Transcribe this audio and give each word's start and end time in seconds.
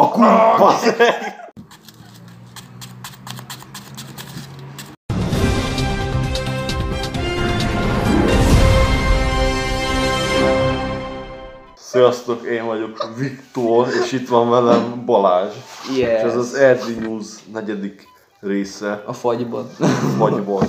A 0.00 0.08
kurva! 0.08 0.78
Sziasztok, 11.74 12.42
én 12.46 12.66
vagyok 12.66 13.14
Viktor, 13.16 13.88
és 14.04 14.12
itt 14.12 14.28
van 14.28 14.50
velem 14.50 15.04
Balázs. 15.04 15.54
Yes. 15.96 16.22
És 16.22 16.22
ez 16.22 16.36
az 16.36 16.54
Erdi 16.54 16.94
News 16.94 17.26
negyedik 17.52 18.04
része, 18.40 19.02
A 19.06 19.12
fagyban. 19.12 19.70
vagyból. 20.18 20.64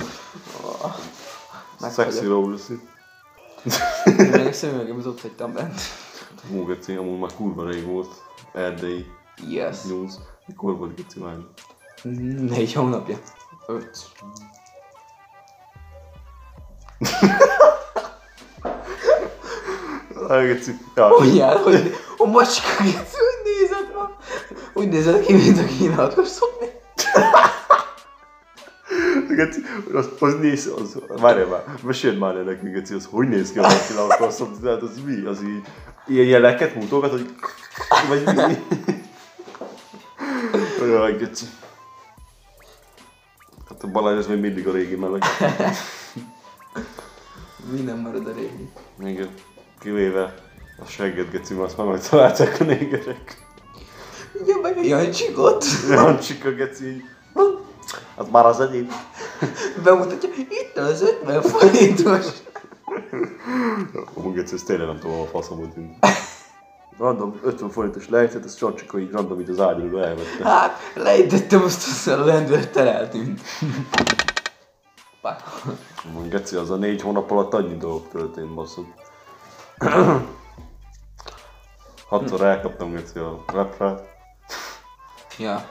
Megfagyott. 1.80 2.12
Sexy 2.12 2.26
Rose. 2.26 2.72
Még 4.16 4.46
a 4.46 4.52
szemüvegem, 4.52 4.96
az 4.98 5.06
ott 5.06 5.20
hagytam 5.20 5.52
bent. 5.52 5.80
Hú, 6.50 6.64
Geci, 6.66 6.94
amúgy 6.94 7.18
már 7.18 7.30
kurva 7.36 7.70
rég 7.70 7.86
volt. 7.86 8.10
Erdei 8.52 9.06
Yes. 9.48 9.82
News. 9.82 10.12
Mikor 10.46 10.76
volt 10.76 10.94
Geci? 10.94 11.20
Négy 12.48 12.72
hónapja. 12.72 13.18
Öt. 13.66 13.98
Geci. 20.28 20.78
Ja, 20.94 21.16
Úgy 21.16 21.36
jár, 21.36 21.56
hogy 21.56 21.94
a 22.16 22.26
macska 22.26 22.84
úgy 22.84 23.42
nézett 23.44 23.94
ma. 23.94 24.16
Úgy 24.74 24.88
nézett 24.88 25.24
ki, 25.24 25.32
mint 25.32 25.58
a 25.98 26.02
akar 26.02 26.26
szopni. 26.26 26.66
Geci, 29.28 29.60
az, 29.92 30.08
az 30.18 30.34
néz, 30.40 30.72
az, 30.80 30.98
várjál 31.20 31.46
már, 31.46 31.64
meséld 31.82 32.18
már 32.18 32.36
el 32.36 32.42
nekünk, 32.42 32.74
Geci, 32.74 32.94
az 32.94 33.08
hogy 33.10 33.28
néz 33.28 33.52
ki 33.52 33.58
a 33.58 33.68
akarszom, 34.08 34.52
tehát 34.62 34.82
az 34.82 35.00
mi? 35.04 35.26
Az 35.26 35.42
így, 35.42 35.66
ilyen 36.06 36.26
jeleket 36.26 36.74
mutogat, 36.74 37.10
hogy 37.10 37.34
vagy 38.08 38.34
mi? 38.34 38.56
Jaj, 40.86 41.16
Geci. 41.16 41.44
Hát 43.68 43.82
a 43.82 43.86
Balázs 43.86 44.18
az 44.18 44.26
még 44.26 44.38
mindig 44.38 44.68
a 44.68 44.72
régi 44.72 44.94
meleg. 44.94 45.22
Minden 47.72 47.98
marad 47.98 48.26
a 48.26 48.32
régi. 48.32 48.70
Igen, 49.00 49.28
kivéve 49.80 50.34
a 50.78 50.84
segget, 50.84 51.30
Geci, 51.30 51.54
mert 51.54 51.66
azt 51.66 51.76
már 51.76 51.86
megtalálták 51.86 52.60
a 52.60 52.64
négerek. 52.64 53.46
Ja, 54.46 54.56
meg 54.62 54.76
a 54.76 54.82
Jancsikot. 54.82 55.64
Jancsika, 55.88 56.50
Geci, 56.50 56.86
így, 56.86 57.04
az 58.14 58.26
már 58.30 58.46
az 58.46 58.60
enyém. 58.60 58.88
Bemutatja, 59.84 60.28
itt 60.48 60.76
az 60.76 61.02
50 61.02 61.42
forintos. 61.42 62.26
Ó, 64.14 64.32
Geci, 64.32 64.54
ez 64.54 64.62
tényleg 64.62 64.86
nem 64.86 64.98
tudom, 64.98 65.20
a 65.20 65.26
faszomot 65.26 65.72
tűnt. 65.72 65.96
Random 66.98 67.40
50 67.42 67.70
forintos 67.70 68.08
lejtett, 68.08 68.44
ez 68.44 68.58
Jancsika 68.58 68.98
így 68.98 69.10
random 69.10 69.40
így 69.40 69.50
az 69.50 69.60
ágyról 69.60 70.04
elvette. 70.04 70.44
Hát, 70.44 70.78
lejtettem 70.94 71.62
azt 71.62 71.86
aztán 71.86 72.20
a 72.20 72.24
lendülettel 72.24 72.88
eltűnt. 72.88 73.40
Geci, 76.28 76.56
az 76.56 76.70
a 76.70 76.76
négy 76.76 77.02
hónap 77.02 77.30
alatt 77.30 77.54
annyi 77.54 77.76
dolog 77.76 78.08
történt, 78.08 78.54
basszom. 78.54 78.94
Hatszor 82.08 82.40
elkaptam, 82.40 82.92
Geci, 82.92 83.18
a 83.18 83.44
leprát. 83.52 84.02
Ja. 85.38 85.68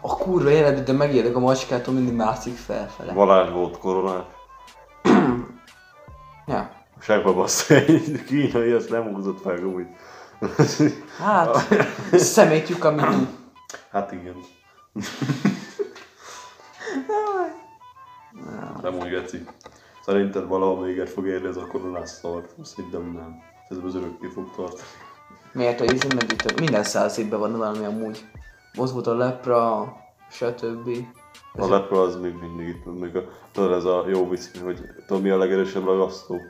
A 0.00 0.16
kurva 0.16 0.50
élet, 0.50 0.82
de 0.82 0.92
megijedek 0.92 1.36
a 1.36 1.40
macskától, 1.40 1.94
mindig 1.94 2.14
mászik 2.14 2.56
felfele. 2.56 3.12
Balázs 3.12 3.50
volt 3.50 3.78
koronás. 3.78 4.24
Segbe 7.02 7.30
bassza 7.30 7.74
egy 7.74 8.24
kínai, 8.24 8.72
ezt 8.72 8.90
nem 8.90 9.14
húzott 9.14 9.40
fel, 9.40 9.64
úgy. 9.64 9.86
Hát, 11.18 11.56
szemétjük, 12.12 12.84
amit 12.84 13.04
tud. 13.04 13.28
Hát 13.90 14.12
igen. 14.12 14.34
Nem 18.82 18.94
úgy, 18.94 19.08
Geci. 19.08 19.44
Szerinted 20.04 20.46
valahol 20.46 20.84
véget 20.84 21.10
fog 21.10 21.26
érni 21.26 21.48
ez 21.48 21.56
a 21.56 21.66
koronás 21.66 22.08
szart? 22.10 22.54
Szerintem 22.62 23.02
nem. 23.02 23.42
Ez 23.68 23.76
az 23.84 23.94
örökké 23.94 24.26
fog 24.26 24.50
tartani. 24.56 24.82
Miért 25.52 25.80
a 25.80 25.84
izé 25.84 26.08
meg 26.14 26.32
itt 26.32 26.58
minden 26.60 26.84
száz 26.84 27.18
évben 27.18 27.38
van 27.38 27.56
valami 27.56 27.84
amúgy. 27.84 28.24
Az 28.78 28.92
volt 28.92 29.06
a 29.06 29.14
lepra, 29.14 29.92
stb. 30.30 30.88
A 31.54 31.68
lepra 31.68 32.00
az 32.00 32.16
még 32.16 32.34
mindig 32.40 32.68
itt, 32.68 33.00
még 33.00 33.16
a, 33.16 33.22
tudod 33.52 33.72
ez 33.72 33.84
a 33.84 34.04
jó 34.08 34.28
vicc, 34.28 34.58
hogy 34.62 34.80
tudod 35.06 35.22
mi 35.22 35.30
a 35.30 35.36
legerősebb 35.36 35.84
ragasztó? 35.84 36.40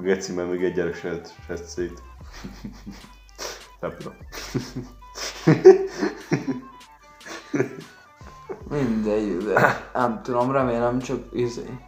A 0.00 0.02
geci, 0.02 0.32
még 0.32 0.64
egy 0.64 0.74
gyerek 0.74 0.94
se 1.46 1.56
szét. 1.56 2.02
lepra. 3.80 4.14
Mindegy, 8.70 9.36
de 9.36 9.90
nem 9.92 10.22
tudom, 10.22 10.52
remélem 10.52 10.98
csak 10.98 11.24
izé. 11.32 11.78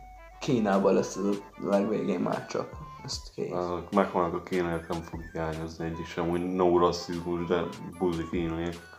Kínában 0.40 0.94
lesz 0.94 1.16
ez 1.16 1.24
a 1.24 1.34
legvégén 1.68 2.20
már 2.20 2.46
csak. 2.46 2.68
Ezt 3.04 3.32
kész. 3.34 3.52
Azok 3.52 3.92
megvannak 3.92 4.34
a 4.34 4.42
kínaiak, 4.42 4.88
nem 4.88 5.02
fog 5.02 5.20
hiányozni 5.32 5.84
egy 5.84 5.98
is, 5.98 6.16
amúgy 6.16 6.54
no 6.54 6.78
rasszizmus, 6.78 7.46
de 7.46 7.62
buzi 7.98 8.28
kínaiak. 8.30 8.98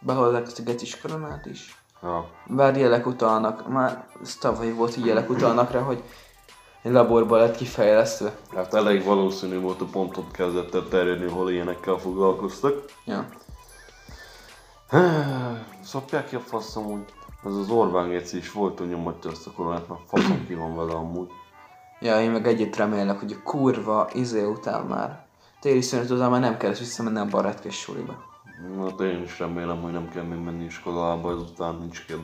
Behozzák 0.00 0.46
ezt 0.46 0.58
a 0.58 0.62
gecis 0.62 1.00
koronát 1.00 1.46
is. 1.46 1.82
Ja. 2.02 2.30
Bár 2.46 2.76
jelek 2.76 3.06
utalnak, 3.06 3.68
már 3.68 4.06
tavaly 4.40 4.72
volt, 4.72 4.94
hogy 4.94 5.06
jelek 5.06 5.30
utalnak 5.30 5.70
rá, 5.70 5.80
hogy 5.80 6.02
egy 6.86 6.92
laborban 6.92 7.38
lett 7.38 7.56
kifejlesztve. 7.56 8.36
Hát 8.54 8.74
elég 8.74 9.04
valószínű 9.04 9.60
volt, 9.60 9.78
hogy 9.78 9.90
pont 9.90 10.16
ott 10.16 10.30
kezdett 10.30 10.74
el 10.74 10.88
terjedni, 10.88 11.28
hol 11.28 11.50
ilyenekkel 11.50 11.96
foglalkoztak. 11.96 12.84
Ja. 13.04 13.28
Szopják 15.82 16.28
ki 16.28 16.34
a 16.34 16.40
faszom, 16.40 16.84
hogy 16.84 17.04
ez 17.44 17.56
az 17.56 17.70
Orbán 17.70 18.08
geci 18.08 18.36
is 18.36 18.52
volt, 18.52 18.78
hogy 18.78 18.88
nyomatja 18.88 19.30
azt 19.30 19.46
a 19.46 19.50
koronát, 19.50 19.88
mert 19.88 20.00
faszom 20.06 20.46
ki 20.46 20.54
van 20.54 20.76
vele 20.76 20.92
amúgy. 20.92 21.28
Ja, 22.00 22.20
én 22.20 22.30
meg 22.30 22.46
egyet 22.46 22.76
remélek, 22.76 23.18
hogy 23.18 23.32
a 23.32 23.42
kurva 23.42 24.08
izé 24.12 24.44
után 24.44 24.84
már 24.84 25.26
téli 25.60 25.80
szünet 25.80 26.10
után 26.10 26.30
már 26.30 26.40
nem 26.40 26.56
kell 26.56 26.72
visszamenni 26.72 27.18
a 27.18 27.24
barátkés 27.24 27.78
suliba. 27.78 28.14
Hát 28.80 29.00
én 29.00 29.22
is 29.22 29.38
remélem, 29.38 29.82
hogy 29.82 29.92
nem 29.92 30.08
kell 30.08 30.24
még 30.24 30.38
menni 30.38 30.64
iskolába, 30.64 31.30
ezután 31.30 31.74
nincs 31.74 32.04
kell. 32.06 32.18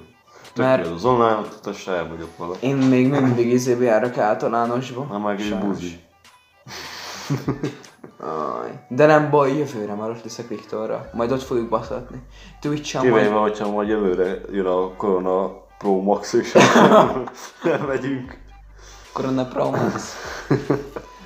Tök 0.52 0.64
Mert- 0.64 0.86
az 0.86 1.04
online 1.04 1.36
oktatás 1.38 1.86
el 1.86 2.08
vagyok 2.08 2.36
vele. 2.36 2.54
Én 2.60 2.76
még 2.76 3.10
mindig 3.10 3.46
izébe 3.46 3.84
járok 3.84 4.18
általánosba. 4.18 5.06
Nem 5.10 5.20
meg 5.20 5.40
egy 5.40 5.58
buzi. 5.58 6.00
De 8.88 9.06
nem 9.06 9.30
baj, 9.30 9.56
jövőre 9.56 9.94
már 9.94 10.10
ott 10.10 10.22
leszek 10.22 10.48
Viktorra. 10.48 11.10
Majd 11.12 11.32
ott 11.32 11.42
fogjuk 11.42 11.68
baszatni. 11.68 12.22
Twitch-en 12.60 13.02
Kivéve, 13.02 13.30
majd... 13.30 13.48
hogyha 13.48 13.70
majd 13.70 13.88
jövőre 13.88 14.40
jön 14.50 14.66
a 14.66 14.96
Corona 14.96 15.50
Pro 15.78 16.00
Max, 16.00 16.32
és 16.32 16.52
nem 17.62 17.80
megyünk. 17.86 18.38
Corona 19.12 19.44
Pro 19.44 19.70
Max. 19.70 20.16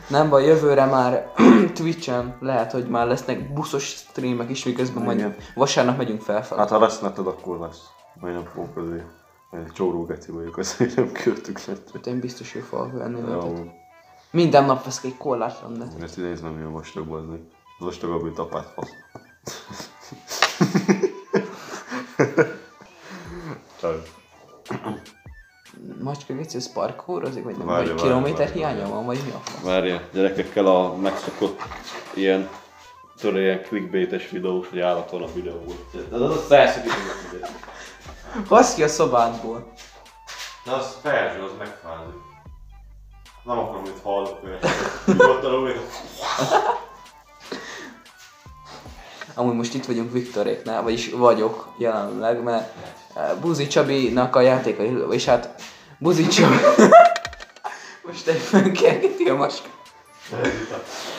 Nem 0.08 0.28
baj, 0.28 0.44
jövőre 0.44 0.84
már 0.84 1.32
Twitch-en 1.76 2.36
lehet, 2.40 2.72
hogy 2.72 2.86
már 2.88 3.06
lesznek 3.06 3.52
buszos 3.52 3.84
streamek 3.84 4.50
is, 4.50 4.64
miközben 4.64 5.02
majd 5.02 5.34
vasárnap 5.54 5.96
megyünk 5.96 6.20
felfelé. 6.20 6.60
Hát 6.60 6.70
ha 6.70 6.78
lesz 6.78 7.00
neted, 7.00 7.26
akkor 7.26 7.58
lesz. 7.58 7.80
Majd 8.20 8.34
nem 8.34 8.44
fogok 8.44 8.76
azért. 8.76 9.04
Egy 9.50 9.72
csóró 9.72 10.04
geci 10.04 10.30
vagyok, 10.30 10.56
azért 10.56 10.96
nem 10.96 11.12
költük 11.12 11.66
netet. 11.66 11.90
Hát 11.92 12.06
én 12.06 12.20
biztos, 12.20 12.52
hogy 12.52 12.62
fogok 12.62 12.92
venni. 12.92 13.20
Jó. 13.30 13.70
Minden 14.30 14.64
nap 14.64 14.84
veszek 14.84 15.04
egy 15.04 15.16
korlátlan 15.16 15.72
netet. 15.72 16.02
Ezt 16.02 16.16
nézd 16.16 16.42
nem 16.42 16.56
ilyen 16.56 16.72
vastag 16.72 17.06
bazni. 17.06 17.48
Az 17.78 17.84
vastagabb, 17.84 18.22
mint 18.22 18.38
apát 18.38 18.72
fasz. 18.74 18.90
Macska 26.00 26.34
Geci, 26.34 26.56
ez 26.56 26.72
parkourazik, 26.72 27.44
vagy 27.44 27.56
nem? 27.56 27.66
Várja, 27.66 27.86
vagy 27.86 27.96
várja, 27.96 28.02
kilométer 28.02 28.46
várja, 28.46 28.54
hiánya 28.54 28.78
várja. 28.78 28.94
van, 28.94 29.04
vagy 29.04 29.20
mi 29.24 29.30
a 29.30 29.38
fasz? 29.38 29.62
Várja, 29.62 30.08
gyerekekkel 30.12 30.66
a 30.66 30.96
megszokott 30.96 31.60
ilyen 32.14 32.48
tudod, 33.20 33.36
ilyen 33.36 33.62
clickbaites 33.62 34.30
videós, 34.30 34.68
hogy 34.68 34.80
állaton 34.80 35.22
a 35.22 35.32
videó. 35.34 35.64
De 36.10 36.16
az 36.16 36.22
az 36.22 36.50
a 36.50 36.54
Hasz 38.48 38.74
ki 38.74 38.82
a 38.82 38.88
szobádból. 38.88 39.72
De 40.64 40.72
az 40.72 40.96
felső, 41.02 41.42
az 41.42 41.50
megfázik. 41.58 42.14
Nem 43.44 43.58
akarom, 43.58 43.80
hogy 43.80 44.00
hallok 44.02 44.38
olyan. 44.44 44.58
Nyugodtan 45.06 45.54
úgy, 45.54 45.80
Amúgy 49.34 49.54
most 49.54 49.74
itt 49.74 49.84
vagyunk 49.84 50.12
Viktoréknál, 50.12 50.82
vagyis 50.82 51.10
vagyok 51.10 51.68
jelenleg, 51.78 52.42
mert 52.42 52.72
eh, 53.14 53.30
Buzi 53.40 53.66
Csabinak 53.66 54.36
a 54.36 54.40
játékai, 54.40 54.96
és 55.10 55.24
hát 55.24 55.62
Buzi 55.98 56.26
Csabi... 56.26 56.56
most 58.06 58.26
egy 58.26 58.40
fönkergeti 58.40 59.28
a 59.28 59.34
maska. 59.34 59.68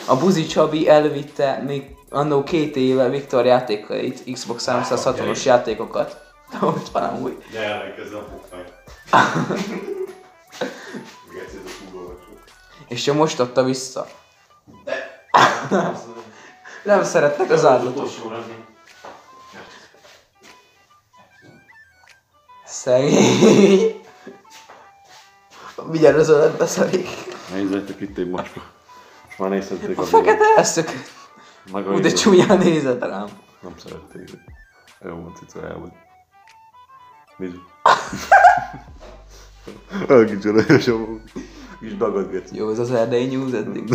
A 0.06 0.16
Buzi 0.16 0.46
Csabi 0.46 0.88
elvitte 0.88 1.62
még 1.66 1.96
annó 2.10 2.42
két 2.42 2.76
éve 2.76 3.08
Viktor 3.08 3.44
játékait, 3.44 4.32
Xbox 4.32 4.64
360-os 4.68 5.44
játékokat. 5.44 6.27
De 6.50 6.58
most 6.60 6.88
van 6.88 7.02
amúgy. 7.02 7.44
Gyermek, 7.52 7.98
ez 7.98 8.10
nem 8.10 8.24
fog 8.30 8.44
meg. 8.50 8.72
Geci, 11.32 11.56
ez 11.56 11.72
a 11.94 12.06
vacsó. 12.06 12.38
És 12.88 13.02
csak 13.02 13.14
most 13.16 13.40
adta 13.40 13.62
vissza. 13.62 14.06
Nem 16.84 17.04
szeretnek 17.04 17.50
az 17.50 17.64
állatok. 17.64 18.08
Szegény. 22.64 24.00
Mindjárt 25.90 26.16
az 26.16 26.28
ölet 26.28 26.56
beszarik. 26.56 27.08
Nézzétek 27.52 28.00
itt 28.00 28.18
egy 28.18 28.30
macska. 28.30 28.60
Most 29.26 29.38
már 29.38 29.50
nézhették 29.50 29.98
A 29.98 30.02
fekete 30.02 30.44
eszök. 30.56 30.90
Meg 31.72 31.88
a 31.88 31.92
Úgy 31.92 32.00
de 32.00 32.12
csúnyán 32.12 32.58
nézett 32.58 33.00
rám. 33.00 33.28
Nem 33.60 33.74
szerették. 33.78 34.30
Jó 35.04 35.32
cica 35.36 35.66
elmúlt. 35.66 35.92
Nézzük. 37.38 37.62
Olyan 40.08 40.26
kicsi 40.26 40.90
amúgy. 40.90 41.20
Kis 41.80 41.96
dagad 41.96 42.30
geci. 42.30 42.56
Jó, 42.56 42.70
ez 42.70 42.78
az 42.78 42.90
erdei 42.90 43.26
news 43.26 43.52
eddig. 43.52 43.94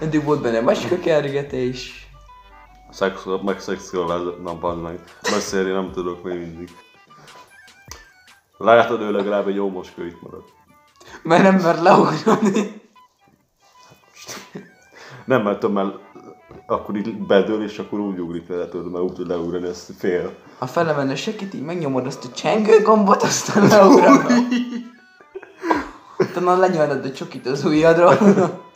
Eddig 0.00 0.24
volt 0.24 0.42
benne 0.42 0.60
macska 0.60 0.98
kergetés. 0.98 2.08
Szexuál, 2.90 3.42
meg 3.42 3.60
szexuálizált, 3.60 4.42
nem 4.42 4.60
van 4.60 4.78
meg. 4.78 5.00
Beszélni 5.22 5.70
nem 5.70 5.92
tudok 5.92 6.22
még 6.22 6.38
mindig. 6.38 6.70
Látod, 8.56 9.00
ő 9.00 9.10
legalább 9.10 9.48
egy 9.48 9.54
jó 9.54 9.70
moska 9.70 10.04
itt 10.04 10.22
marad. 10.22 10.44
Mert 11.22 11.42
nem 11.42 11.54
mer 11.54 11.82
leugrani. 11.82 12.80
Nem 15.24 15.42
mertem 15.42 15.78
el, 15.78 16.00
akkor 16.70 16.96
így 16.96 17.26
bedől, 17.26 17.62
és 17.62 17.78
akkor 17.78 17.98
úgy 17.98 18.18
ugrik 18.18 18.48
le, 18.48 18.68
tudod, 18.68 18.90
mert 18.90 19.04
úgy 19.04 19.12
tud 19.12 19.28
leugrani, 19.28 19.66
ezt 19.66 19.92
fél. 19.98 20.34
Ha 20.58 20.66
felemenne 20.66 21.14
segít, 21.14 21.54
így 21.54 21.62
megnyomod 21.62 22.06
azt 22.06 22.24
a 22.24 22.28
csengő 22.28 22.82
gombot, 22.82 23.22
aztán 23.22 23.66
leugrana. 23.66 24.26
Utána 26.18 26.56
lenyeled 26.56 27.04
a 27.04 27.12
csokit 27.12 27.46
az 27.46 27.64
ujjadról. 27.64 28.18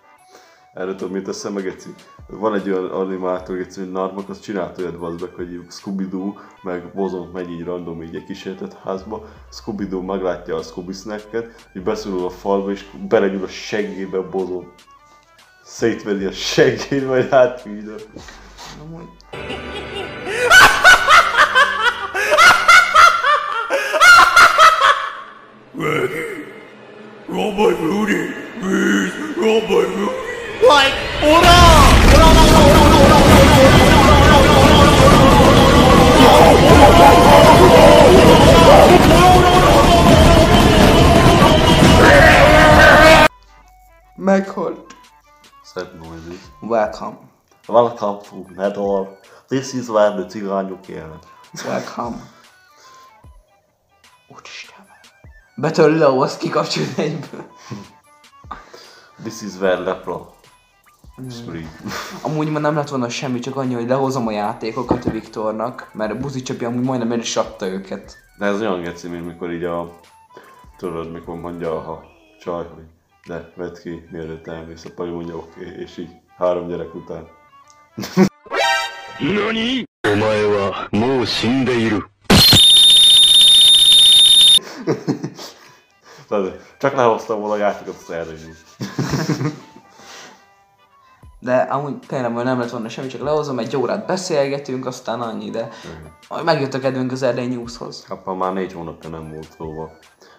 Erre 0.75 0.95
tudom, 0.95 1.13
mit 1.13 1.25
teszem 1.25 1.53
meg 1.53 1.63
Geci. 1.63 1.89
Van 2.29 2.55
egy 2.55 2.71
olyan 2.71 2.91
animátor, 2.91 3.57
Geci, 3.57 3.81
hogy 3.81 3.91
Narmak, 3.91 4.29
az 4.29 4.41
csinált 4.41 4.79
olyat 4.79 4.99
bazd 4.99 5.21
meg, 5.21 5.31
hogy 5.35 5.61
Scooby-Doo, 5.69 6.33
meg 6.63 6.93
Bozont 6.95 7.33
megy 7.33 7.51
így 7.51 7.65
random 7.65 8.03
így 8.03 8.15
egy 8.15 8.25
kísérletet 8.25 8.79
házba, 8.85 9.25
Scooby-Doo 9.51 10.03
meglátja 10.03 10.57
a 10.57 10.63
Scooby 10.63 10.93
snacket, 10.93 11.69
így 11.77 11.83
beszorul 11.83 12.25
a 12.25 12.31
falba, 12.31 12.71
és 12.71 12.85
belegyúl 13.09 13.43
a 13.43 13.49
seggébe 13.49 14.21
Bozon. 14.21 14.73
szétveri 15.65 16.25
a 16.25 16.33
seggét, 16.33 17.07
majd 17.07 17.33
áthűlöm. 17.33 17.97
Amúgy... 18.81 19.09
Robert 27.29 27.81
Moody, 27.81 28.35
please, 28.61 29.13
Robert 29.37 29.97
Moody. 29.97 30.31
Like, 30.61 30.95
ora! 31.23 31.61
Ora, 32.15 32.27
ora, 32.27 32.53
ora, 32.53 32.73
ora, 32.73 33.17
ora, 33.17 33.93
ora, 33.93 34.49
ora, 34.63 34.69
ora, 34.73 35.09
ora, 42.73 44.23
ora, 44.25 44.55
ora, 44.57 44.92
Sad 45.75 45.95
noises. 45.95 46.51
Welcome. 46.61 47.17
Welcome 47.67 48.21
to 48.29 48.47
Nedor. 48.55 49.09
This 49.49 49.73
is 49.73 49.89
where 49.89 50.11
the 50.11 50.27
cigányok 50.27 50.89
élnek. 50.89 51.23
Welcome. 51.65 52.17
Úristen. 54.29 54.85
Betörli 55.57 55.99
le, 55.99 56.07
azt 56.07 56.39
kikapcsolni 56.39 56.93
egyből. 56.97 57.47
This 59.23 59.43
is 59.43 59.55
where 59.55 59.81
lepra. 59.81 60.33
Spree. 61.31 61.69
Amúgy 62.23 62.51
ma 62.51 62.59
nem 62.59 62.75
lett 62.75 62.89
volna 62.89 63.09
semmi, 63.09 63.39
csak 63.39 63.57
annyi, 63.57 63.75
hogy 63.75 63.89
lehozom 63.89 64.27
a 64.27 64.31
játékokat 64.31 65.05
a 65.05 65.11
Viktornak, 65.11 65.91
mert 65.93 66.13
a 66.13 66.17
buzi 66.17 66.43
csapi 66.43 66.65
amúgy 66.65 66.85
majdnem 66.85 67.13
el 67.13 67.19
is 67.19 67.37
adta 67.37 67.67
őket. 67.67 68.19
De 68.39 68.47
ez 68.47 68.61
olyan 68.61 68.83
geci, 68.83 69.09
mint 69.09 69.27
mikor 69.27 69.53
így 69.53 69.65
a... 69.65 70.01
Tudod, 70.77 71.13
mikor 71.13 71.37
mondja 71.37 71.77
a 71.77 72.03
csaj, 72.41 72.67
hogy 72.75 72.85
ne, 73.27 73.41
vedd 73.55 73.81
ki, 73.83 74.09
mielőtt 74.11 74.47
elmész. 74.47 74.85
a 74.97 75.05
jó 75.05 75.15
mondja, 75.15 75.37
oké, 75.37 75.61
okay, 75.61 75.81
és 75.81 75.97
így 75.97 76.11
három 76.37 76.69
gyerek 76.69 76.95
után. 76.95 77.29
Nani? 79.19 79.85
Omae 80.09 80.47
wa 80.47 80.87
mou 80.91 81.25
shindeiru. 81.25 82.01
Csak 86.79 86.95
lehoztam 86.95 87.41
volna 87.41 87.55
a 87.55 87.57
játékot, 87.57 87.95
azt 87.95 88.11
elrögni. 88.11 88.53
De 91.39 91.57
amúgy 91.57 91.99
tényleg 91.99 92.33
nem 92.33 92.59
lett 92.59 92.71
volna 92.71 92.89
semmi, 92.89 93.09
csak 93.09 93.21
lehozom, 93.21 93.59
egy 93.59 93.77
órát 93.77 94.07
beszélgetünk, 94.07 94.87
aztán 94.87 95.21
annyi, 95.21 95.51
de 95.51 95.69
uh-huh. 96.29 96.45
megjött 96.45 96.75
a 96.75 96.79
kedvünk 96.79 97.13
az 97.13 97.23
Erdély 97.23 97.47
Newshoz. 97.47 98.05
Hát 98.05 98.19
Apa 98.19 98.35
már 98.35 98.53
négy 98.53 98.73
hónapja 98.73 99.11
nem 99.11 99.31
volt 99.31 99.53
szóval. 99.57 99.99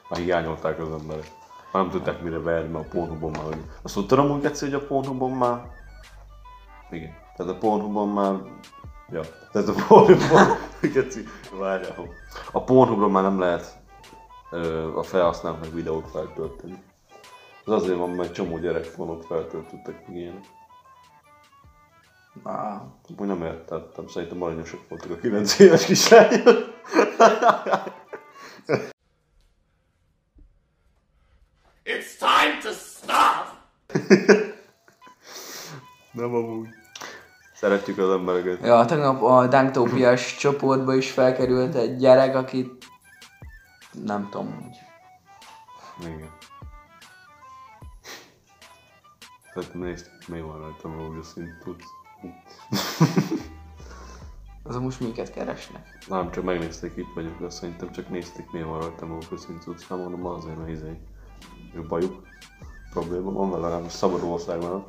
Már 0.10 0.20
hiányolták 0.20 0.80
az 0.80 0.88
emberek. 1.00 1.32
Már 1.74 1.84
nem 1.84 1.92
tudták 1.92 2.22
mire 2.22 2.40
verni, 2.40 2.72
mert 2.72 2.86
a 2.86 2.90
pornhubon 2.90 3.32
már... 3.32 3.44
hogy- 3.44 3.64
Azt 3.82 3.94
tudtad 3.94 4.20
amúgy 4.20 4.42
Geci, 4.42 4.66
hogy 4.66 4.74
a 4.74 4.86
pornhubon 4.86 5.32
már... 5.32 5.72
Igen. 6.92 7.16
Tehát 7.36 7.52
a 7.52 7.58
pornhubon 7.58 8.10
már... 8.10 8.34
Ja. 9.10 9.22
Tehát 9.52 9.68
a 9.68 9.74
pornhubon... 9.88 10.48
Geci, 10.94 11.24
várjál. 11.60 11.96
A 12.52 12.64
pornhubon 12.64 13.12
már 13.12 13.24
nem 13.24 13.40
lehet 13.40 13.78
ö, 14.52 14.98
a 14.98 15.04
felhasználóknak 15.04 15.74
videót 15.74 16.10
feltölteni. 16.10 16.84
Az 17.66 17.74
azért 17.74 17.98
van, 17.98 18.10
mert 18.10 18.34
csomó 18.34 18.58
gyerekfonot 18.58 19.26
feltöltöttek 19.26 20.08
meg 20.08 20.18
ilyenek. 20.18 20.46
Ah, 22.44 22.82
Úgy 23.18 23.28
nem 23.28 23.44
értettem, 23.44 24.08
szerintem 24.08 24.42
aranyosak 24.42 24.80
voltak 24.90 25.12
a 25.12 25.16
9 25.16 25.60
éves 25.60 25.86
kislányok. 25.86 26.58
It's 32.14 32.20
time 32.20 32.60
to 32.62 32.72
stop! 32.72 33.46
Nem 36.12 36.34
amúgy. 36.34 36.68
Szeretjük 37.54 37.98
az 37.98 38.10
embereket. 38.10 38.66
Ja, 38.66 38.86
tegnap 38.86 39.22
a 39.22 39.48
Danktópiás 39.48 40.38
csoportba 40.38 40.96
is 40.96 41.12
felkerült 41.12 41.76
egy 41.76 41.98
gyerek, 41.98 42.36
akit 42.36 42.86
nem 43.92 44.30
tudom, 44.30 44.54
hogy 44.54 44.78
Igen. 46.08 46.32
Tehát 49.54 49.74
nézd, 49.74 50.10
mi 50.28 50.42
van 50.42 50.58
rajta 50.58 50.90
a 50.90 50.96
rózsaszín 50.98 51.58
tudsz. 51.64 51.86
az 54.64 54.76
most 54.76 55.00
minket 55.00 55.32
keresnek. 55.32 55.98
Nem, 56.08 56.32
csak 56.32 56.44
megnézték, 56.44 56.94
itt 56.96 57.14
vagyunk, 57.16 57.40
de 57.40 57.50
szerintem 57.50 57.92
csak 57.92 58.10
nézték, 58.10 58.52
mi 58.52 58.64
van 58.64 58.80
rajta 58.80 59.06
a 59.06 59.08
rózsaszín 59.08 59.60
tudsz. 59.60 59.88
Nem 59.88 60.00
mondom, 60.00 60.26
azért, 60.26 60.58
mert 60.58 60.70
izé, 60.70 61.00
jó 61.76 61.82
bajuk. 61.82 62.22
Probléma 62.92 63.32
van 63.32 63.50
vele, 63.50 63.62
legalábbis 63.62 63.92
szabad 63.92 64.24
országban. 64.24 64.86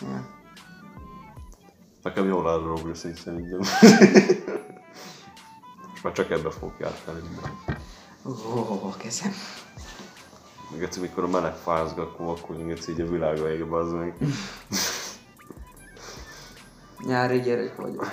Ja. 0.00 0.36
Nekem 2.02 2.26
jól 2.26 2.48
áll 2.48 2.58
a 2.58 2.66
rózsaszín 2.66 3.14
szerintem. 3.14 3.60
És 5.94 6.02
már 6.02 6.12
csak 6.12 6.30
ebbe 6.30 6.50
fogok 6.50 6.78
minden. 6.78 7.78
Ó, 8.26 8.30
oh, 8.30 8.96
kezem. 8.96 9.32
Meg 10.70 10.82
egyszer, 10.82 11.02
mikor 11.02 11.24
a 11.24 11.28
meleg 11.28 11.54
fázgat, 11.54 12.18
akkor 12.18 12.26
akkor 12.26 12.56
egyszer 12.56 12.94
így 12.94 13.00
a 13.00 13.10
világa 13.10 13.50
ég, 13.50 13.68
bazd 13.68 13.94
meg. 13.94 14.16
Nyári 17.06 17.40
gyerek 17.40 17.76
vagyok. 17.76 18.06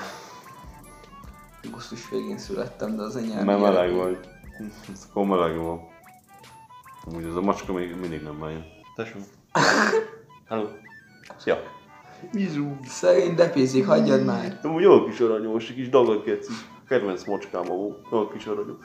Augusztus 1.63 2.09
végén 2.09 2.37
születtem, 2.37 2.95
de 2.95 3.01
az 3.01 3.15
egy 3.15 3.27
nyári 3.27 3.45
Mert 3.45 3.59
gyerek 3.59 3.73
meleg 3.73 3.95
vagy. 3.95 4.19
Ez 4.93 5.07
akkor 5.09 5.25
meleg 5.25 5.57
van. 5.57 5.93
Amúgy 7.07 7.25
ez 7.25 7.35
a 7.35 7.41
macska 7.41 7.73
még 7.73 7.95
mindig 7.99 8.21
nem 8.21 8.39
bejön. 8.39 8.65
Tesó. 8.95 9.17
Hello. 10.49 10.67
Szia. 11.37 11.57
Mizu. 12.33 12.65
Szegény 12.87 13.35
depézik, 13.35 13.85
hagyjad 13.85 14.25
már. 14.25 14.59
Amúgy 14.63 14.81
jó 14.81 15.05
kis 15.05 15.19
aranyos, 15.19 15.65
kis 15.65 15.89
dagad 15.89 16.23
geci. 16.23 16.51
Kedvenc 16.87 17.23
macskám 17.25 17.71
a 17.71 17.75
jó 18.11 18.27
kis 18.27 18.45
aranyos. 18.45 18.75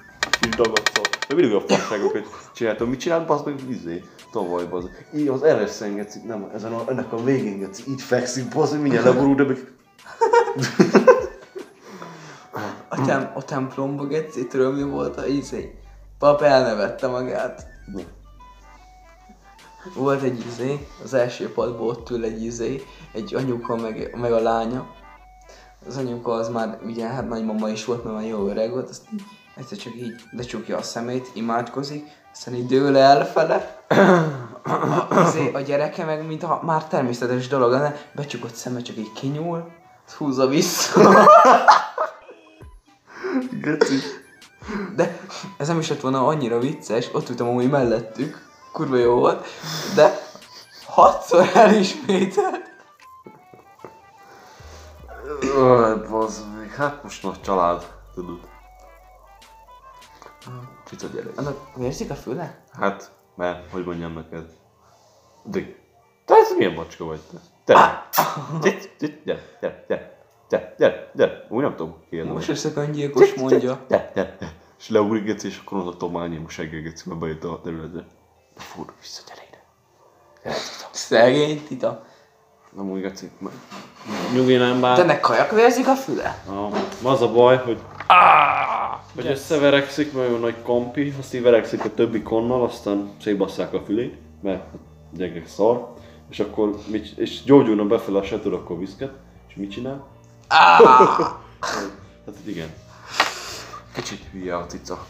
Kis 0.41 0.51
dagad 0.51 0.83
szó. 0.95 1.03
De 1.29 1.35
mindig 1.35 1.55
a 1.55 1.61
fasságokat 1.61 2.51
csináltam. 2.55 2.89
Mit 2.89 3.01
csinált, 3.01 3.27
bazd 3.27 3.47
meg, 3.47 3.55
izé. 3.69 4.05
Tavaly, 4.33 4.65
bazd. 4.65 4.89
Így 5.15 5.29
az 5.29 5.45
RS-en 5.45 5.95
geci, 5.95 6.19
nem, 6.27 6.51
ezen 6.55 6.73
a, 6.73 6.83
ennek 6.87 7.13
a 7.13 7.23
végén 7.23 7.59
geci, 7.59 7.83
így 7.89 8.03
fekszik, 8.03 8.49
bazd 8.55 8.81
mindjárt 8.81 9.05
leborul, 9.05 9.35
de 9.35 9.45
meg... 9.45 9.73
A, 12.89 13.05
tem- 13.05 13.31
a 13.35 13.43
templomba 13.43 14.07
geci, 14.07 14.47
tudod 14.47 14.77
mi 14.77 14.83
volt 14.83 15.17
a 15.17 15.27
izé? 15.27 15.79
Pap 16.19 16.43
elnevette 16.43 17.07
magát. 17.07 17.67
Volt 19.95 20.23
egy 20.23 20.47
izé, 20.47 20.87
az 21.05 21.15
első 21.15 21.53
padból 21.53 21.89
ott 21.89 22.11
ül 22.11 22.25
egy 22.25 22.45
izé, 22.45 22.85
egy 23.13 23.35
anyuka 23.35 23.77
meg, 23.77 24.17
meg 24.17 24.33
a 24.33 24.41
lánya. 24.41 24.87
Az 25.87 25.97
anyuka 25.97 26.33
az 26.33 26.49
már 26.49 26.79
ugye 26.85 27.07
hát 27.07 27.29
nagymama 27.29 27.69
is 27.69 27.85
volt, 27.85 28.05
mert 28.05 28.17
már 28.17 28.27
jó 28.27 28.47
öreg 28.47 28.71
volt, 28.71 28.89
azt 28.89 29.03
egyszer 29.57 29.79
csak 29.79 29.95
így 29.95 30.15
lecsukja 30.31 30.77
a 30.77 30.83
szemét, 30.83 31.31
imádkozik, 31.35 32.07
aztán 32.33 32.55
így 32.55 32.67
dől 32.67 32.97
elfele, 32.97 33.85
azért 35.09 35.55
a 35.55 35.61
gyereke 35.61 36.05
meg, 36.05 36.27
mint 36.27 36.43
ha 36.43 36.61
már 36.65 36.85
természetes 36.85 37.49
dolog 37.49 37.71
lenne, 37.71 37.97
becsukott 38.15 38.55
szeme 38.55 38.83
csak 38.83 38.97
így 38.97 39.13
kinyúl, 39.13 39.71
húzza 40.17 40.47
vissza. 40.47 41.01
Geci. 43.61 43.95
De 44.97 45.21
ez 45.57 45.69
nem 45.69 45.79
is 45.79 45.89
lett 45.89 46.01
volna 46.01 46.27
annyira 46.27 46.59
vicces, 46.59 47.15
ott 47.15 47.29
ültem 47.29 47.49
amúgy 47.49 47.71
mellettük, 47.71 48.49
kurva 48.73 48.97
jó 48.97 49.15
volt, 49.15 49.47
de 49.95 50.19
hatszor 50.87 51.51
elismételt. 51.55 52.69
Öh, 55.41 56.09
bazd 56.11 56.57
meg, 56.57 56.75
hát 56.75 57.03
most 57.03 57.23
nagy 57.23 57.41
család, 57.41 57.93
tudod. 58.15 58.39
Cica 60.85 61.07
gyerek. 61.07 61.39
Annak 61.39 61.77
vérzik 61.77 62.11
a 62.11 62.15
füle? 62.15 62.65
Hát, 62.73 63.11
mert, 63.37 63.71
hogy 63.71 63.85
mondjam 63.85 64.13
neked. 64.13 64.47
De, 65.43 65.61
te 66.25 66.35
ez 66.35 66.57
milyen 66.57 66.73
macska 66.73 67.05
vagy 67.05 67.21
te? 67.21 67.39
Te, 67.65 68.09
te, 68.61 69.07
gyere, 69.25 69.43
gyere, 69.61 69.85
gyere, 69.89 70.20
gyere, 70.51 70.75
gyere, 70.79 71.11
gyere, 71.15 71.47
úgy 71.49 71.63
nem 71.63 71.77
tudom 71.77 71.95
kérni. 72.11 72.31
Most 72.31 72.49
összekangyilkos 72.49 73.35
mondja. 73.35 73.59
Gyere, 73.89 74.11
gyere, 74.15 74.37
gyere. 74.41 74.53
És 74.79 74.89
leugrik 74.89 75.25
geci, 75.25 75.47
és 75.47 75.61
akkor 75.65 75.79
az 75.79 75.87
a 75.87 75.97
tományim 75.97 76.49
seggel 76.49 76.81
geci, 76.81 77.09
mert 77.09 77.21
bejött 77.21 77.45
a 77.45 77.61
területre. 77.63 78.07
De 78.55 78.61
fúr, 78.63 78.85
vissza, 79.01 79.23
gyere 79.29 79.43
ide. 79.49 79.63
Gyere, 80.43 80.55
Cica. 80.57 80.89
Szegény 80.91 81.63
tita. 81.69 82.05
Nem 82.77 82.91
úgy 82.91 83.01
geci, 83.01 83.31
mert 83.39 83.55
nyugi 84.35 84.57
nem 84.57 84.75
De 84.75 84.81
bár. 84.81 84.99
ennek 84.99 85.21
kajak 85.21 85.51
vérzik 85.51 85.89
a 85.89 85.95
füle? 85.95 86.43
Ah, 86.49 86.73
az 87.13 87.23
a 87.23 87.33
baj, 87.33 87.57
hogy 87.57 87.79
hogy 89.15 89.27
összeverekszik, 89.27 90.13
mert 90.13 90.29
olyan 90.29 90.41
nagy 90.41 90.63
kompi, 90.63 91.15
azt 91.19 91.35
így 91.35 91.43
verekszik 91.43 91.85
a 91.85 91.95
többi 91.95 92.23
konnal, 92.23 92.63
aztán 92.65 93.11
szétbasszák 93.21 93.73
a 93.73 93.81
fülét, 93.81 94.15
mert 94.43 94.65
gyengek 95.13 95.47
szar, 95.47 95.93
és 96.31 96.41
akkor 96.41 96.75
mit, 96.87 97.19
és 97.19 97.43
gyógyulna 97.43 97.85
befele 97.85 98.19
a 98.19 98.23
setőr, 98.23 98.53
akkor 98.53 98.79
viszket, 98.79 99.13
és 99.49 99.55
mit 99.55 99.71
csinál? 99.71 100.07
Hát 100.51 101.41
hogy 102.25 102.49
igen. 102.49 102.73
Kicsit 103.93 104.25
hülye 104.33 104.57
a 104.57 104.67
cica. 104.67 105.07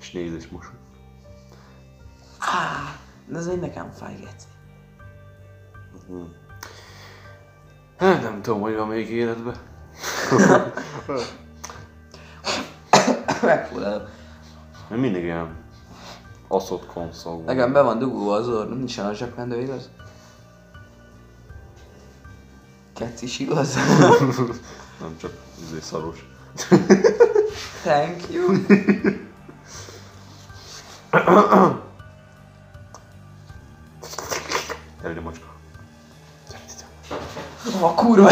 És 0.00 0.10
néz 0.10 0.32
és 0.34 0.48
mosoly. 0.48 0.74
De 3.26 3.38
ez 3.38 3.46
még 3.46 3.60
nekem 3.60 3.90
fáj, 3.90 4.14
geci. 4.14 4.46
Hát 7.98 8.22
nem 8.22 8.42
tudom, 8.42 8.60
hogy 8.60 8.74
van 8.74 8.88
még 8.88 9.10
életben. 9.10 9.56
Megfulladok. 13.42 14.08
Mert 14.88 15.00
mindig 15.00 15.22
ilyen 15.22 15.56
aszott 16.48 16.86
konszol. 16.86 17.42
Nekem 17.42 17.72
be 17.72 17.82
van 17.82 17.98
dugulva 17.98 18.34
az 18.34 18.48
orrom, 18.48 18.76
nincsen 18.78 19.06
a 19.06 19.12
zsebkendő, 19.12 19.60
igaz? 19.60 19.90
Keci 22.98 23.24
is 23.24 23.38
igaz? 23.38 23.74
Nem 25.00 25.16
csak 25.20 25.32
izé 25.66 25.80
szaros. 25.80 26.26
Thank 27.82 28.30
you. 28.30 28.66
Gyere 35.00 35.12
ide, 35.12 35.20
macska. 35.20 35.46
A 37.80 37.94
kurva 37.94 38.30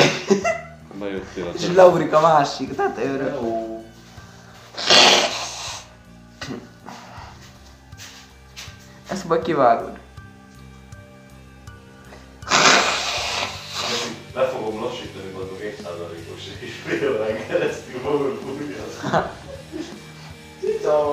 Bejöttél 0.99 1.47
a 1.47 1.51
És 1.55 1.67
leugrik 1.75 2.13
a 2.13 2.21
másik 2.21 2.75
tetőről. 2.75 3.85
Ezt 9.09 9.29
majd 9.29 9.43
kivágod. 9.43 9.99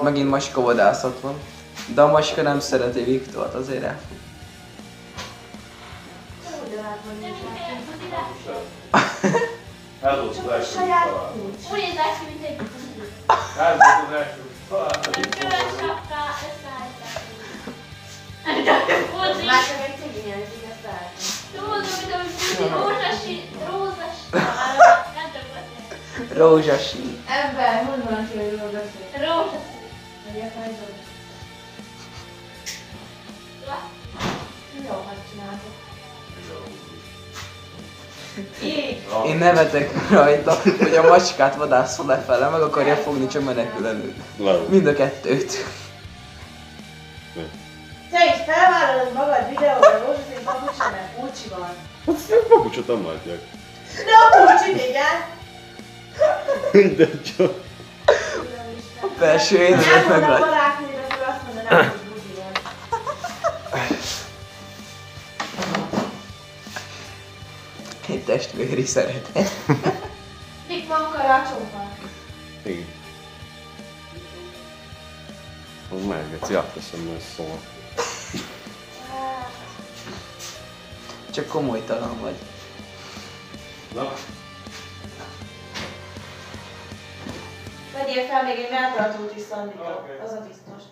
Megint 0.04 0.30
maska 0.30 0.62
vadászat 0.62 1.20
van. 1.20 1.40
De 1.94 2.02
a 2.02 2.12
maska 2.12 2.42
nem 2.42 2.60
szereti 2.60 3.04
Viktort, 3.04 3.54
azért 3.54 3.84
el. 3.84 4.00
Ez 10.02 10.20
volt 10.20 10.38
az 10.38 10.48
első. 10.52 10.80
Úgy 11.72 11.80
mint 12.28 12.46
egy 12.46 12.60
Ez 13.58 13.78
volt 14.70 14.86
az 14.86 15.06
sapka, 15.80 16.22
Már 19.46 19.64
csak 19.68 19.80
egy 19.88 19.96
lehet. 20.86 21.12
Buzi, 21.52 22.70
rózsasi, 22.70 23.50
Rózsasi. 26.34 27.03
Én 39.34 39.40
nevetek 39.40 40.10
rajta, 40.10 40.62
hogy 40.80 40.96
a 40.96 41.02
macskát 41.08 41.56
vadászol 41.56 42.06
lefele, 42.06 42.50
meg 42.50 42.62
akarja 42.62 42.96
fogni, 42.96 43.28
csak 43.28 43.44
menekül 43.44 43.88
elő. 43.88 44.16
Mind 44.70 44.88
a 44.88 44.94
kettőt. 44.94 45.66
Te 48.12 48.26
is 48.26 48.42
felvállalod 48.46 49.14
magad 49.14 49.50
videóra 49.50 49.98
rózsaszín 50.06 50.44
papucsa, 50.44 50.90
mert 50.92 51.16
kulcsi 51.20 51.50
van. 51.50 51.70
Hát 52.06 52.48
papucsot 52.48 52.88
nem 52.88 53.06
látják. 53.06 53.40
De 53.96 54.12
a 54.22 54.46
kulcsit 54.46 54.90
igen. 54.90 55.16
De 56.98 57.08
csak. 57.38 57.54
A 59.02 59.08
felső 59.20 59.58
énedet 59.58 59.86
Nem 59.86 60.08
meg 60.08 60.10
mondom 60.10 60.30
rajta. 60.30 60.46
barátnőre, 60.46 61.02
akkor 61.10 61.28
azt 61.28 61.44
mondanám, 61.46 61.90
hogy 61.90 62.03
Egy 68.24 68.30
testvéri 68.30 68.86
szeretet. 68.86 69.50
Mik 70.68 70.88
van 70.88 71.12
karácsonyban? 71.12 71.98
Igen. 72.66 72.86
Az 75.92 76.06
megegeci, 76.06 76.56
átteszem, 76.56 77.00
mert 77.00 77.18
ez 77.18 77.34
szól. 77.36 77.60
Csak 81.32 81.48
komolytalan 81.48 82.22
vagy. 82.22 82.36
Na, 83.94 84.14
Vegyél 87.94 88.26
fel 88.26 88.44
még 88.44 88.58
egy 88.58 88.70
melltartót 88.72 89.36
is, 89.36 89.42
Szandika. 89.50 90.06
Az 90.24 90.32
a 90.32 90.46
biztos. 90.48 90.84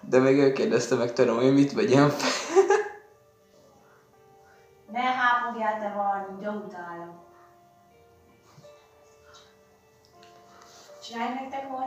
De 0.00 0.18
még 0.18 0.38
ő 0.38 0.52
kérdezte 0.52 0.94
meg 0.94 1.12
tőlem, 1.12 1.34
hogy 1.34 1.54
mit 1.54 1.72
vegyem 1.72 2.08
fel. 2.08 2.30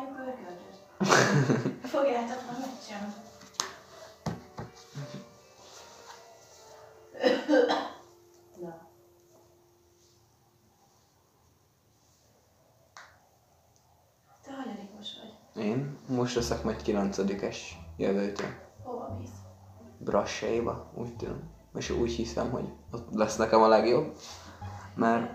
Valami 0.05 0.31
pörköltöt. 0.31 0.83
Fogjátok 1.93 2.41
meg 2.51 2.59
megcsinálni. 2.59 3.13
Na. 8.61 8.87
Te 14.43 14.51
hanyadikos 14.53 15.07
vagy? 15.21 15.63
Én 15.63 15.97
most 16.07 16.35
leszek 16.35 16.63
majd 16.63 16.81
9-es 16.85 17.57
jövőtől. 17.97 18.49
Hova 18.83 19.17
mész? 19.19 19.29
Brassaiba, 19.97 20.91
úgy 20.93 21.15
tudom. 21.15 21.53
És 21.75 21.89
úgy 21.89 22.11
hiszem, 22.11 22.51
hogy 22.51 22.69
ott 22.91 23.13
lesz 23.13 23.35
nekem 23.35 23.61
a 23.61 23.67
legjobb. 23.67 24.17
Mert 24.95 25.31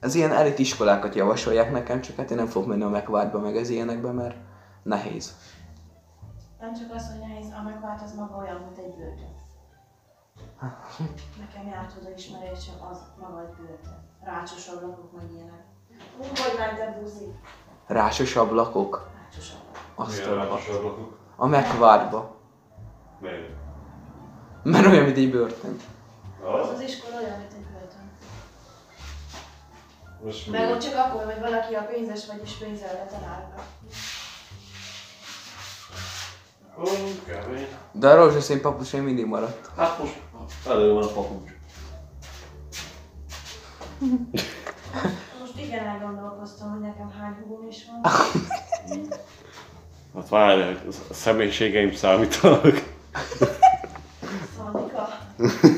ez 0.00 0.14
ilyen 0.14 0.32
elit 0.32 0.58
iskolákat 0.58 1.14
javasolják 1.14 1.72
nekem, 1.72 2.00
csak 2.00 2.16
hát 2.16 2.30
én 2.30 2.36
nem 2.36 2.46
fogok 2.46 2.68
menni 2.68 2.82
a 2.82 2.88
megvártba 2.88 3.38
meg 3.38 3.56
az 3.56 3.68
ilyenekbe, 3.68 4.12
mert 4.12 4.36
nehéz. 4.82 5.34
Nem 6.60 6.74
csak 6.74 6.94
az, 6.94 7.10
hogy 7.10 7.28
nehéz, 7.28 7.46
a 7.58 7.62
megvált 7.62 8.02
az 8.02 8.14
maga 8.14 8.36
olyan, 8.36 8.56
mint 8.56 8.78
egy 8.78 8.94
börtön. 8.96 9.36
Nekem 11.44 11.66
járt 11.66 11.92
oda 12.00 12.10
ismerésem, 12.16 12.74
az 12.90 12.98
maga 13.20 13.40
egy 13.40 13.54
börtön. 13.66 14.08
Rácsos 14.24 14.68
ablakok, 14.68 15.12
meg 15.12 15.32
ilyenek. 15.32 15.64
Ú, 16.18 16.22
hogy 16.22 16.76
ment 16.78 17.00
buzi? 17.00 17.34
Rásos 17.86 18.36
ablakok. 18.36 19.08
Rácsos 19.22 19.50
ablakok. 19.50 19.78
Azt 19.94 20.24
milyen 20.24 20.38
a, 20.38 20.44
rácsos 20.44 20.76
ablakok? 20.76 21.18
a 21.36 21.46
megvártba. 21.46 22.36
Miért? 23.20 23.56
Mert 24.62 24.86
olyan, 24.86 25.04
mint 25.04 25.16
egy 25.16 25.30
börtön. 25.30 25.76
Az 26.42 26.68
az 26.68 26.80
iskola 26.80 27.16
olyan, 27.16 27.38
mint 27.38 27.52
egy. 27.52 27.57
Most 30.24 30.50
Meg 30.50 30.70
ott 30.70 30.80
csak 30.80 30.94
akkor, 30.94 31.24
hogy 31.24 31.40
valaki 31.40 31.74
a 31.74 31.82
pénzes, 31.82 32.26
vagyis 32.26 32.52
pénzzel 32.52 33.08
találva. 33.10 33.64
Ó, 36.78 36.84
kemény. 37.26 37.66
De 37.92 38.08
a 38.08 38.14
rózsaszín 38.14 38.60
papucs 38.60 38.92
még 38.92 39.02
mindig 39.02 39.26
maradt. 39.26 39.70
Hát 39.76 39.98
most 39.98 40.20
elő 40.66 40.92
van 40.92 41.02
a 41.02 41.06
papucs. 41.06 41.50
Most 45.40 45.56
igen 45.56 45.86
elgondolkoztam, 45.86 46.70
hogy 46.70 46.80
nekem 46.80 47.10
hány 47.20 47.34
húgom 47.42 47.68
is 47.68 47.84
van. 47.86 48.12
Hát 50.14 50.28
várj, 50.28 50.60
a 51.10 51.14
személyiségeim 51.14 51.94
számítanak. 51.94 52.82
Szanika. 54.56 55.08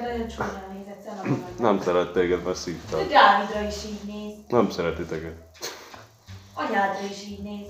Te 0.00 0.02
olyan 0.02 0.28
csúnyán 0.28 0.64
nézett, 0.72 1.22
meg. 1.22 1.38
Nem 1.66 1.80
szeret 1.80 2.12
téged, 2.12 2.42
mert 2.42 2.56
szívtál. 2.56 3.06
Dávidra 3.06 3.60
is 3.60 3.84
így 3.84 4.00
néz. 4.06 4.34
Nem 4.48 4.70
szereti 4.70 5.04
téged. 5.04 5.34
Anyádra 6.54 7.06
is 7.10 7.22
így 7.22 7.42
néz. 7.42 7.68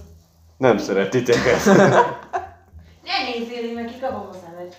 Nem 0.57 0.79
szereti 0.79 1.23
téged. 1.23 1.65
Ne 3.05 3.23
nézzél, 3.35 3.65
én 3.65 3.75
meg 3.75 3.85
kikapom 3.85 4.29
a 4.29 4.33
szemed. 4.33 4.77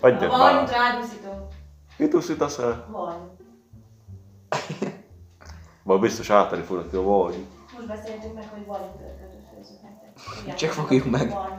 Adjad 0.00 0.30
Van, 0.30 0.54
már. 0.54 0.68
rádúszítom. 0.68 1.48
Mit 1.96 2.14
úszítasz 2.14 2.58
el? 2.58 2.86
Van. 2.90 3.38
Vagy 5.82 6.00
biztos 6.06 6.30
átadni 6.30 6.64
fogod, 6.64 6.90
hogy 6.90 7.00
vagy. 7.00 7.46
Most 7.74 7.86
beszéltünk 7.86 8.34
meg, 8.34 8.48
hogy 8.54 8.66
van 8.66 8.80
pörkölt 8.80 9.32
főzök 9.54 9.82
nektek. 9.82 10.10
Igen. 10.42 10.56
Csak 10.56 10.70
fogjuk 10.70 11.10
meg. 11.10 11.30
Van. 11.30 11.56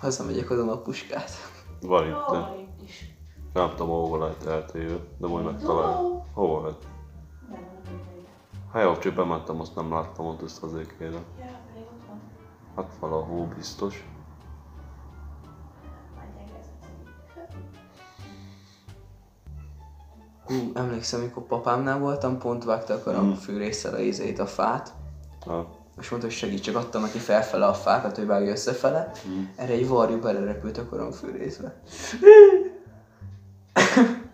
Hazamegyek, 0.00 0.48
hozom 0.48 0.68
a 0.68 0.78
puskát. 0.78 1.30
Van 1.80 2.06
itt. 2.06 2.58
itt 2.58 2.82
is. 2.82 3.14
Nem 3.52 3.70
tudom, 3.70 3.88
hova 3.88 4.18
lehet 4.18 4.46
eltéve, 4.46 4.96
de 5.18 5.26
majd 5.26 5.44
megtalálom. 5.44 6.22
Hova 6.34 6.60
nem. 6.60 6.76
Hát 8.72 8.82
jó, 8.82 8.96
csak 8.96 9.14
bementem, 9.14 9.60
azt 9.60 9.74
nem 9.74 9.92
láttam 9.92 10.26
ott 10.26 10.42
ezt 10.42 10.62
az 10.62 10.74
ékére. 10.74 11.18
Hát 12.76 12.96
valahol 13.00 13.46
biztos. 13.56 14.08
Hú, 20.44 20.54
emlékszem, 20.74 21.20
amikor 21.20 21.42
papámnál 21.42 21.98
voltam, 21.98 22.38
pont 22.38 22.64
vágta 22.64 22.94
a 22.94 23.02
karam 23.02 23.34
fűrészsel 23.34 23.94
a 23.94 23.98
izét, 23.98 24.38
a 24.38 24.46
fát. 24.46 24.94
Ha. 25.46 25.85
És 26.00 26.08
mondta, 26.08 26.28
hogy 26.28 26.36
segíts, 26.36 26.64
csak 26.64 26.76
adtam 26.76 27.02
neki 27.02 27.18
felfele 27.18 27.66
a 27.66 27.74
fákat, 27.74 28.16
hogy 28.16 28.26
vágja 28.26 28.50
összefele. 28.50 29.10
Erre 29.56 29.72
egy 29.72 29.88
varjú 29.88 30.20
belerepült 30.20 30.78
a 30.78 30.88
karamfűrészbe. 30.88 31.74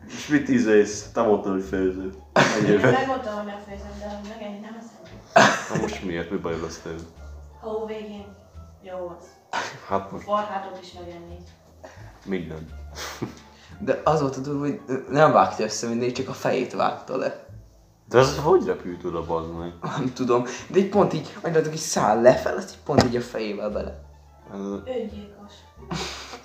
És 0.07 0.26
mit 0.28 0.49
ízész? 0.49 1.11
Te 1.12 1.23
mondtad, 1.23 1.52
hogy 1.52 1.62
főző. 1.64 2.12
Én 2.66 2.78
megmondtam, 2.81 3.35
hogy 3.35 3.45
megfejezem, 3.45 3.90
de 3.99 4.09
hogy 4.09 4.28
megenni 4.28 4.59
nem 4.59 4.78
eszem. 4.78 5.75
Na 5.75 5.81
most 5.81 6.04
miért? 6.04 6.31
Mi 6.31 6.37
baj 6.37 6.61
lesz 6.61 6.78
tőle? 6.83 7.00
Hó 7.61 7.87
végén. 7.87 8.26
Jó 8.83 9.16
az. 9.19 9.26
Hát 9.88 10.11
most 10.11 10.25
Farhátot 10.25 10.78
is 10.83 10.92
megenni. 10.92 11.37
minden. 12.25 12.69
De 13.78 14.00
az 14.04 14.21
volt 14.21 14.37
a 14.37 14.40
durva, 14.40 14.61
hogy 14.61 14.81
nem 15.11 15.33
vágta 15.33 15.62
össze 15.62 15.88
mindig, 15.88 16.12
csak 16.12 16.28
a 16.28 16.33
fejét 16.33 16.73
vágta 16.73 17.16
le. 17.16 17.47
De 18.12 18.19
ez 18.19 18.38
hogy 18.38 18.64
repült 18.66 19.04
oda, 19.04 19.25
bazd 19.25 19.59
meg? 19.59 19.73
Nem 19.83 20.12
tudom, 20.14 20.45
de 20.71 20.78
egy 20.78 20.88
pont 20.88 21.12
így, 21.12 21.37
annyira 21.42 21.61
hogy 21.69 21.76
száll 21.76 22.21
lefelé, 22.21 22.57
azt 22.57 22.71
így 22.71 22.83
pont 22.85 23.04
így 23.04 23.16
a 23.16 23.21
fejével 23.21 23.71
bele. 23.71 24.02
Ez 24.52 24.59
Öngyilkos. 24.61 25.52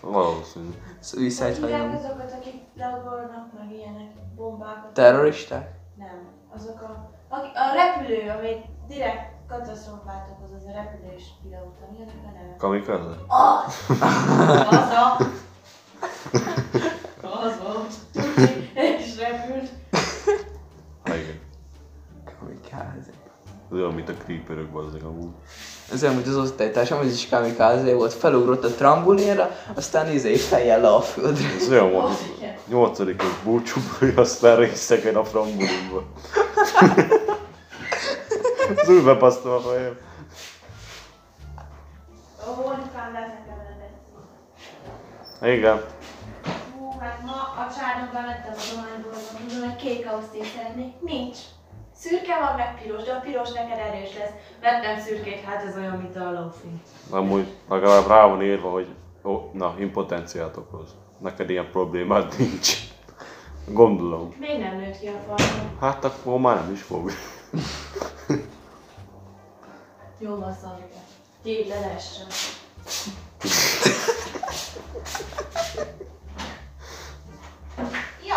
valószínű. 0.02 0.70
Suicide 1.02 1.46
Hívják 1.54 1.72
hajlam. 1.82 1.96
azokat, 1.96 2.32
akik 2.40 2.54
leugornak, 2.76 3.54
meg 3.60 3.72
ilyenek, 3.72 4.12
bombákat. 4.36 4.94
Terroristák? 4.94 5.76
Nem. 5.98 6.28
Azok 6.56 6.82
a, 6.82 7.12
aki, 7.30 7.48
a 7.54 7.74
repülő, 7.74 8.30
ami 8.30 8.56
direkt 8.88 9.32
katasztrófát 9.48 10.30
okoz, 10.32 10.52
az 10.56 10.64
a 10.68 10.72
repülős 10.72 11.24
pilóta. 11.42 11.88
Mi 11.92 11.98
a 12.04 12.32
neve? 12.32 12.56
Kamikaze? 12.58 13.16
Az! 13.28 13.86
Az 14.70 14.90
a... 14.90 15.18
Az 17.22 17.60
volt. 17.64 17.94
És 18.74 19.18
repült. 19.20 19.70
Hát 21.04 21.16
igen. 21.16 21.40
Kamikáze. 22.40 23.12
Ez 23.72 23.78
olyan, 23.78 23.94
mint 23.94 24.10
a 24.10 24.14
creeperök 24.14 24.70
bazdek 24.70 25.04
amúgy. 25.04 25.30
Ez 25.92 26.04
olyan, 26.04 26.16
mint 26.16 26.28
az 26.28 26.36
osztálytársam, 26.36 27.02
ez 27.02 27.14
is 27.14 27.30
kamikáze 27.30 27.96
volt, 27.96 28.14
felugrott 28.14 28.64
a 28.64 28.70
trambulinra, 28.70 29.52
aztán 29.76 30.12
izé 30.12 30.36
fejjel 30.36 30.82
le 30.82 30.94
a 30.94 31.02
földre. 31.02 31.48
Ez 31.60 31.70
olyan 31.70 31.92
volt. 31.92 32.10
Az. 32.10 32.26
Nyolcadikos 32.68 33.40
búcsúból, 33.44 34.12
aztán 34.16 34.56
részegen 34.56 35.16
a 35.16 35.24
frambulinba. 35.24 36.04
Az 38.82 38.90
úgy 38.90 39.04
bepasztom 39.04 39.52
a 39.52 39.60
fejem. 39.60 39.98
Igen. 45.42 45.82
Hú, 46.78 47.00
hát 47.00 47.22
ma 47.26 47.32
a 47.34 47.68
csárnokban 47.80 48.24
vettem 48.26 48.54
a 48.54 48.76
dohányboltban, 48.76 49.42
mondom, 49.50 49.70
hogy 49.70 49.76
kék 49.76 50.08
ausztét 50.12 50.46
szeretnék. 50.56 50.94
Nincs. 51.02 51.38
Szürke 52.00 52.40
van, 52.40 52.56
meg 52.56 52.82
piros, 52.82 53.04
de 53.04 53.12
a 53.12 53.20
piros 53.20 53.52
neked 53.52 53.78
erős 53.78 54.18
lesz. 54.18 54.32
Vettem 54.62 55.00
szürkét, 55.00 55.44
hát 55.44 55.64
ez 55.64 55.76
olyan, 55.76 55.98
mint 55.98 56.16
a 56.16 56.32
lófi. 56.32 56.68
Amúgy 57.10 57.48
legalább 57.70 58.08
rá 58.08 58.26
van 58.26 58.44
írva, 58.44 58.70
hogy 58.70 58.88
ó, 59.24 59.50
na, 59.54 59.76
impotenciát 59.80 60.58
okoz. 60.58 60.96
Neked 61.18 61.50
ilyen 61.50 61.72
problémád 61.72 62.34
nincs. 62.38 62.78
Gondolom. 63.68 64.36
Még 64.40 64.60
nem 64.60 64.76
nőtt 64.78 65.00
ki 65.00 65.08
a 65.08 65.20
farmon. 65.28 65.78
Hát 65.80 66.04
akkor 66.04 66.40
már 66.40 66.56
nem 66.56 66.72
is 66.72 66.82
fog. 66.82 67.12
Jó 70.20 70.36
van 70.36 70.54
szarja. 70.62 70.86
Tégy 71.44 71.68
le 71.68 71.80
lehessen. 71.80 72.28
Jó. 78.24 78.36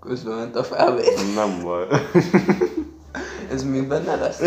Közben 0.00 0.36
ment 0.36 0.56
a 0.56 0.64
felvét. 0.64 1.34
Nem 1.34 1.62
baj. 1.62 1.86
Ez 3.52 3.64
mind 3.64 3.88
benne 3.88 4.16
lesz? 4.16 4.40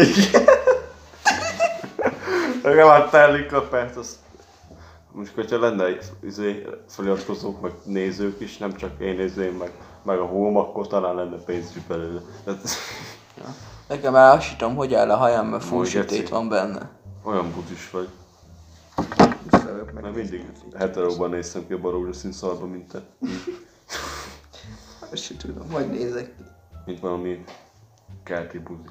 Legalább 2.63 3.09
telik 3.09 3.53
a 3.53 3.61
perc, 3.61 3.95
az... 3.95 4.19
Most, 5.11 5.33
hogyha 5.35 5.59
lenne 5.59 5.97
izé, 6.23 6.65
feliratkozók, 6.89 7.61
meg 7.61 7.71
nézők 7.83 8.39
is, 8.39 8.57
nem 8.57 8.75
csak 8.75 8.91
én 8.99 9.15
nézőim, 9.15 9.57
meg, 9.57 9.71
meg 10.03 10.19
a 10.19 10.25
home, 10.25 10.59
akkor 10.59 10.87
talán 10.87 11.15
lenne 11.15 11.35
pénz 11.35 11.71
is 11.75 11.81
belőle. 11.87 12.21
Tehát, 12.43 12.67
Nekem 13.87 14.15
elhasítom, 14.15 14.75
hogy 14.75 14.93
áll 14.93 15.09
a 15.11 15.15
hajam, 15.15 15.47
mert 15.47 15.91
geci. 15.93 16.25
van 16.25 16.49
benne. 16.49 16.89
olyan 17.23 17.51
butis 17.51 17.89
vagy. 17.89 18.07
Mert 19.93 20.15
mindig 20.15 20.45
heteróban 20.77 21.29
néztem 21.29 21.67
ki 21.67 21.73
a 21.73 21.89
rózsaszín 21.89 22.31
szarba, 22.31 22.65
mint 22.65 22.91
te. 22.91 23.01
Ezt 25.13 25.23
sem 25.23 25.37
tudom, 25.37 25.71
hogy 25.71 25.89
nézek 25.89 26.35
ki. 26.35 26.43
Mint 26.85 26.99
valami 26.99 27.43
kelti 28.23 28.59
buzi. 28.59 28.89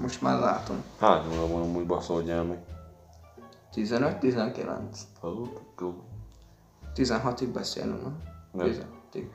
Most 0.00 0.22
már 0.22 0.40
látom. 0.40 0.82
Hány 0.98 1.26
óra 1.32 1.46
van 1.46 1.62
amúgy 1.62 1.86
baszódjál 1.86 2.42
meg? 2.42 2.58
15-19. 3.74 4.78
Hazudtak? 5.20 5.62
Jó. 5.80 5.94
16-ig 6.94 7.48
beszélünk, 7.52 8.02
nem? 8.02 8.22
Nem. 8.52 8.66
16-ig. 8.66 9.26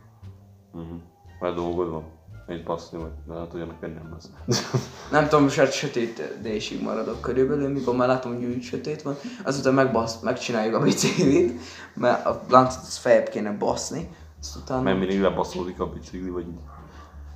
Mhm. 0.71 0.95
Már 1.39 1.53
dolgod 1.53 1.89
van? 1.89 2.03
Én 2.47 2.63
passzni 2.63 2.97
vagy, 2.97 3.11
de 3.27 3.33
hát 3.33 3.53
ugye 3.53 3.65
neked 3.65 3.93
nem 3.93 4.11
lesz. 4.13 4.29
Nem 5.11 5.23
tudom, 5.23 5.43
most 5.43 5.55
hát 5.55 5.71
sötét 5.71 6.41
désig 6.41 6.81
maradok 6.81 7.21
körülbelül, 7.21 7.69
mikor 7.69 7.95
már 7.95 8.07
látom, 8.07 8.35
hogy 8.35 8.43
úgy 8.43 8.63
sötét 8.63 9.01
van. 9.01 9.15
Azután 9.43 9.73
megbasz, 9.73 10.19
megcsináljuk 10.19 10.75
a 10.75 10.79
biciklit, 10.79 11.59
mert 11.93 12.25
a 12.25 12.43
láncot 12.49 12.81
az 12.81 12.97
feljebb 12.97 13.29
kéne 13.29 13.51
baszni. 13.51 14.09
Azt 14.43 14.55
utána... 14.55 14.81
Mert 14.81 14.97
mindig 14.99 15.21
lebaszódik 15.21 15.79
a 15.79 15.89
bicikli, 15.89 16.29
vagy 16.29 16.47
így. 16.47 16.59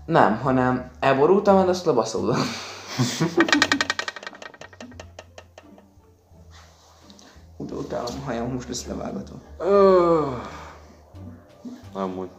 Nem, 0.05 0.37
hanem 0.37 0.91
elborultam, 0.99 1.55
mert 1.55 1.67
azt 1.67 1.85
lebaszoltam. 1.85 2.41
Úgy 7.57 7.71
utálom 7.83 8.13
a 8.21 8.25
hajam, 8.25 8.53
most 8.53 8.69
ezt 8.69 8.87
levágatom. 8.87 9.41
Amúgy. 11.93 12.29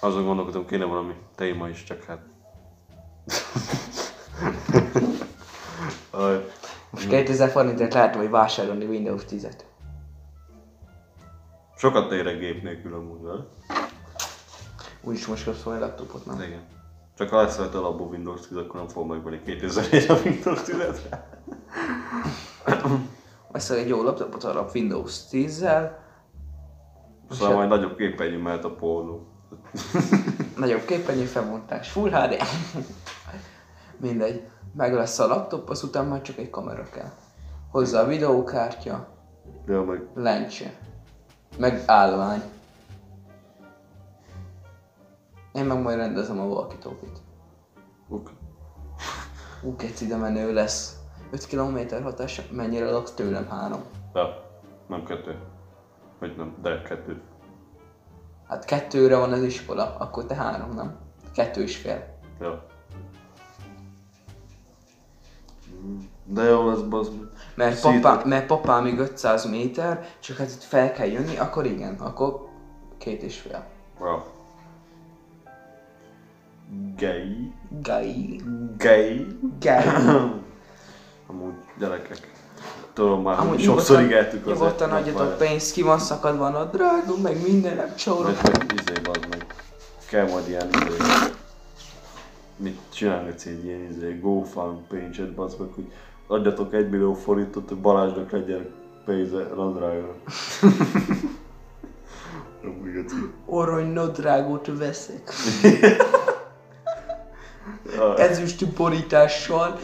Azon 0.00 0.24
gondolkodom, 0.24 0.66
kéne 0.66 0.84
valami 0.84 1.14
téma 1.34 1.68
is, 1.68 1.84
csak 1.84 2.04
hát... 2.04 2.20
Most 6.90 7.08
2000 7.08 7.50
forintért 7.50 7.94
lehet 7.94 8.16
hogy 8.16 8.30
vásárolni 8.30 8.84
Windows 8.84 9.22
10-et. 9.30 9.71
Sokat 11.82 12.12
érek 12.12 12.38
gép 12.38 12.62
nélkül 12.62 12.94
amúgy, 12.94 13.22
vele. 13.22 13.46
Úgyis 15.00 15.26
most 15.26 15.44
kapsz 15.44 15.62
valami 15.62 15.82
laptopot, 15.82 16.26
nem? 16.26 16.40
Igen. 16.40 16.66
Csak 17.14 17.28
ha 17.28 17.42
lesz 17.42 17.56
rajta 17.56 17.78
alapból 17.78 18.06
Windows 18.06 18.46
10, 18.46 18.56
akkor 18.56 18.74
nem 18.80 18.88
fog 18.88 19.08
megvenni 19.08 19.42
2004 19.42 20.10
a 20.10 20.14
Windows 20.24 20.60
10-et. 20.64 21.18
Veszel 23.52 23.76
egy 23.76 23.88
jó 23.88 24.02
laptopot 24.02 24.44
alap 24.44 24.74
Windows 24.74 25.20
10-zel, 25.30 25.90
Szóval 27.30 27.54
majd 27.54 27.68
nagyobb 27.68 27.96
képernyő 27.96 28.38
mehet 28.38 28.64
a 28.64 28.74
pornó. 28.74 29.26
nagyobb 30.56 30.84
képernyő, 30.84 31.24
felmontás, 31.24 31.90
Full 31.90 32.10
HD. 32.10 32.42
Mindegy. 34.00 34.42
Meg 34.74 34.94
lesz 34.94 35.18
a 35.18 35.26
laptop, 35.26 35.68
azután 35.68 36.06
már 36.06 36.22
csak 36.22 36.38
egy 36.38 36.50
kamera 36.50 36.84
kell. 36.92 37.10
Hozzá 37.70 38.02
a 38.02 38.06
videókártya, 38.06 39.08
Ja, 39.66 39.82
meg 39.82 40.06
lencse. 40.14 40.90
Meg 41.58 41.82
állvány. 41.86 42.42
Én 45.52 45.64
meg 45.64 45.82
majd 45.82 45.96
rendezem 45.96 46.40
a 46.40 46.44
walkie-talkie-t. 46.44 47.18
ok. 48.08 48.30
Ú, 49.62 49.76
keci, 49.76 50.06
de 50.06 50.16
menő 50.16 50.52
lesz. 50.52 50.96
5 51.30 51.46
km 51.46 52.02
hatás, 52.02 52.42
mennyire 52.50 52.90
laksz 52.90 53.12
tőlem? 53.12 53.48
Három. 53.48 53.82
Ja, 54.14 54.50
nem 54.88 55.04
kettő. 55.04 55.38
Vagy 56.18 56.36
nem, 56.36 56.56
de 56.62 56.82
kettő. 56.82 57.22
Hát 58.48 58.64
kettőre 58.64 59.16
van 59.16 59.32
az 59.32 59.42
iskola, 59.42 59.96
akkor 59.96 60.26
te 60.26 60.34
három, 60.34 60.74
nem? 60.74 60.98
Kettő 61.34 61.62
is 61.62 61.76
fél. 61.76 62.18
Ja. 62.40 62.66
Mm, 65.74 65.98
De 66.24 66.42
jó 66.42 66.68
lesz, 66.68 66.80
bazd 66.80 67.12
meg. 67.12 67.28
Mert, 67.54 67.76
Szétek. 67.76 68.00
papá, 68.00 68.24
mert 68.24 68.46
papám 68.46 68.82
még 68.82 68.98
500 68.98 69.50
méter, 69.50 70.06
csak 70.20 70.36
hát 70.36 70.50
itt 70.50 70.62
fel 70.62 70.92
kell 70.92 71.06
jönni, 71.06 71.36
akkor 71.36 71.66
igen, 71.66 71.94
akkor 71.94 72.48
két 72.98 73.22
és 73.22 73.38
fél. 73.38 73.64
Ja. 74.00 74.24
Gay. 76.96 77.52
Gai. 77.82 78.40
Gay. 78.78 79.26
Gai. 79.60 79.86
Amúgy 81.30 81.54
gyerekek. 81.78 82.30
Tudom 82.92 83.22
már, 83.22 83.38
Amúgy 83.38 83.60
sokszor 83.60 84.00
ígértük 84.00 84.46
az 84.46 84.58
Nyugodtan 84.58 84.90
adjatok 84.90 85.38
pénzt, 85.38 85.72
ki 85.72 85.82
van 85.82 85.98
szakadva 85.98 86.46
a 86.46 86.64
drágom, 86.64 87.20
meg 87.20 87.42
mindenem, 87.42 87.94
csórok. 87.96 88.40
Vagy 88.40 88.58
meg 88.58 88.72
izé, 88.80 89.00
bazd 89.02 89.26
meg. 89.30 89.54
Kell 90.08 90.28
majd 90.30 90.48
ilyen 90.48 90.68
izé. 90.68 90.96
Mit 92.56 92.78
csinálgatsz 92.94 93.44
egy 93.44 93.64
ilyen 93.64 93.90
izé, 93.90 94.18
GoFund 94.20 94.78
page-et, 94.88 95.34
bazd 95.34 95.60
meg, 95.60 95.68
hogy 95.74 95.92
adjatok 96.32 96.74
egy 96.74 96.90
millió 96.90 97.14
forintot, 97.14 97.68
hogy 97.68 97.78
Balázsnak 97.78 98.30
legyen 98.30 98.66
pénze 99.04 99.46
geci. 102.92 103.14
Orrony 103.46 103.92
nadrágot 103.92 104.70
veszek. 104.78 105.32
Ezüstű 108.16 108.66
borítással, 108.76 109.78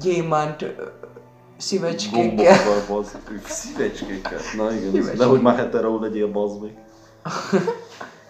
gyémánt 0.00 0.64
szívecskékkel. 1.56 2.56
Gombokkal. 2.64 3.20
Szívecskékkel. 3.44 4.38
Na 4.56 4.72
igen, 4.72 4.90
Szívecskék. 4.90 5.18
de 5.18 5.24
hogy 5.24 5.40
már 5.40 5.56
hetero 5.56 6.00
legyél, 6.00 6.30
bazd 6.30 6.60
meg. 6.62 6.76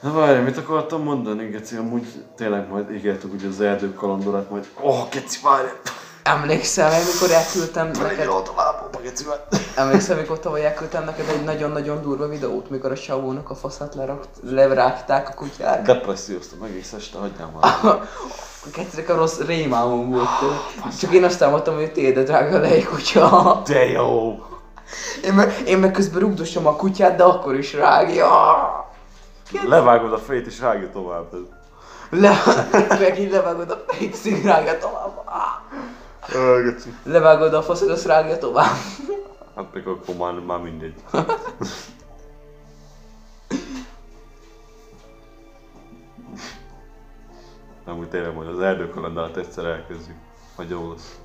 Na 0.02 0.12
várj, 0.12 0.42
mit 0.42 0.56
akartam 0.56 1.02
mondani, 1.02 1.46
Geci? 1.46 1.76
Amúgy 1.76 2.06
tényleg 2.36 2.68
majd 2.68 2.90
ígértük, 2.90 3.30
hogy 3.30 3.44
az 3.44 3.60
erdőkalandorát 3.60 4.50
majd... 4.50 4.68
Oh, 4.80 5.08
Geci, 5.10 5.38
várj! 5.42 5.68
Emlékszel, 6.22 6.92
amikor 6.92 7.30
elküldtem 7.36 7.90
neked, 8.02 8.28
a 8.28 8.42
emlékszel, 9.74 10.16
amikor 10.16 10.38
tavaly 10.38 10.64
elküldtem 10.64 11.04
neked 11.04 11.28
egy 11.28 11.44
nagyon-nagyon 11.44 12.02
durva 12.02 12.28
videót, 12.28 12.70
mikor 12.70 12.90
a 12.90 12.94
savónak 12.94 13.50
a 13.50 13.54
faszát 13.54 13.94
lerakt, 13.94 14.28
lerágták 14.42 15.28
a 15.28 15.34
kutyák? 15.34 15.82
Depresszióztam 15.82 16.62
egész 16.62 16.92
este, 16.92 17.18
hagyjál 17.18 17.52
már. 17.60 18.00
Kettőnek 18.72 19.08
a 19.08 19.14
rossz 19.14 19.38
rémálmom 19.38 20.10
volt. 20.10 20.28
Csak 21.00 21.12
én 21.12 21.24
azt 21.24 21.38
támadtam, 21.38 21.74
hogy 21.74 21.92
tiéd, 21.92 22.18
drága 22.18 22.58
lej 22.58 22.82
kutya. 22.82 23.62
De 23.66 23.84
jó! 23.84 24.42
Én 25.24 25.32
meg, 25.32 25.62
én 25.66 25.78
meg 25.78 25.90
közben 25.90 26.20
rugdosom 26.20 26.66
a 26.66 26.76
kutyát, 26.76 27.16
de 27.16 27.24
akkor 27.24 27.54
is 27.54 27.72
rágja. 27.72 28.28
Levágod 29.66 30.12
a 30.12 30.18
fejét 30.18 30.46
és 30.46 30.60
rágja 30.60 30.90
tovább. 30.90 31.34
Le, 32.10 32.42
megint 33.00 33.30
levágod 33.30 33.70
a 33.70 33.84
fejét, 33.86 34.14
szín 34.14 34.42
rágja 34.42 34.78
tovább. 34.78 35.22
Ah. 35.24 35.90
Levágod 37.02 37.54
a 37.54 37.62
faszod, 37.62 37.90
azt 37.90 38.06
rágja 38.06 38.38
tovább. 38.38 38.76
Hát 39.56 39.74
meg 39.74 39.86
akkor 39.86 40.14
már, 40.14 40.32
már 40.32 40.60
mindegy. 40.60 40.94
Amúgy 47.84 48.08
tényleg 48.08 48.34
majd 48.34 48.48
az 48.48 48.60
erdőkalandát 48.60 49.36
egyszer 49.36 49.64
elkezdjük. 49.64 50.16
Majd 50.56 50.70
jó 50.70 50.90
lesz. 50.90 51.18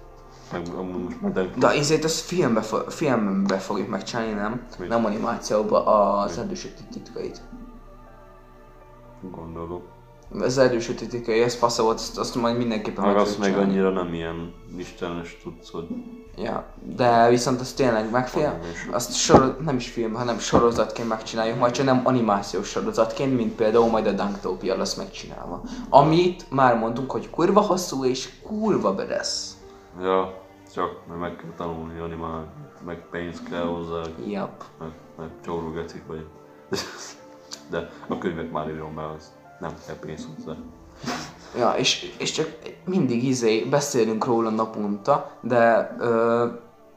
Meg 0.51 0.67
amúgy 0.77 1.03
most 1.03 1.21
már 1.21 1.31
nem 1.31 1.49
De 1.55 1.67
ezért 1.67 2.03
azt 2.03 2.19
filmbe, 2.19 2.61
fo- 2.61 2.93
filmbe 2.93 3.57
fogjuk 3.57 3.87
megcsinálni, 3.87 4.31
nem? 4.33 4.67
Mit? 4.79 4.89
Nem 4.89 5.05
animációba 5.05 5.83
az 6.19 6.37
erdősötét 6.37 6.87
titkait. 6.91 7.41
gondolom. 9.21 9.81
Az 10.39 10.57
erdősötét 10.57 11.09
titkai, 11.09 11.41
ez 11.41 11.55
fasza 11.55 11.83
volt, 11.83 11.97
azt, 11.97 12.17
azt 12.17 12.35
majd 12.35 12.57
mindenképpen 12.57 13.03
Meg 13.05 13.13
meg 13.13 13.21
az 13.21 13.35
fogjuk 13.35 13.55
meg 13.55 13.65
csinálni. 13.65 13.79
annyira 13.79 14.03
nem 14.03 14.13
ilyen 14.13 14.53
istenes 14.77 15.37
tudsz, 15.43 15.71
hogy 15.71 15.87
Ja, 16.37 16.65
de 16.95 17.29
viszont 17.29 17.59
az 17.59 17.73
tényleg 17.73 18.11
megfél, 18.11 18.59
azt 18.91 19.13
soroz, 19.15 19.51
nem 19.65 19.75
is 19.75 19.89
film, 19.89 20.13
hanem 20.13 20.39
sorozatként 20.39 21.07
megcsináljuk, 21.07 21.59
majd 21.59 21.73
csak 21.73 21.85
nem 21.85 22.01
animációs 22.03 22.67
sorozatként, 22.67 23.35
mint 23.35 23.55
például 23.55 23.89
majd 23.89 24.07
a 24.07 24.11
Dunktopia 24.11 24.77
lesz 24.77 24.95
megcsinálva. 24.95 25.61
Amit 25.89 26.45
már 26.51 26.77
mondtunk, 26.77 27.11
hogy 27.11 27.29
kurva 27.29 27.61
hosszú 27.61 28.05
és 28.05 28.29
kurva 28.43 28.93
bedesz. 28.93 29.57
Ja, 30.01 30.41
csak 30.73 31.07
mert 31.07 31.19
meg 31.19 31.35
kell 31.35 31.53
tanulni 31.57 31.99
animálni, 31.99 32.47
meg 32.85 33.05
pénz 33.11 33.41
kell 33.49 33.65
hozzá, 33.65 34.01
Yep. 34.25 34.63
meg, 34.79 34.89
meg 35.17 35.27
csóró 35.45 35.71
gecik 35.71 36.03
vagy. 36.07 36.25
De 37.71 37.89
a 38.07 38.17
könyvet 38.17 38.51
már 38.51 38.69
írom 38.69 38.95
be, 38.95 39.09
az 39.17 39.31
nem 39.59 39.73
kell 39.85 39.95
pénz 39.95 40.27
hozzá. 40.35 40.57
Ja, 41.57 41.71
és, 41.71 42.13
és 42.19 42.31
csak 42.31 42.57
mindig 42.85 43.23
izé 43.23 43.59
beszélünk 43.69 44.25
róla 44.25 44.49
naponta, 44.49 45.31
de 45.41 45.95
ö, 45.99 46.45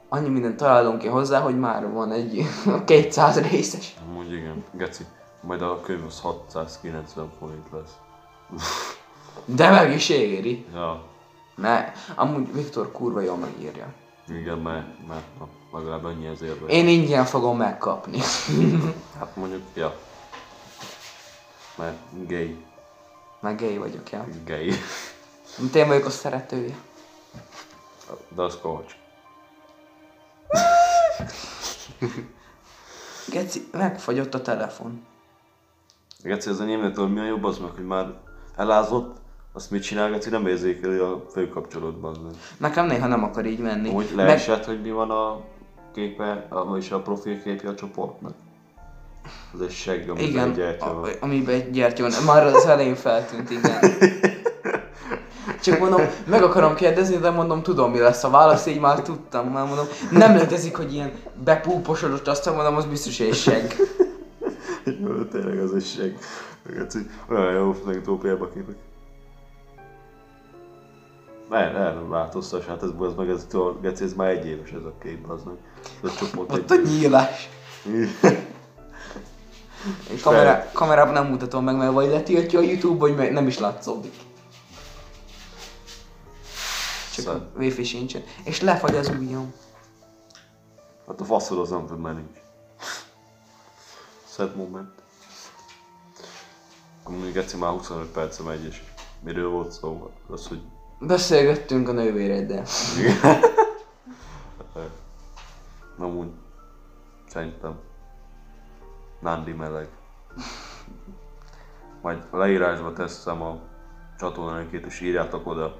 annyi 0.08 0.28
mindent 0.28 0.56
találunk 0.56 0.98
ki 0.98 1.06
hozzá, 1.06 1.40
hogy 1.40 1.58
már 1.58 1.92
van 1.92 2.12
egy 2.12 2.42
200 2.84 3.40
részes. 3.50 3.94
Amúgy 4.10 4.32
igen, 4.32 4.64
geci. 4.72 5.02
Majd 5.42 5.62
a 5.62 5.80
könyv 5.80 6.04
az 6.06 6.20
690 6.20 7.30
forint 7.38 7.66
lesz. 7.72 7.92
De 9.44 9.70
meg 9.70 9.92
is 9.92 10.08
éri. 10.08 10.66
Ja, 10.74 11.02
Ne, 11.56 11.92
amúgy 12.14 12.52
Viktor 12.54 12.92
kurva 12.92 13.20
jól 13.20 13.36
megírja. 13.36 13.86
igen, 14.28 14.58
mert, 14.58 14.86
mert 15.08 15.22
legalább 15.72 16.04
annyi 16.04 16.26
ezért 16.26 16.58
vagy. 16.60 16.70
Én 16.70 16.88
ingyen 16.88 17.24
fogom 17.24 17.56
megkapni. 17.56 18.18
Hát 19.18 19.36
mondjuk, 19.36 19.62
ja. 19.74 19.94
Mert 21.76 21.96
gay. 22.28 22.64
Meg 23.40 23.58
gay 23.58 23.76
vagyok, 23.76 24.10
ja. 24.10 24.26
Gay. 24.46 24.72
Mint 25.58 25.74
én 25.74 25.86
vagyok 25.86 26.04
a 26.06 26.10
szeretője. 26.10 26.74
De 28.28 28.42
az 28.42 28.58
kocs. 28.62 28.96
Geci, 33.28 33.68
megfagyott 33.72 34.34
a 34.34 34.42
telefon. 34.42 35.06
Geci, 36.22 36.48
ez 36.48 36.60
a 36.60 36.64
nyomjától 36.64 37.08
mi 37.08 37.20
a 37.20 37.24
jobb 37.24 37.44
az 37.44 37.58
meg, 37.58 37.70
hogy 37.70 37.84
már 37.86 38.06
elázott, 38.56 39.16
azt 39.52 39.70
mit 39.70 39.82
csinál, 39.82 40.10
Geci, 40.10 40.30
nem 40.30 40.46
érzékeli 40.46 40.98
a 40.98 41.24
főkapcsolódban. 41.32 42.10
az 42.10 42.18
meg. 42.22 42.32
Nekem 42.56 42.86
néha 42.86 43.06
nem 43.06 43.24
akar 43.24 43.46
így 43.46 43.58
menni. 43.58 43.88
Úgy 43.88 44.12
Meg, 44.14 44.26
leesett, 44.26 44.64
hogy 44.64 44.80
mi 44.80 44.90
van 44.90 45.10
a 45.10 45.40
képe, 45.94 46.46
vagyis 46.50 46.90
a 46.90 47.02
profilképje 47.02 47.68
a 47.68 47.74
csoportnak. 47.74 48.34
Az 49.54 49.60
egy 49.60 49.70
segg, 49.70 50.08
amiben 50.08 50.28
igen, 50.28 50.48
egy 50.48 50.54
gyertya 50.54 50.94
van. 50.94 51.04
a, 51.04 51.08
amiben 51.20 51.54
egy 51.54 51.70
gyertya 51.70 52.02
van. 52.02 52.24
Már 52.26 52.46
az 52.46 52.66
elején 52.66 52.94
feltűnt, 52.94 53.50
igen. 53.50 53.80
Csak 55.62 55.78
mondom, 55.78 56.00
meg 56.26 56.42
akarom 56.42 56.74
kérdezni, 56.74 57.16
de 57.16 57.30
mondom, 57.30 57.62
tudom 57.62 57.90
mi 57.90 57.98
lesz 57.98 58.24
a 58.24 58.30
válasz, 58.30 58.66
így 58.66 58.80
már 58.80 59.02
tudtam, 59.02 59.48
már 59.48 59.66
mondom, 59.66 59.86
nem 60.10 60.36
létezik, 60.36 60.76
hogy 60.76 60.92
ilyen 60.92 61.12
bepúposodott, 61.44 62.28
aztán 62.28 62.54
mondom, 62.54 62.76
az 62.76 62.84
biztos 62.84 63.20
egy 63.20 63.34
segg. 63.34 63.70
Jó, 65.04 65.24
tényleg 65.24 65.58
az 65.58 65.74
egy 65.74 65.84
segg. 65.84 66.14
Geci, 66.74 66.98
olyan 67.28 67.52
jó 67.52 68.18
képek. 68.18 68.76
Ne, 71.50 71.72
ne, 71.72 71.92
nem 71.92 72.08
változtass, 72.08 72.64
hát 72.66 72.82
ez, 72.82 72.88
ez 73.02 73.14
meg 73.16 73.28
ez, 73.28 73.46
Geci, 73.82 74.04
ez 74.04 74.12
már 74.12 74.28
egy 74.28 74.46
éves 74.46 74.70
ez 74.70 74.84
a 74.84 74.92
kép, 75.02 75.30
az 75.30 75.42
meg. 75.44 75.54
Ez 76.02 76.10
a 76.10 76.14
csoport 76.14 76.52
Ott 76.52 76.70
a 76.70 76.76
nyílás. 76.76 77.48
És 80.10 80.20
Kamera, 80.20 80.70
kamerában 80.72 81.12
nem 81.12 81.26
mutatom 81.26 81.64
meg, 81.64 81.76
mert 81.76 81.92
vagy 81.92 82.08
letiltja 82.08 82.58
a 82.58 82.62
Youtube, 82.62 83.14
vagy 83.14 83.32
nem 83.32 83.46
is 83.46 83.58
látszódik. 83.58 84.14
Csak 87.14 87.24
Szed. 87.24 87.42
wifi 87.56 87.84
sincsen. 87.84 88.22
És 88.44 88.60
lefagy 88.60 88.94
az 88.94 89.08
ujjam. 89.08 89.54
Hát 91.06 91.20
a 91.20 91.24
faszod 91.24 91.58
az 91.58 91.70
nem 91.70 91.86
tud 91.86 92.00
menni. 92.00 92.22
Sad 94.34 94.56
moment. 94.56 94.90
Egyszer 97.34 97.58
már 97.58 97.70
25 97.70 98.06
percem 98.06 98.46
megy, 98.46 98.64
és 98.64 98.82
miről 99.22 99.48
volt 99.48 99.72
szó? 99.72 100.10
Az, 100.30 100.46
hogy 100.46 100.60
Beszélgettünk 100.98 101.88
a 101.88 101.92
nővéreddel. 101.92 102.64
Na 105.96 106.06
úgy, 106.18 106.28
szerintem 107.28 107.78
Nandi 109.20 109.52
meleg. 109.52 109.88
Majd 112.02 112.22
a 112.30 112.36
leírásba 112.36 112.92
teszem 112.92 113.42
a 113.42 113.58
csatornánkét, 114.18 114.86
és 114.86 115.00
írjátok 115.00 115.46
oda 115.46 115.78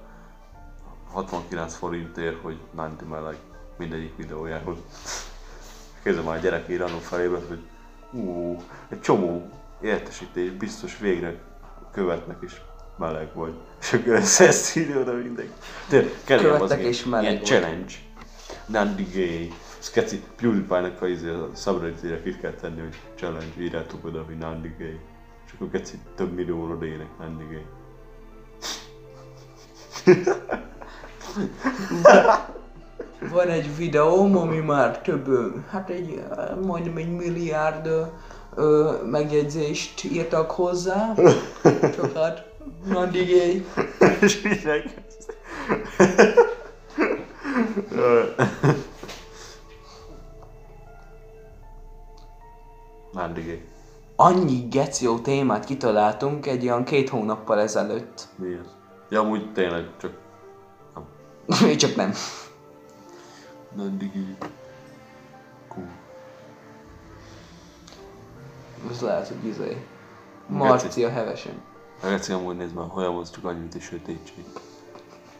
69 1.12 1.74
forintért, 1.74 2.42
hogy 2.42 2.59
Nandi 2.74 3.05
meleg 3.05 3.37
mindegyik 3.76 4.16
videójához. 4.16 4.79
Közben 6.03 6.24
már 6.24 6.37
a 6.37 6.40
gyerek 6.40 6.68
annak 6.68 7.00
felébe, 7.00 7.38
hogy 7.48 7.62
ú, 8.11 8.57
egy 8.88 9.00
csomó 9.00 9.50
értesítés, 9.81 10.50
biztos 10.50 10.98
végre 10.98 11.40
követnek 11.92 12.37
és 12.40 12.61
meleg 12.98 13.29
vagy. 13.35 13.55
És 13.81 13.92
akkor 13.92 14.14
ezt, 14.14 14.40
ezt 14.40 14.76
írja 14.76 15.00
oda 15.00 15.12
mindenki. 15.12 15.53
Tényleg, 15.88 16.12
kell 16.24 16.50
az 16.50 16.72
és 16.72 17.05
meleg 17.05 17.24
ilyen 17.24 17.37
vagy. 17.37 17.46
challenge. 17.48 17.94
Nandi 18.66 19.07
gay. 19.12 19.53
Ez 19.80 19.90
keci, 19.90 20.22
PewDiePie-nak 20.36 21.02
a, 21.02 21.06
izé, 21.06 21.28
a 21.28 21.50
subredditére 21.56 22.22
ki 22.22 22.36
kell 22.36 22.52
tenni, 22.52 22.80
hogy 22.80 22.98
challenge, 23.14 23.60
írjátok 23.60 24.04
oda, 24.04 24.22
hogy 24.26 24.38
Nandi 24.38 24.74
gay. 24.78 24.98
És 25.46 25.52
akkor 25.54 25.70
keci 25.70 25.98
több 26.14 26.32
millió 26.32 26.62
oda 26.62 26.84
ének 26.84 27.18
Nandi 27.18 27.44
gay. 27.44 27.64
Van 33.32 33.48
egy 33.48 33.76
videóm, 33.76 34.36
ami 34.36 34.58
már 34.58 35.00
több, 35.00 35.54
hát 35.70 35.90
egy, 35.90 36.22
majdnem 36.62 36.96
egy 36.96 37.16
milliárd 37.16 37.88
ö, 38.56 38.92
megjegyzést 39.10 40.04
írtak 40.04 40.50
hozzá. 40.50 41.14
Csak 41.94 42.16
hát, 42.16 42.44
Nandi 42.84 43.24
gay. 43.24 43.64
És 44.20 44.42
mindenki. 44.42 44.94
Gay. 53.14 53.68
Annyi 54.16 54.68
geció 54.68 55.18
témát 55.18 55.64
kitaláltunk 55.64 56.46
egy 56.46 56.62
olyan 56.62 56.85
két 56.85 57.09
hónappal 57.09 57.61
ezelőtt. 57.61 58.29
Mi 58.37 58.53
ez? 58.53 58.66
Ja, 59.09 59.20
amúgy 59.20 59.53
tényleg 59.53 59.88
csak 60.01 60.12
Még 61.61 61.77
csak 61.85 61.96
nem. 61.96 62.12
Cool. 65.68 65.87
Ez 68.90 69.01
lehet, 69.01 69.29
hogy 69.29 69.46
izé. 69.46 69.87
Marcia 70.46 71.11
hevesen. 71.11 71.62
Geci 72.03 72.33
amúgy 72.33 72.57
nézd 72.57 72.75
már, 72.75 72.87
olyan 72.94 73.14
volt 73.14 73.33
csak 73.33 73.44
annyi, 73.44 73.59
mint 73.59 73.75
egy 73.75 73.81
sötétség. 73.81 74.44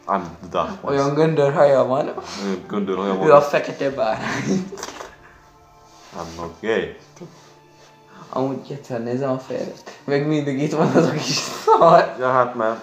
I'm 0.07 0.23
the 0.41 0.49
dark 0.51 0.85
ones. 0.85 0.99
Olyan 0.99 1.15
göndör 1.15 1.53
haja 1.53 1.85
van. 1.85 2.07
Olyan 2.07 2.65
göndör, 2.67 2.99
olyan 2.99 3.23
Ő 3.23 3.33
a 3.33 3.41
fekete 3.41 3.91
bárány. 3.91 4.71
I'm 6.17 6.37
not 6.37 6.61
gay. 6.61 6.97
Amúgy 8.33 8.71
egyszer 8.71 9.03
nézem 9.03 9.31
a 9.31 9.39
fejedet. 9.39 10.01
Meg 10.05 10.27
mindig 10.27 10.63
itt 10.63 10.73
van 10.73 10.93
az 10.97 11.07
a 11.07 11.11
kis 11.11 11.39
szar. 11.65 12.15
Ja, 12.19 12.31
hát 12.31 12.55
már 12.55 12.83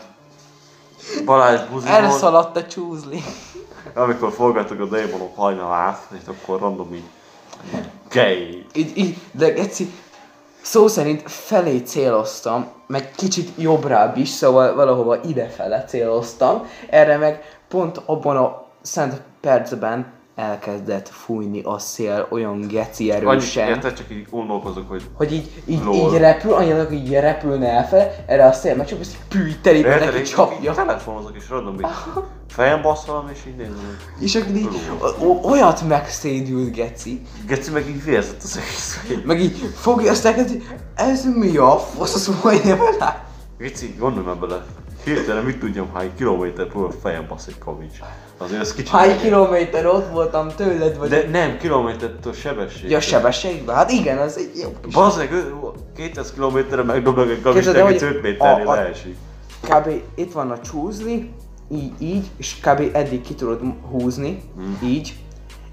Balázs 1.25 1.61
buzi. 1.71 1.87
Elszaladt 1.87 2.57
a 2.57 2.65
csúzli. 2.65 3.23
Amikor 3.93 4.31
forgattuk 4.31 4.79
a 4.79 4.85
démonok 4.85 5.35
hajnalát, 5.35 6.07
és 6.11 6.27
akkor 6.27 6.59
random 6.59 6.93
így 6.93 7.03
gay. 8.13 8.65
Így, 8.73 8.97
így, 8.97 9.17
de 9.31 9.49
Geci, 9.49 9.91
szó 10.61 10.87
szerint 10.87 11.31
felé 11.31 11.77
céloztam, 11.77 12.67
meg 12.87 13.11
kicsit 13.15 13.49
jobbrább 13.57 14.17
is, 14.17 14.29
szóval 14.29 14.75
valahova 14.75 15.21
idefele 15.21 15.85
céloztam. 15.85 16.67
Erre 16.89 17.17
meg 17.17 17.59
pont 17.67 18.01
abban 18.05 18.37
a 18.37 18.65
szent 18.81 19.21
percben 19.41 20.13
elkezdett 20.37 21.09
fújni 21.09 21.61
a 21.63 21.79
szél 21.79 22.27
olyan 22.29 22.67
geci 22.67 23.11
erősen. 23.11 23.67
érted, 23.67 23.93
csak 23.93 24.05
így 24.11 24.27
gondolkozok, 24.29 24.89
hogy 24.89 25.03
hogy 25.13 25.33
így, 25.33 25.63
így, 25.65 25.83
Lol. 25.83 25.95
így 25.95 26.17
repül, 26.19 26.53
annyira, 26.53 26.83
hogy 26.83 26.93
így 26.93 27.11
repülne 27.11 27.67
elfele, 27.69 28.23
erre 28.25 28.45
a 28.45 28.51
szél, 28.51 28.75
meg 28.75 28.85
csak 28.85 28.99
ezt 28.99 29.17
pű, 29.27 29.51
teríbe 29.61 29.87
érted, 29.87 30.05
neki 30.05 30.17
így, 30.17 30.23
így 30.23 30.29
csapja. 30.29 30.73
telefonozok, 30.73 31.35
és 31.35 31.49
random 31.49 31.73
így 31.73 31.87
fejem 32.47 32.81
basszolom, 32.81 33.29
és 33.33 33.39
így 33.47 33.55
nézem, 33.55 33.97
És 34.19 34.35
akkor 34.35 34.55
így 34.55 34.81
olyat 35.41 35.87
megszédült 35.87 36.71
geci, 36.71 37.21
Geci 37.47 37.71
meg 37.71 37.89
így 37.89 38.03
vérzett 38.03 38.43
az 38.43 38.57
egész. 38.57 38.99
meg 39.25 39.41
így 39.41 39.57
fogja 39.75 40.11
azt 40.11 40.25
elkezdi, 40.25 40.63
ez 40.95 41.25
mi 41.35 41.57
a 41.57 41.77
fasz, 41.77 42.13
az 42.13 42.35
majdnem 42.43 42.79
rá. 42.99 43.23
Geci, 43.57 43.95
gondolj 43.99 44.25
már 44.25 44.35
bele. 44.37 44.65
Hirtelen 45.07 45.43
mit 45.43 45.59
tudjam, 45.59 45.89
hány 45.93 46.11
kilométer 46.15 46.65
próbál 46.67 46.91
fejem 47.01 47.25
bassz 47.27 47.47
egy 47.47 47.57
kavics. 47.57 47.97
Azért 48.37 48.61
ez 48.61 48.73
kicsit... 48.73 48.89
Hány 48.89 49.17
kilométer 49.19 49.85
ott 49.85 50.11
voltam 50.11 50.47
tőled, 50.55 50.97
vagy... 50.97 51.09
De 51.09 51.27
nem, 51.31 51.57
kilométertől 51.57 52.33
sebesség. 52.33 52.89
Ja, 52.89 52.99
sebességben? 52.99 53.75
Hát 53.75 53.91
igen, 53.91 54.17
az 54.17 54.37
egy 54.37 54.51
jó 54.61 54.75
kis... 54.83 54.93
Bazzeg, 54.93 55.31
200 55.95 56.33
kilométerre 56.33 56.83
megdobnak 56.83 57.29
egy 57.29 57.41
kavics, 57.41 57.65
hogy 57.65 57.75
5 58.01 58.21
méternél 58.21 58.67
a- 58.67 58.71
a- 58.71 58.75
leesik. 58.75 59.15
Kb. 59.61 59.89
itt 60.15 60.31
van 60.33 60.51
a 60.51 60.59
csúzni, 60.59 61.33
így, 61.71 61.91
így, 61.99 62.25
és 62.37 62.55
kb. 62.61 62.89
eddig 62.93 63.21
ki 63.21 63.33
tudod 63.35 63.61
húzni, 63.91 64.41
Hmm. 64.55 64.77
így, 64.83 65.15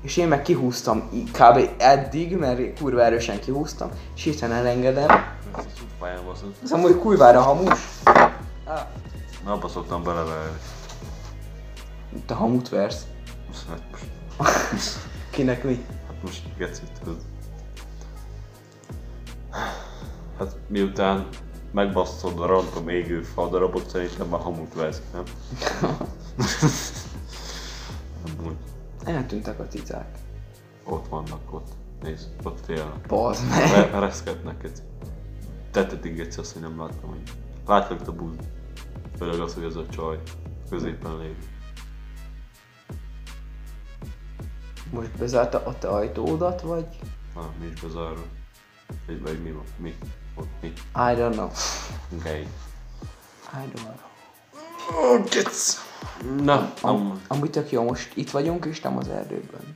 és 0.02 0.16
én 0.16 0.28
meg 0.28 0.42
kihúztam 0.42 1.02
így, 1.14 1.30
kb. 1.30 1.68
eddig, 1.78 2.36
mert 2.36 2.78
kurva 2.80 3.02
erősen 3.04 3.40
kihúztam, 3.40 3.90
és 4.16 4.22
hirtelen 4.24 4.56
elengedem. 4.56 5.06
A. 5.52 5.60
Ez 6.64 6.72
amúgy 6.72 6.98
kurvára 6.98 7.40
hamus. 7.40 7.78
Ah, 8.64 8.80
Na, 9.44 9.52
abba 9.52 9.68
szoktam 9.68 10.02
beleverni. 10.02 10.56
te 12.26 12.34
hamut 12.34 12.68
versz. 12.68 13.06
Hát 13.68 13.82
most, 14.72 14.96
Kinek 15.30 15.64
mi? 15.64 15.84
hát 16.06 16.22
most 16.22 16.56
gecit. 16.56 16.90
ez- 17.06 17.26
Hát 20.38 20.56
miután 20.68 21.28
megbasztod 21.72 22.40
a 22.40 22.46
random 22.46 22.88
égő 22.88 23.22
fa 23.22 23.48
darabot, 23.48 23.88
szerintem 23.90 24.26
már 24.28 24.40
hamut 24.40 24.74
vesz, 24.74 25.02
nem? 25.12 25.22
Eltűntek 29.04 29.58
a 29.60 29.66
cicák. 29.68 30.18
ott 30.84 31.08
vannak 31.08 31.54
ott. 31.54 31.68
Nézd, 32.02 32.28
ott 32.42 32.64
félnek. 32.64 33.06
Bazd 33.06 33.48
meg. 33.48 33.70
Re- 33.90 33.98
Reszketnek 33.98 34.64
egy. 34.64 34.78
Tettetik 35.70 36.18
egy 36.20 36.34
azt, 36.38 36.52
hogy 36.52 36.62
nem 36.62 36.78
láttam, 36.80 37.08
hogy 37.08 37.22
látlak 37.66 38.08
a 38.08 38.12
búz. 38.12 38.34
Főleg 39.24 39.40
az, 39.40 39.54
hogy 39.54 39.64
ez 39.64 39.76
a 39.76 39.86
csaj 39.86 40.18
középen 40.70 41.18
lép. 41.18 41.36
Most 44.90 45.10
bezárta 45.18 45.62
a 45.66 45.78
te 45.78 45.88
ajtódat, 45.88 46.60
vagy? 46.60 46.86
Na, 47.34 47.50
mi 47.60 47.66
is 47.66 47.80
bezárva. 47.80 48.22
Vagy, 49.06 49.22
vagy 49.22 49.42
mi 49.42 49.50
van? 49.50 49.64
Mi? 49.76 49.94
Ott 50.34 50.48
mi? 50.60 50.68
I 50.68 51.14
don't 51.16 51.32
know. 51.32 51.50
Gay. 52.22 52.40
I 53.52 53.70
don't 53.72 53.80
know. 53.82 53.94
Oh, 54.92 55.24
gec! 55.30 55.76
Na, 56.42 56.72
am, 56.80 57.22
Amúgy 57.28 57.50
tök 57.50 57.70
jó, 57.70 57.82
most 57.82 58.16
itt 58.16 58.30
vagyunk, 58.30 58.64
és 58.64 58.80
nem 58.80 58.96
az 58.96 59.08
erdőben. 59.08 59.72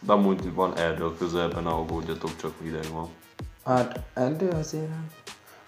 de 0.00 0.12
amúgy 0.12 0.54
van 0.54 0.76
erdő 0.76 1.04
a 1.04 1.16
közelben, 1.16 1.66
aggódjatok, 1.66 2.36
csak 2.36 2.52
hideg 2.62 2.86
van. 2.92 3.08
Hát 3.64 4.00
erdő 4.14 4.48
azért. 4.48 4.90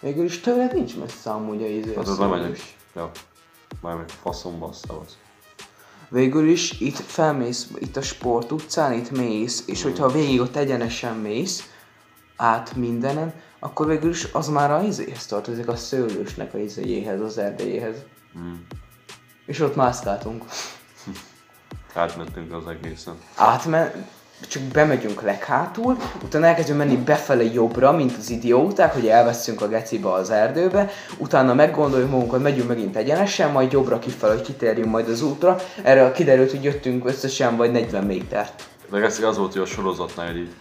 Végül 0.01 0.25
is 0.25 0.41
tőled 0.41 0.75
nincs 0.75 0.97
messze 0.97 1.31
amúgy 1.31 1.63
a 1.63 1.67
izé. 1.67 1.95
Hát 1.95 2.07
az 2.07 2.17
szólós. 2.17 2.39
lemegyek. 2.39 2.75
Ja. 2.97 3.11
Meg 3.83 4.09
faszomba 4.09 4.73
szavasz. 4.73 5.17
Végül 6.09 6.49
is 6.49 6.81
itt 6.81 6.97
felmész, 6.97 7.71
itt 7.79 7.97
a 7.97 8.03
sport 8.03 8.53
utcán, 8.53 8.93
itt 8.93 9.11
mész, 9.11 9.65
és 9.67 9.83
hogyha 9.83 10.09
végig 10.09 10.41
ott 10.41 10.57
egyenesen 10.57 11.17
mész, 11.17 11.71
át 12.37 12.75
mindenen, 12.75 13.35
akkor 13.59 13.87
végül 13.87 14.11
is 14.11 14.25
az 14.33 14.49
már 14.49 14.71
a 14.71 14.83
izéhez 14.83 15.27
tartozik, 15.27 15.69
a 15.69 15.77
szőlősnek 15.77 16.55
a 16.55 16.59
izéjéhez, 16.59 17.21
az 17.21 17.39
erdélyéhez. 17.39 17.97
Mm. 18.39 18.55
És 19.47 19.61
ott 19.61 19.77
mászkáltunk. 19.77 20.45
Átmentünk 21.95 22.53
az 22.53 22.67
egészen. 22.67 23.15
Átmen, 23.35 24.07
csak 24.49 24.63
bemegyünk 24.63 25.23
leghátul, 25.23 25.97
utána 26.25 26.47
elkezdünk 26.47 26.79
menni 26.79 26.97
befele 26.97 27.45
jobbra, 27.45 27.93
mint 27.93 28.17
az 28.19 28.31
idióták, 28.31 28.93
hogy 28.93 29.07
elveszünk 29.09 29.63
a 29.63 29.69
gecibe 29.69 30.13
az 30.13 30.31
erdőbe, 30.31 30.91
utána 31.19 31.55
meggondoljuk 31.55 32.11
magunkat, 32.11 32.43
megyünk 32.43 32.69
megint 32.69 32.97
egyenesen, 32.97 33.51
majd 33.51 33.73
jobbra 33.73 33.99
kifelé, 33.99 34.33
hogy 34.33 34.43
kitérjünk 34.43 34.91
majd 34.91 35.09
az 35.09 35.23
útra. 35.23 35.57
Erre 35.83 36.13
kiderült, 36.13 36.51
hogy 36.51 36.65
jöttünk 36.65 37.07
összesen 37.07 37.57
vagy 37.57 37.71
40 37.71 38.05
métert. 38.05 38.69
De 38.91 38.99
ez 38.99 39.23
az 39.23 39.39
volt, 39.39 39.53
hogy 39.53 39.63
a 39.63 39.67
sorozatnál 39.67 40.27
hogy 40.27 40.37
így, 40.37 40.55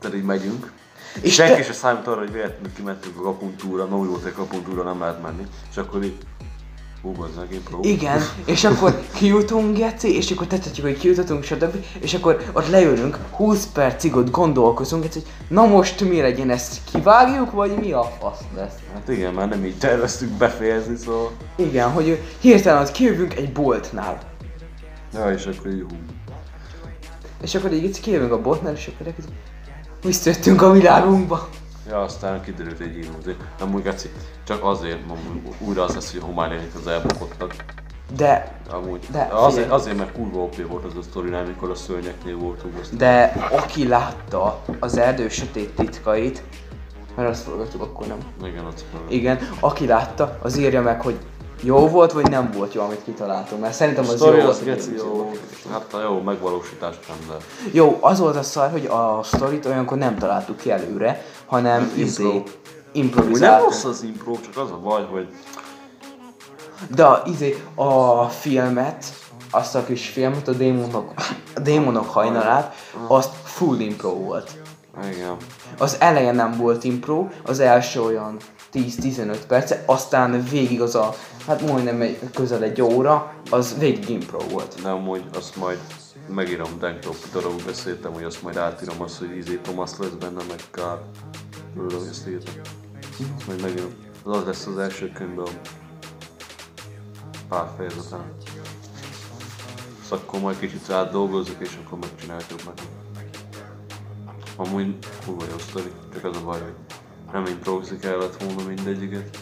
tehát 0.00 0.16
így 0.16 0.24
megyünk. 0.24 0.72
És 1.20 1.34
senki 1.34 1.54
te- 1.54 1.62
se 1.62 1.72
számít 1.72 2.06
arra, 2.06 2.18
hogy 2.18 2.32
véletlenül 2.32 2.72
kimentünk 2.74 3.18
a 3.18 3.22
kapuntúra, 3.22 3.86
mert 3.86 4.00
úgy 4.00 4.08
volt, 4.08 4.22
hogy 4.22 4.32
kapuntúra 4.32 4.82
nem 4.82 5.00
lehet 5.00 5.22
menni. 5.22 5.46
És 5.70 5.76
akkor 5.76 6.02
így 6.02 6.16
Hú. 7.02 7.14
Igen, 7.82 8.20
és 8.44 8.64
akkor 8.64 9.02
kijutunk, 9.14 9.76
Geci, 9.76 10.16
és 10.16 10.30
akkor 10.30 10.46
tettetjük, 10.46 10.86
hogy 10.86 10.98
kijutottunk, 10.98 11.42
stb. 11.42 11.84
És 12.00 12.14
akkor 12.14 12.50
ott 12.52 12.68
leülünk, 12.68 13.18
20 13.30 13.66
percig 13.66 14.16
ott 14.16 14.30
gondolkozunk, 14.30 15.02
Geci, 15.02 15.18
hogy 15.18 15.28
na 15.48 15.66
most 15.66 16.00
mi 16.00 16.20
legyen, 16.20 16.50
ezt 16.50 16.78
kivágjuk, 16.92 17.50
vagy 17.50 17.74
mi 17.76 17.92
a 17.92 18.02
fasz 18.20 18.40
lesz? 18.56 18.74
Hát 18.94 19.08
igen, 19.08 19.34
már 19.34 19.48
nem 19.48 19.64
így 19.64 19.78
terveztük 19.78 20.30
befejezni, 20.30 20.96
szóval... 20.96 21.30
Igen, 21.56 21.90
hogy 21.90 22.22
hirtelen 22.40 22.82
ott 22.82 22.92
kijövünk 22.92 23.34
egy 23.34 23.52
boltnál. 23.52 24.18
Ja, 25.14 25.32
és 25.32 25.46
akkor 25.46 25.72
így 25.72 25.80
hú. 25.80 25.96
És 27.42 27.54
akkor 27.54 27.72
így 27.72 28.00
kijövünk 28.00 28.32
a 28.32 28.40
boltnál, 28.40 28.72
és 28.72 28.90
akkor 28.94 29.06
elkezdjük, 29.06 29.36
visszajöttünk 30.02 30.62
a 30.62 30.70
világunkba. 30.70 31.48
Ja, 31.90 32.00
aztán 32.00 32.42
kiderült 32.42 32.80
egy 32.80 32.96
illúzió. 32.96 33.32
Nem 33.58 33.74
úgy 33.74 33.82
geci, 33.82 34.10
csak 34.44 34.64
azért, 34.64 35.06
mondom, 35.06 35.42
újra 35.58 35.82
az 35.82 35.94
lesz, 35.94 36.12
hogy 36.12 36.20
a 36.20 36.24
homály 36.24 36.48
lények 36.48 36.74
az 36.74 36.86
elbukottak. 36.86 37.54
De, 38.16 38.58
Amúgy, 38.70 39.06
De 39.12 39.28
azért, 39.30 39.70
azért, 39.70 39.96
mert 39.96 40.12
kurva 40.12 40.40
OP 40.40 40.66
volt 40.68 40.84
az 40.84 40.96
a 40.96 41.02
sztorinál, 41.02 41.44
mikor 41.44 41.70
a 41.70 41.74
szörnyeknél 41.74 42.36
voltunk. 42.36 42.78
Azt 42.80 42.96
de 42.96 43.32
aki 43.50 43.88
látta 43.88 44.62
az 44.80 44.96
erdő 44.96 45.28
sötét 45.28 45.74
titkait, 45.74 46.42
mert 47.16 47.28
azt 47.28 47.42
forgatjuk, 47.42 47.82
akkor 47.82 48.06
nem. 48.06 48.18
Igen, 48.44 48.66
ott 48.66 48.84
Igen, 49.08 49.38
aki 49.60 49.86
látta, 49.86 50.38
az 50.42 50.56
írja 50.56 50.82
meg, 50.82 51.00
hogy 51.00 51.18
jó 51.62 51.88
volt, 51.88 52.12
vagy 52.12 52.30
nem 52.30 52.50
volt 52.56 52.74
jó, 52.74 52.82
amit 52.82 53.04
kitaláltunk. 53.04 53.60
Mert 53.60 53.74
szerintem 53.74 54.04
az 54.08 54.20
jó 54.20 54.26
az 54.26 54.42
volt. 54.44 54.64
geci, 54.64 54.94
jó. 54.96 55.30
Hát 55.72 55.94
a 55.94 56.02
jó 56.02 56.20
megvalósítás 56.20 56.94
nem, 57.08 57.16
de... 57.28 57.44
Jó, 57.72 57.98
az 58.00 58.18
volt 58.18 58.36
a 58.36 58.42
szar, 58.42 58.70
hogy 58.70 58.86
a 58.86 59.20
sztorit 59.22 59.66
olyankor 59.66 59.98
nem 59.98 60.18
találtuk 60.18 60.56
ki 60.56 60.70
előre, 60.70 61.24
hanem 61.46 61.80
Nem, 61.80 61.92
izé, 61.96 62.22
impro. 62.22 62.38
Úgy 62.38 62.42
nem 62.44 62.52
improvizáltunk. 62.92 63.70
rossz 63.70 63.84
az 63.84 64.02
impro, 64.02 64.32
csak 64.40 64.56
az 64.64 64.70
a 64.70 64.78
baj, 64.82 65.06
hogy 65.10 65.28
De 66.94 67.04
a, 67.04 67.22
izé, 67.26 67.62
a 67.74 68.24
filmet, 68.24 69.04
azt 69.50 69.74
a 69.74 69.84
kis 69.84 70.08
filmet, 70.08 70.48
a 70.48 70.52
démonok, 70.52 71.12
a 71.54 71.60
démonok 71.60 72.08
hajnalát, 72.10 72.74
azt 73.06 73.30
full 73.42 73.78
impro 73.78 74.10
volt. 74.14 74.50
igen. 75.12 75.36
Az 75.78 75.96
elején 75.98 76.34
nem 76.34 76.56
volt 76.56 76.84
impro, 76.84 77.26
az 77.44 77.60
első 77.60 78.02
olyan 78.02 78.36
10-15 78.72 79.38
perce, 79.48 79.82
aztán 79.86 80.44
végig 80.50 80.80
az 80.80 80.94
a, 80.94 81.14
hát 81.46 81.60
majdnem 81.60 82.00
egy, 82.00 82.18
közel 82.34 82.62
egy 82.62 82.82
óra, 82.82 83.34
az 83.50 83.78
végig 83.78 84.08
impro 84.08 84.38
volt. 84.38 84.82
De 84.82 84.88
amúgy 84.88 85.24
azt 85.34 85.56
majd 85.56 85.78
megírom, 86.28 86.78
Danktop 86.78 87.16
darabú 87.32 87.56
beszéltem, 87.66 88.12
hogy 88.12 88.24
azt 88.24 88.42
majd 88.42 88.56
átírom 88.56 89.02
azt, 89.02 89.18
hogy 89.18 89.36
izé 89.36 89.56
Thomas 89.62 89.90
lesz 89.98 90.10
benne, 90.10 90.42
meg 90.48 90.60
Kár. 90.70 90.98
Örülök, 91.76 91.98
hogy 91.98 92.08
ezt 92.08 92.28
írtam. 92.28 92.54
Azt 93.36 93.46
majd 93.46 93.62
megírom. 93.62 93.90
Az 94.24 94.36
az 94.36 94.44
lesz 94.44 94.66
az 94.66 94.78
első 94.78 95.12
könyvben 95.12 95.46
pár 97.48 97.68
fejezeten. 97.76 98.32
Azt 100.00 100.12
akkor 100.12 100.40
majd 100.40 100.58
kicsit 100.58 100.90
átdolgozzuk, 100.90 101.56
és 101.60 101.78
akkor 101.84 101.98
megcsináljuk 101.98 102.64
meg. 102.64 102.74
Amúgy 104.56 104.98
kurva 105.24 105.44
jó 105.50 105.58
sztori, 105.58 105.90
csak 106.12 106.24
az 106.24 106.36
a 106.36 106.44
baj, 106.44 106.60
hogy 106.60 106.74
nem 107.32 107.46
improvizni 107.46 107.98
kellett 107.98 108.42
volna 108.42 108.68
mindegyiket. 108.68 109.38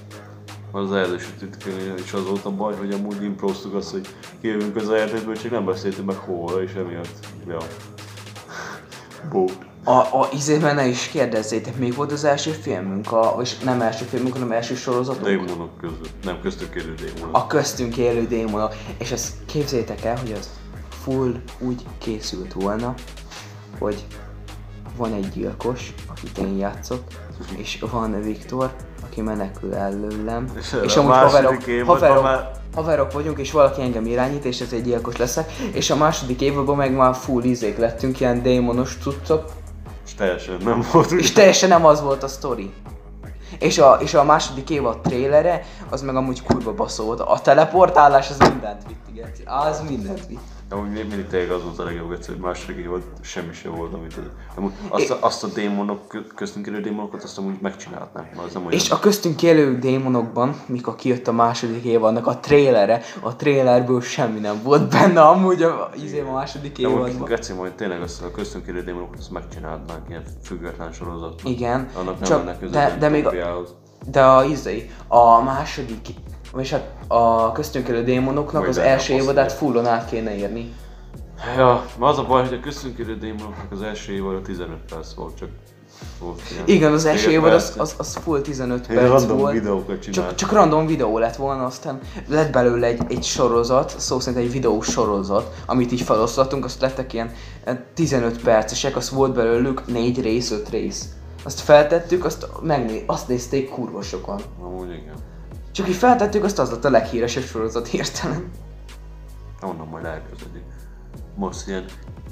Az 0.72 0.92
erdősötött 0.92 1.64
és 2.04 2.12
az 2.12 2.26
volt 2.26 2.44
a 2.44 2.50
baj, 2.50 2.74
hogy 2.76 2.92
amúgy 2.92 3.22
improztuk 3.22 3.74
azt, 3.74 3.90
hogy 3.90 4.08
kijövünk 4.40 4.76
az 4.76 4.90
erdőből, 4.90 5.36
csak 5.36 5.50
nem 5.50 5.64
beszéltünk 5.64 6.06
meg 6.06 6.16
hol, 6.16 6.62
és 6.62 6.72
emiatt, 6.72 7.26
ja. 7.46 7.58
Bót. 9.32 9.66
A, 9.84 9.90
a 9.90 10.28
izében 10.32 10.74
ne 10.74 10.86
is 10.86 11.08
kérdezzétek, 11.08 11.76
még 11.76 11.94
volt 11.94 12.12
az 12.12 12.24
első 12.24 12.50
filmünk, 12.50 13.12
a, 13.12 13.38
és 13.40 13.58
nem 13.58 13.80
első 13.80 14.04
filmünk, 14.04 14.32
hanem 14.32 14.52
első 14.52 14.74
sorozatunk. 14.74 15.24
Démonok 15.24 15.78
között. 15.80 16.24
Nem, 16.24 16.40
köztük 16.40 16.74
élő 16.74 16.94
démonok. 16.94 17.36
A 17.36 17.46
köztünk 17.46 17.96
élő 17.96 18.26
démonok. 18.26 18.74
És 18.98 19.10
ezt 19.10 19.32
képzétek 19.46 20.04
el, 20.04 20.16
hogy 20.16 20.32
az 20.32 20.50
full 21.02 21.34
úgy 21.58 21.82
készült 21.98 22.52
volna, 22.52 22.94
hogy 23.78 24.06
van 24.96 25.12
egy 25.12 25.28
gyilkos, 25.28 25.94
akit 26.06 26.38
én 26.38 26.56
játszok, 26.56 27.02
és 27.56 27.84
van 27.90 28.22
Viktor, 28.22 28.70
aki 29.04 29.20
menekül 29.20 29.74
előlem, 29.74 30.46
És 30.58 30.76
és, 30.82 30.96
a 30.96 31.00
amúgy 31.00 31.12
haverok, 31.12 31.56
haverok, 31.86 32.22
már- 32.22 32.50
haverok 32.74 33.12
vagyunk, 33.12 33.38
és 33.38 33.52
valaki 33.52 33.82
engem 33.82 34.06
irányít, 34.06 34.44
és 34.44 34.60
ez 34.60 34.72
egy 34.72 34.82
gyilkos 34.82 35.16
leszek, 35.16 35.50
és 35.72 35.90
a 35.90 35.96
második 35.96 36.40
évadban 36.40 36.76
meg 36.76 36.92
már 36.92 37.14
full 37.14 37.42
izék 37.42 37.78
lettünk, 37.78 38.20
ilyen 38.20 38.42
démonos 38.42 38.96
cuccok, 39.02 39.44
És 40.06 40.14
teljesen 40.14 40.56
nem 40.64 40.84
volt 40.92 41.10
és 41.10 41.32
teljesen 41.32 41.68
nem 41.68 41.84
az 41.86 42.02
volt 42.02 42.22
a 42.22 42.28
sztori. 42.28 42.72
És 43.58 43.78
a, 43.78 43.98
és 44.00 44.14
a 44.14 44.24
második 44.24 44.70
évad 44.70 45.00
trélere, 45.00 45.64
az 45.88 46.02
meg 46.02 46.16
amúgy 46.16 46.42
kurva 46.42 46.74
baszó 46.74 47.04
volt. 47.04 47.20
A 47.20 47.40
teleportálás 47.42 48.30
az 48.30 48.38
mindent 48.38 48.82
vitt, 48.86 49.00
igen. 49.12 49.30
Az 49.44 49.82
mindent 49.88 50.26
vitt. 50.26 50.40
De 50.68 50.74
amúgy 50.74 50.90
még 50.90 51.08
mindig 51.08 51.26
tényleg 51.26 51.50
az 51.50 51.62
volt 51.62 51.78
a 51.78 51.84
legjobb 51.84 52.12
egyszer, 52.12 52.34
hogy 52.34 52.44
második 52.44 52.76
évad 52.76 53.02
semmi 53.20 53.52
sem 53.52 53.74
volt, 53.74 53.94
amit 53.94 54.16
az... 54.16 54.22
Amúgy 54.54 54.72
azt, 54.88 55.10
a, 55.10 55.18
azt 55.20 55.44
a 55.44 55.46
démonok, 55.46 56.08
kö- 56.08 56.34
köztünk 56.34 56.66
élő 56.66 56.80
démonokat, 56.80 57.22
azt 57.22 57.38
amúgy 57.38 57.58
megcsinálhatnám. 57.60 58.28
Az 58.46 58.52
nem 58.52 58.62
olyan. 58.62 58.72
És 58.72 58.90
a 58.90 58.98
köztünk 58.98 59.42
élő 59.42 59.78
démonokban, 59.78 60.60
mikor 60.66 60.94
kijött 60.94 61.28
a 61.28 61.32
második 61.32 61.84
évadnak 61.84 62.26
a 62.26 62.38
trélere, 62.38 63.02
a 63.20 63.36
trélerből 63.36 64.00
semmi 64.00 64.38
nem 64.38 64.62
volt 64.62 64.90
benne 64.90 65.20
amúgy 65.20 65.62
a, 65.62 65.90
izé 66.02 66.20
a 66.20 66.32
második 66.32 66.78
évadban. 66.78 67.28
Geci, 67.28 67.52
majd 67.52 67.72
tényleg 67.72 68.02
azt 68.02 68.22
a 68.22 68.30
köztünk 68.30 68.66
élő 68.66 68.82
démonokat, 68.82 69.18
azt 69.18 69.30
megcsinálhatnánk 69.30 70.08
ilyen 70.08 70.22
független 70.42 70.92
sorozat. 70.92 71.40
Igen, 71.44 71.88
Annak 71.94 72.18
nem 72.20 72.28
csak, 72.28 72.44
lenne 72.44 72.68
de, 72.70 72.96
de 72.98 73.08
még 73.08 73.26
a, 73.26 73.32
de 74.10 74.24
a 74.24 74.44
izé, 74.44 74.90
a 75.06 75.42
második, 75.42 76.08
vagyis 76.52 76.70
hát 76.70 76.90
a 77.06 77.52
köztünk 77.52 77.88
élő 77.88 78.04
démonoknak 78.04 78.62
Majd 78.62 78.68
az 78.68 78.78
első 78.78 79.12
évadát 79.14 79.52
fullon 79.52 79.86
át 79.86 80.08
kéne 80.08 80.36
írni. 80.36 80.72
Ja, 81.56 81.84
az 81.98 82.18
a 82.18 82.24
baj, 82.24 82.44
hogy 82.48 82.58
a 82.58 82.60
köztünk 82.60 82.98
élő 82.98 83.16
démonoknak 83.16 83.72
az 83.72 83.82
első 83.82 84.12
évad 84.12 84.42
15 84.42 84.76
perc 84.90 85.14
volt, 85.14 85.36
csak 85.36 85.48
volt 86.20 86.40
ilyen. 86.50 86.62
Igen, 86.66 86.92
az 86.92 87.04
első 87.04 87.30
évad 87.30 87.52
az, 87.52 87.74
az, 87.76 87.94
az 87.98 88.16
full 88.16 88.40
15 88.40 88.86
Én 88.88 88.96
perc 88.96 89.08
random 89.08 89.38
volt. 89.38 89.52
videókat 89.52 90.00
csinált. 90.00 90.28
Csak, 90.28 90.34
csak 90.34 90.52
random 90.52 90.86
videó 90.86 91.18
lett 91.18 91.36
volna, 91.36 91.64
aztán 91.64 92.00
lett 92.28 92.52
belőle 92.52 92.86
egy, 92.86 93.00
egy 93.08 93.22
sorozat, 93.22 93.94
szó 93.98 94.20
szerint 94.20 94.44
egy 94.44 94.52
videós 94.52 94.86
sorozat, 94.86 95.54
amit 95.66 95.92
így 95.92 96.00
felosztottunk, 96.00 96.64
azt 96.64 96.80
lettek 96.80 97.12
ilyen 97.12 97.30
eh, 97.64 97.78
15 97.94 98.42
percesek, 98.42 98.96
az 98.96 99.10
volt 99.10 99.34
belőlük 99.34 99.86
4 99.86 100.20
rész, 100.20 100.50
5 100.50 100.68
rész. 100.68 101.08
Azt 101.44 101.60
feltettük, 101.60 102.24
azt, 102.24 102.46
megné- 102.62 103.04
azt 103.06 103.28
nézték 103.28 103.70
kurva 103.70 104.02
sokan. 104.02 104.40
Amúgy 104.62 104.88
igen. 104.88 105.14
Csak 105.78 105.88
így 105.88 105.94
feltettük, 105.94 106.44
azt 106.44 106.58
az 106.58 106.70
lett 106.70 106.84
a 106.84 106.90
leghíresebb 106.90 107.42
sorozat 107.42 107.86
hirtelen. 107.86 108.50
Onnan 109.62 109.86
majd 109.86 110.04
elkezdődik. 110.04 110.62
Most 111.36 111.68
ilyen, 111.68 111.84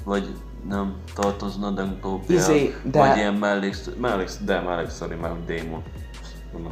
vagy 0.05 0.35
nem 0.69 0.95
tartozna 1.15 1.69
Demtópiához, 1.69 2.47
Izé, 2.47 2.75
de- 2.83 2.99
vagy 2.99 3.17
ilyen 3.17 3.33
melléksz, 3.33 3.89
melléksz, 4.01 4.37
de 4.45 4.61
mellékszori, 4.61 5.15
mert 5.15 5.45
démon. 5.45 5.83
Mondom. 6.53 6.71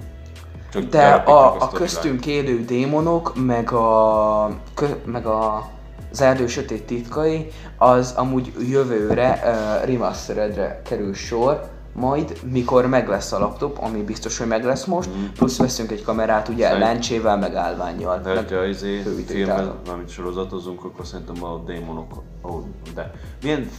Csak 0.71 0.83
De 0.83 1.07
a, 1.07 1.61
a 1.61 1.69
köztünk 1.69 2.25
élő 2.25 2.65
démonok, 2.65 3.45
meg 3.45 3.71
a, 3.71 4.59
kö, 4.73 4.87
meg 5.05 5.25
a 5.25 5.69
az 6.11 6.21
erdő 6.21 6.47
sötét 6.47 6.85
titkai, 6.85 7.51
az 7.77 8.13
amúgy 8.17 8.53
jövőre 8.69 9.41
uh, 9.43 9.85
remasteredre 9.87 10.81
kerül 10.85 11.13
sor, 11.13 11.69
majd 11.95 12.39
mikor 12.51 12.85
meg 12.87 13.07
lesz 13.07 13.31
a 13.31 13.39
laptop, 13.39 13.77
ami 13.81 14.01
biztos, 14.01 14.37
hogy 14.37 14.47
meg 14.47 14.63
lesz 14.63 14.85
most, 14.85 15.09
plusz 15.35 15.57
veszünk 15.57 15.91
egy 15.91 16.03
kamerát 16.03 16.47
ugye 16.47 16.63
Szerint- 16.67 16.83
lencsével, 16.85 17.37
meg 17.37 17.55
állványjal. 17.55 18.19
De 18.19 18.33
meg 18.33 18.37
hogyha 18.37 18.65
izé 18.65 19.01
filmet, 19.27 19.87
mármint 19.87 20.09
sorozatozunk, 20.09 20.83
akkor 20.83 21.05
szerintem 21.05 21.43
a 21.43 21.63
démonok, 21.65 22.13
oh, 22.41 22.63
de 22.95 23.11
milyen 23.41 23.69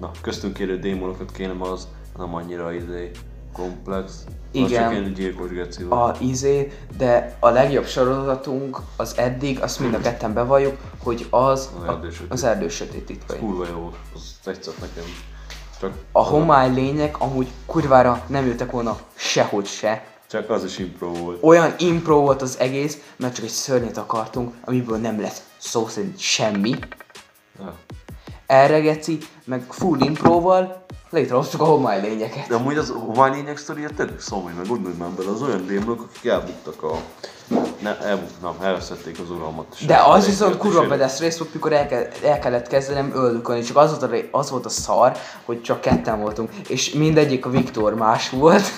na, 0.00 0.10
köztünk 0.22 0.58
élő 0.58 0.78
démonokat 0.78 1.30
kéne, 1.32 1.54
az 1.58 1.88
nem 2.18 2.34
annyira 2.34 2.72
izé 2.72 3.10
komplex. 3.52 4.24
Az 4.26 4.60
Igen. 4.60 4.82
csak 4.82 4.92
ilyen 4.92 5.12
gyilkos 5.12 5.50
geci 5.50 5.82
a 5.82 6.14
izé, 6.20 6.72
de 6.96 7.36
a 7.40 7.48
legjobb 7.48 7.86
sorozatunk 7.86 8.80
az 8.96 9.14
eddig, 9.18 9.60
azt 9.62 9.80
mind 9.80 9.94
a 9.94 10.00
ketten 10.00 10.32
bevalljuk, 10.32 10.76
hogy 11.02 11.26
az 11.30 11.70
Az 11.82 11.88
a, 11.88 11.92
Erdő 11.92 12.10
Sötét. 12.10 12.32
az 12.32 12.44
erdő 12.44 12.68
sötét 12.68 13.06
titkai. 13.06 13.38
Kurva 13.38 13.66
jó, 13.70 13.92
az 14.14 14.36
tetszett 14.44 14.80
nekem. 14.80 15.04
Csak, 15.80 15.92
A 16.12 16.22
homály 16.22 16.72
lények 16.72 17.20
amúgy 17.20 17.48
kurvára 17.66 18.24
nem 18.26 18.46
jöttek 18.46 18.70
volna 18.70 18.98
sehogy 19.14 19.66
se. 19.66 20.04
csak 20.30 20.50
az 20.50 20.64
is 20.64 20.78
impro 20.78 21.12
volt. 21.12 21.42
Olyan 21.42 21.74
impro 21.78 22.20
volt 22.20 22.42
az 22.42 22.58
egész, 22.58 22.98
mert 23.16 23.34
csak 23.34 23.44
egy 23.44 23.50
szörnyet 23.50 23.96
akartunk, 23.96 24.54
amiből 24.64 24.98
nem 24.98 25.20
lesz 25.20 25.42
szó 25.58 25.86
szerint 25.88 26.18
semmi. 26.18 26.74
Ja. 27.58 27.74
Erre 28.46 28.80
geci, 28.80 29.18
meg 29.44 29.64
full 29.68 30.00
improval 30.00 30.84
létrehoztuk 31.10 31.60
a 31.60 31.64
homály 31.64 32.00
lényeket. 32.00 32.46
De 32.48 32.54
amúgy 32.54 32.76
az 32.76 32.92
Homály 33.06 33.30
lényeg 33.30 33.56
sztoria 33.56 33.88
tényleg 33.96 34.20
szomorú, 34.20 34.54
meg 34.56 34.66
gondolj 34.66 34.94
már 34.98 35.10
bele, 35.10 35.30
az 35.30 35.42
olyan 35.42 35.66
démonok, 35.66 36.00
akik 36.00 36.30
elbuktak 36.30 36.82
a... 36.82 36.96
Ne, 37.80 37.98
elbuknak, 37.98 38.64
elveszették 38.64 39.18
az 39.20 39.30
uralmat. 39.30 39.86
De 39.86 39.96
az 39.96 40.26
viszont 40.26 40.56
kurva 40.56 40.86
pedes 40.86 41.18
rész 41.18 41.38
volt, 41.38 41.54
mikor 41.54 41.72
el, 41.72 41.86
ke- 41.86 42.24
el 42.24 42.38
kellett 42.38 42.66
kezdenem 42.66 43.12
öldökölni, 43.14 43.62
csak 43.62 43.76
az 43.76 43.98
volt, 43.98 44.12
a, 44.12 44.38
az 44.38 44.50
volt 44.50 44.64
a 44.64 44.68
szar, 44.68 45.16
hogy 45.44 45.62
csak 45.62 45.80
ketten 45.80 46.20
voltunk, 46.20 46.50
és 46.68 46.92
mindegyik 46.92 47.46
a 47.46 47.50
Viktor 47.50 47.94
más 47.94 48.30
volt. 48.30 48.62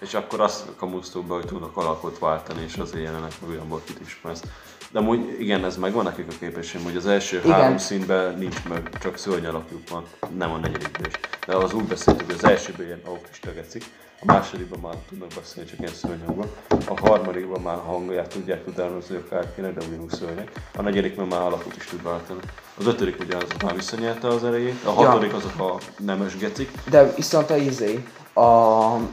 És 0.00 0.14
akkor 0.14 0.40
azt 0.40 0.64
kamusztuk 0.78 1.26
be, 1.26 1.34
hogy 1.34 1.44
tudnak 1.44 1.76
alakot 1.76 2.18
váltani, 2.18 2.62
és 2.66 2.76
azért 2.76 3.04
jelenek 3.04 3.32
meg 3.40 3.50
olyanból, 3.50 3.80
akit 3.84 4.00
ismersz. 4.06 4.42
De 4.90 4.98
amúgy 4.98 5.40
igen, 5.40 5.64
ez 5.64 5.76
megvan 5.76 6.04
nekik 6.04 6.26
a 6.28 6.34
képesség, 6.38 6.80
hogy 6.84 6.96
az 6.96 7.06
első 7.06 7.38
Igen. 7.38 7.50
három 7.50 7.78
színben 7.78 8.38
nincs 8.38 8.64
meg, 8.68 8.90
csak 9.00 9.16
szörny 9.16 9.46
alakjuk 9.46 9.88
van, 9.90 10.04
nem 10.36 10.50
a 10.50 10.56
negyedikben 10.56 11.06
is. 11.06 11.20
De 11.46 11.56
az 11.56 11.72
úgy 11.72 11.84
beszéltük, 11.84 12.26
hogy 12.26 12.34
az 12.34 12.44
elsőben 12.44 12.86
ilyen 12.86 13.00
autista 13.04 13.52
gecik, 13.52 13.84
a 14.20 14.32
másodikban 14.32 14.80
már 14.80 14.94
tudnak 15.08 15.28
beszélni, 15.36 15.70
csak 15.70 15.78
ilyen 15.78 15.92
szörnyhangban, 15.92 16.48
a 16.68 17.08
harmadikban 17.08 17.60
már 17.60 17.76
hangját 17.86 18.28
tudják 18.28 18.66
utánozni 18.66 19.16
akárkinek, 19.16 19.74
de 19.74 19.84
ugyanúgy 19.88 20.10
szörnyek, 20.10 20.50
a 20.76 20.82
negyedikben 20.82 21.26
már 21.26 21.40
alakot 21.40 21.76
is 21.76 21.84
tud 21.84 22.02
váltani. 22.02 22.40
Az 22.78 22.86
ötödik 22.86 23.20
ugye 23.20 23.36
az 23.36 23.44
már 23.62 23.74
visszanyerte 23.74 24.28
az 24.28 24.44
erejét, 24.44 24.84
a 24.84 24.90
hatodik 24.90 25.34
azok 25.34 25.58
a 25.58 25.78
nemes 25.98 26.36
gecik, 26.36 26.70
De 26.90 27.12
viszont 27.14 27.50
a 27.50 27.56
izé, 27.56 28.04
a, 28.32 28.42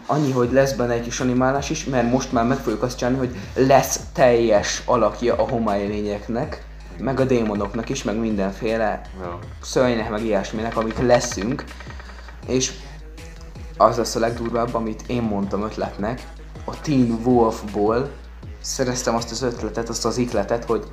annyi, 0.05 0.31
hogy 0.31 0.51
lesz 0.51 0.73
benne 0.73 0.93
egy 0.93 1.01
kis 1.01 1.19
animálás 1.19 1.69
is, 1.69 1.85
mert 1.85 2.11
most 2.11 2.31
már 2.31 2.45
meg 2.45 2.57
fogjuk 2.57 2.83
azt 2.83 2.97
csinálni, 2.97 3.17
hogy 3.17 3.35
lesz 3.67 3.99
teljes 4.13 4.81
alakja 4.85 5.35
a 5.35 5.49
homály 5.49 5.87
lényeknek, 5.87 6.65
meg 6.99 7.19
a 7.19 7.25
démonoknak 7.25 7.89
is, 7.89 8.03
meg 8.03 8.15
mindenféle 8.15 9.01
ja. 9.21 9.39
szörnynek, 9.61 10.09
meg 10.09 10.23
ilyesminek, 10.23 10.77
amik 10.77 10.99
leszünk, 10.99 11.63
és 12.47 12.71
az 13.77 13.97
lesz 13.97 14.15
a 14.15 14.19
legdurvább, 14.19 14.73
amit 14.73 15.03
én 15.07 15.21
mondtam 15.21 15.63
ötletnek, 15.63 16.27
a 16.65 16.79
Teen 16.81 17.19
Wolfból 17.23 18.09
szereztem 18.61 19.15
azt 19.15 19.31
az 19.31 19.41
ötletet, 19.41 19.89
azt 19.89 20.05
az 20.05 20.17
ikletet, 20.17 20.65
hogy 20.65 20.87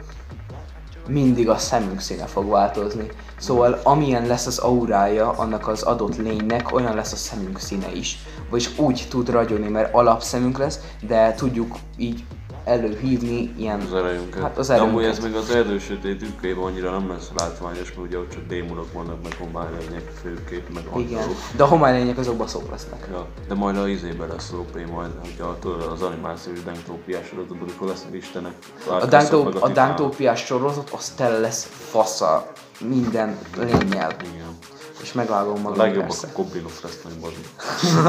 mindig 1.08 1.48
a 1.48 1.56
szemünk 1.56 2.00
színe 2.00 2.26
fog 2.26 2.48
változni. 2.48 3.06
Szóval 3.38 3.80
amilyen 3.82 4.26
lesz 4.26 4.46
az 4.46 4.58
aurája 4.58 5.30
annak 5.30 5.68
az 5.68 5.82
adott 5.82 6.16
lénynek, 6.16 6.72
olyan 6.72 6.94
lesz 6.94 7.12
a 7.12 7.16
szemünk 7.16 7.58
színe 7.58 7.92
is. 7.92 8.18
Vagyis 8.50 8.78
úgy 8.78 9.06
tud 9.10 9.28
ragyogni, 9.28 9.68
mert 9.68 9.94
alapszemünk 9.94 10.58
lesz, 10.58 10.80
de 11.06 11.34
tudjuk 11.34 11.76
így 11.96 12.24
előhívni 12.64 13.54
ilyen... 13.56 13.80
az 13.80 13.94
erejünket. 13.94 14.42
Hát 14.42 14.58
az 14.58 14.66
De 14.66 14.74
amúgy 14.76 15.02
erőnket. 15.02 15.18
ez 15.18 15.24
még 15.24 15.34
az 15.34 15.50
erdő 15.50 15.78
sötét 15.78 16.22
ütkében 16.22 16.64
annyira 16.64 16.90
nem 16.90 17.08
lesz 17.08 17.30
látványos, 17.36 17.94
mert 17.94 18.08
ugye 18.08 18.18
ott 18.18 18.30
csak 18.30 18.46
démonok 18.46 18.92
vannak, 18.92 19.22
meg 19.22 19.36
homálylények 19.38 20.10
főkép, 20.22 20.74
meg 20.74 20.82
Igen, 20.96 21.18
angyalok. 21.18 21.36
de 21.56 21.62
a 21.62 21.66
homály 21.66 21.98
lények 21.98 22.18
azok 22.18 22.36
baszók 22.36 22.70
lesznek. 22.70 23.06
Ja, 23.10 23.26
de 23.48 23.54
majd 23.54 23.76
a 23.76 23.88
izében 23.88 24.28
lesz 24.28 24.52
OP 24.52 24.90
majd, 24.90 25.10
hogy 25.20 25.34
a, 25.46 25.56
tudod, 25.60 25.82
az 25.92 26.02
animációs 26.02 26.62
Danktópiás 26.62 27.26
sorozatban, 27.26 27.58
amikor 27.68 27.88
lesznek 27.88 28.14
istenek. 28.14 28.52
A, 28.86 28.92
meg 28.92 29.02
a 29.02 29.04
titánok. 29.04 29.68
Danktópiás 29.72 30.44
sorozat, 30.44 30.90
az 30.90 31.08
tele 31.08 31.38
lesz 31.38 31.68
faszal 31.90 32.52
minden 32.80 33.38
lényel. 33.56 34.10
Igen. 34.20 34.58
És 35.02 35.12
megvágom 35.12 35.56
A 35.56 35.60
magam 35.60 35.78
legjobbak 35.78 36.06
persze. 36.08 36.26
a 36.26 36.30
goblinok 36.36 36.72
lesznek, 36.82 37.12
bazd. 37.20 37.36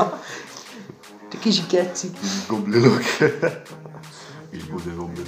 Kis 1.41 1.67
geci. 1.67 2.09
Goblinok. 2.47 3.01
Így 4.55 4.95
goblin. 4.95 5.25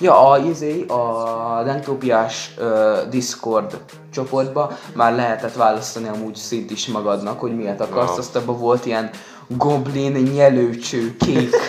Ja, 0.00 0.30
a, 0.30 0.38
izé, 0.38 0.86
a 0.86 1.62
Danktópiás 1.64 2.54
uh, 2.58 3.08
Discord 3.10 3.80
csoportba 4.10 4.72
már 4.94 5.14
lehetett 5.14 5.54
választani 5.54 6.08
amúgy 6.08 6.34
szint 6.34 6.70
is 6.70 6.86
magadnak, 6.86 7.40
hogy 7.40 7.56
miért 7.56 7.80
akarsz. 7.80 8.10
Ja. 8.10 8.18
Azt 8.18 8.36
abban 8.36 8.58
volt 8.58 8.86
ilyen 8.86 9.10
goblin 9.48 10.12
nyelőcső 10.12 11.16
kék. 11.16 11.54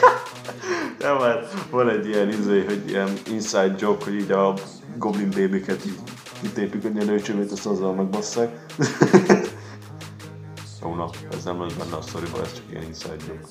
Ja, 1.02 1.18
mert 1.20 1.54
van 1.70 1.90
egy 1.90 2.08
ilyen 2.08 2.30
izé, 2.30 2.64
hogy 2.66 2.84
ilyen 2.88 3.10
inside 3.32 3.76
joke, 3.80 4.04
hogy 4.04 4.14
így 4.14 4.32
a 4.32 4.54
goblin 4.98 5.30
babyket 5.30 5.86
így 5.86 6.00
kitépik 6.42 6.86
a 6.86 6.88
nyelőcsövét, 6.88 7.52
azt 7.52 7.66
azzal 7.66 7.94
megbasszák. 7.94 8.66
Jó, 10.82 10.96
na, 10.96 11.10
ez 11.32 11.44
nem 11.44 11.62
lesz 11.62 11.74
benne 11.74 11.96
a 11.96 12.02
sztoriba, 12.02 12.42
ez 12.42 12.54
csak 12.54 12.64
ilyen 12.70 12.84
inside 12.84 13.16
joke. 13.28 13.48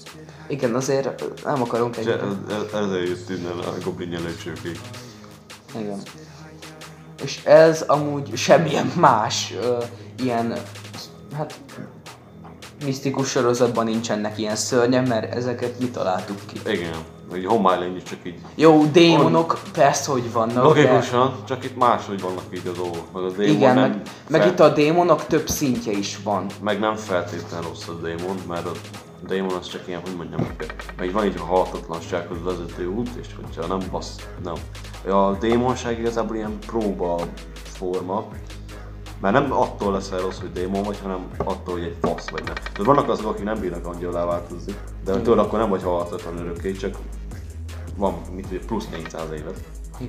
Igen, 0.48 0.74
azért 0.74 1.24
nem 1.44 1.62
akarunk 1.62 1.96
egy... 1.96 2.08
ez, 2.08 2.20
ez, 2.48 2.62
ezzel 2.62 2.98
jött 2.98 3.30
innen 3.30 3.58
a 3.58 3.74
goblin 3.84 4.08
nyelőcsőkék. 4.08 4.80
Igen. 5.78 6.02
És 7.22 7.44
ez 7.44 7.82
amúgy 7.82 8.36
semmilyen 8.36 8.92
más 8.96 9.54
ö, 9.62 9.84
ilyen, 10.18 10.58
hát 11.36 11.60
misztikus 12.84 13.28
sorozatban 13.28 13.84
nincsenek 13.84 14.38
ilyen 14.38 14.56
szörnyek, 14.56 15.08
mert 15.08 15.34
ezeket 15.34 15.78
mi 15.78 15.90
találtuk 15.90 16.40
ki. 16.46 16.70
Igen, 16.70 16.94
hogy 17.30 17.46
homálylény 17.46 17.96
is 17.96 18.02
csak 18.02 18.18
így 18.22 18.38
Jó, 18.54 18.84
démonok 18.84 19.58
persze, 19.72 20.12
hogy 20.12 20.32
vannak, 20.32 20.64
Logikusan, 20.64 21.34
csak 21.44 21.64
itt 21.64 21.76
máshogy 21.76 22.20
vannak 22.20 22.44
így 22.54 22.66
az 22.66 22.76
dolgok. 22.76 23.12
Meg 23.12 23.22
a 23.22 23.28
de 23.28 23.36
démon 23.36 23.56
igen, 23.56 23.74
nem 23.74 23.90
meg, 23.90 24.02
meg 24.28 24.40
fel- 24.40 24.52
itt 24.52 24.60
a 24.60 24.68
démonok 24.68 25.26
több 25.26 25.48
szintje 25.48 25.92
is 25.92 26.18
van. 26.24 26.46
meg 26.62 26.78
nem 26.78 26.96
feltétlenül 26.96 27.68
rossz 27.68 27.88
a 27.88 27.92
démon, 27.92 28.36
mert 28.48 28.66
a 28.66 28.72
démon 29.26 29.54
az 29.60 29.68
csak 29.68 29.82
ilyen, 29.86 30.00
hogy 30.00 30.16
mondjam 30.16 30.46
meg 30.98 31.12
van 31.12 31.24
így 31.24 31.36
a 31.40 31.44
halhatatlansághoz 31.44 32.38
vezető 32.44 32.86
út, 32.86 33.10
és 33.20 33.26
hogyha 33.42 33.66
nem 33.66 33.88
bassz, 33.90 34.16
nem. 34.44 34.54
A 35.14 35.32
démonság 35.32 35.98
igazából 35.98 36.36
ilyen 36.36 36.58
próba 36.66 37.20
forma, 37.62 38.24
mert 39.20 39.34
nem 39.34 39.52
attól 39.52 39.92
leszel 39.92 40.20
rossz, 40.20 40.38
hogy 40.40 40.52
démon 40.52 40.82
vagy, 40.82 40.98
hanem 41.02 41.26
attól, 41.38 41.74
hogy 41.74 41.82
egy 41.82 41.96
fasz 42.00 42.30
vagy 42.30 42.42
nem. 42.44 42.54
De 42.76 42.84
vannak 42.84 43.08
azok, 43.08 43.26
akik 43.26 43.44
nem 43.44 43.60
bírnak 43.60 43.86
angyalá 43.86 44.24
változni, 44.24 44.74
de 45.04 45.20
tőle 45.20 45.40
akkor 45.40 45.58
nem 45.58 45.68
vagy 45.68 45.82
halhatatlan 45.82 46.38
örökké, 46.38 46.72
csak 46.72 46.96
van 47.98 48.14
mit, 48.34 48.46
tudja, 48.46 48.66
plusz 48.66 48.88
400 48.92 49.22
évet. 49.32 49.60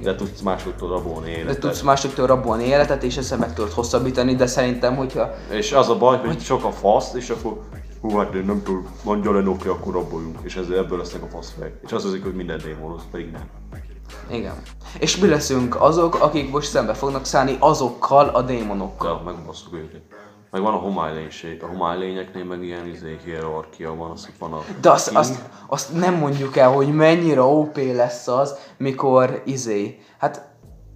De 0.02 0.16
tudsz 0.16 0.42
másoktól 0.42 0.90
rabolni 0.90 1.30
De 1.32 1.38
életet. 1.38 1.60
tudsz 1.60 1.82
másoktól 1.82 2.28
rabolni 2.28 2.64
életet, 2.64 3.04
és 3.04 3.18
ezzel 3.18 3.38
meg 3.38 3.54
tudod 3.54 3.72
hosszabbítani, 3.72 4.36
de 4.36 4.48
szerintem, 4.48 4.96
hogyha 4.96 5.30
És 5.52 5.72
az 5.72 5.90
a 5.90 5.98
baj, 5.98 6.18
hogy 6.18 6.42
sok 6.42 6.64
a 6.64 6.72
fasz, 6.72 7.14
és 7.14 7.30
akkor 7.30 7.60
hú, 8.02 8.18
hát 8.18 8.34
én 8.34 8.46
nem 8.46 8.64
tudom, 8.64 8.88
mondja 9.04 9.32
le 9.32 9.50
oké, 9.50 9.68
akkor 9.68 9.94
raboljunk. 9.94 10.40
És 10.42 10.56
ezzel 10.56 10.78
ebből 10.78 10.98
lesznek 10.98 11.24
a 11.24 11.28
faszfejek. 11.28 11.80
És 11.86 11.92
azt 11.92 12.06
hiszik, 12.06 12.24
hogy 12.24 12.36
minden 12.36 12.60
démonhoz, 12.64 13.02
pedig 13.12 13.32
nem. 13.32 13.50
igen. 14.32 14.54
És 15.00 15.18
mi 15.18 15.28
leszünk 15.28 15.82
azok, 15.82 16.16
akik 16.22 16.52
most 16.52 16.70
szembe 16.70 16.94
fognak 16.94 17.26
szállni 17.26 17.56
azokkal 17.60 18.28
a 18.28 18.42
démonokkal. 18.42 19.10
Ja, 19.10 19.32
megbasszuk 19.34 19.74
őket. 19.74 20.02
Meg 20.52 20.62
van 20.62 20.74
a 20.74 20.78
homálylénység. 20.78 21.64
A 21.64 21.68
homálylényeknél 21.68 22.44
meg 22.44 22.64
ilyen 22.64 22.88
izé, 22.88 23.18
hierarchia 23.24 23.96
van, 23.96 24.12
azt 24.12 24.30
van 24.40 24.54
a 24.54 24.60
De 24.82 24.90
azt, 24.92 25.06
king. 25.08 25.18
azt, 25.18 25.42
azt 25.68 25.94
nem 25.94 26.14
mondjuk 26.16 26.58
el, 26.58 26.72
hogy 26.72 26.94
mennyire 26.94 27.42
OP 27.42 27.78
lesz 27.78 28.28
az, 28.28 28.56
mikor 28.78 29.42
izé, 29.46 30.00
hát 30.18 30.48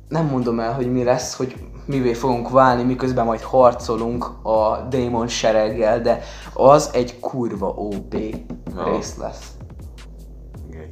nem 0.08 0.26
mondom 0.26 0.60
el, 0.60 0.74
hogy 0.74 0.92
mi 0.92 1.04
lesz, 1.04 1.36
hogy 1.36 1.56
mivé 1.86 2.14
fogunk 2.14 2.50
válni, 2.50 2.84
miközben 2.84 3.26
majd 3.26 3.42
harcolunk 3.42 4.26
a 4.46 4.86
démon 4.90 5.28
sereggel, 5.28 6.02
de 6.02 6.24
az 6.54 6.90
egy 6.94 7.20
kurva 7.20 7.68
OP 7.68 8.14
Ja. 8.14 8.84
rész 8.84 9.18
lesz. 9.18 9.52
Igen. 10.72 10.88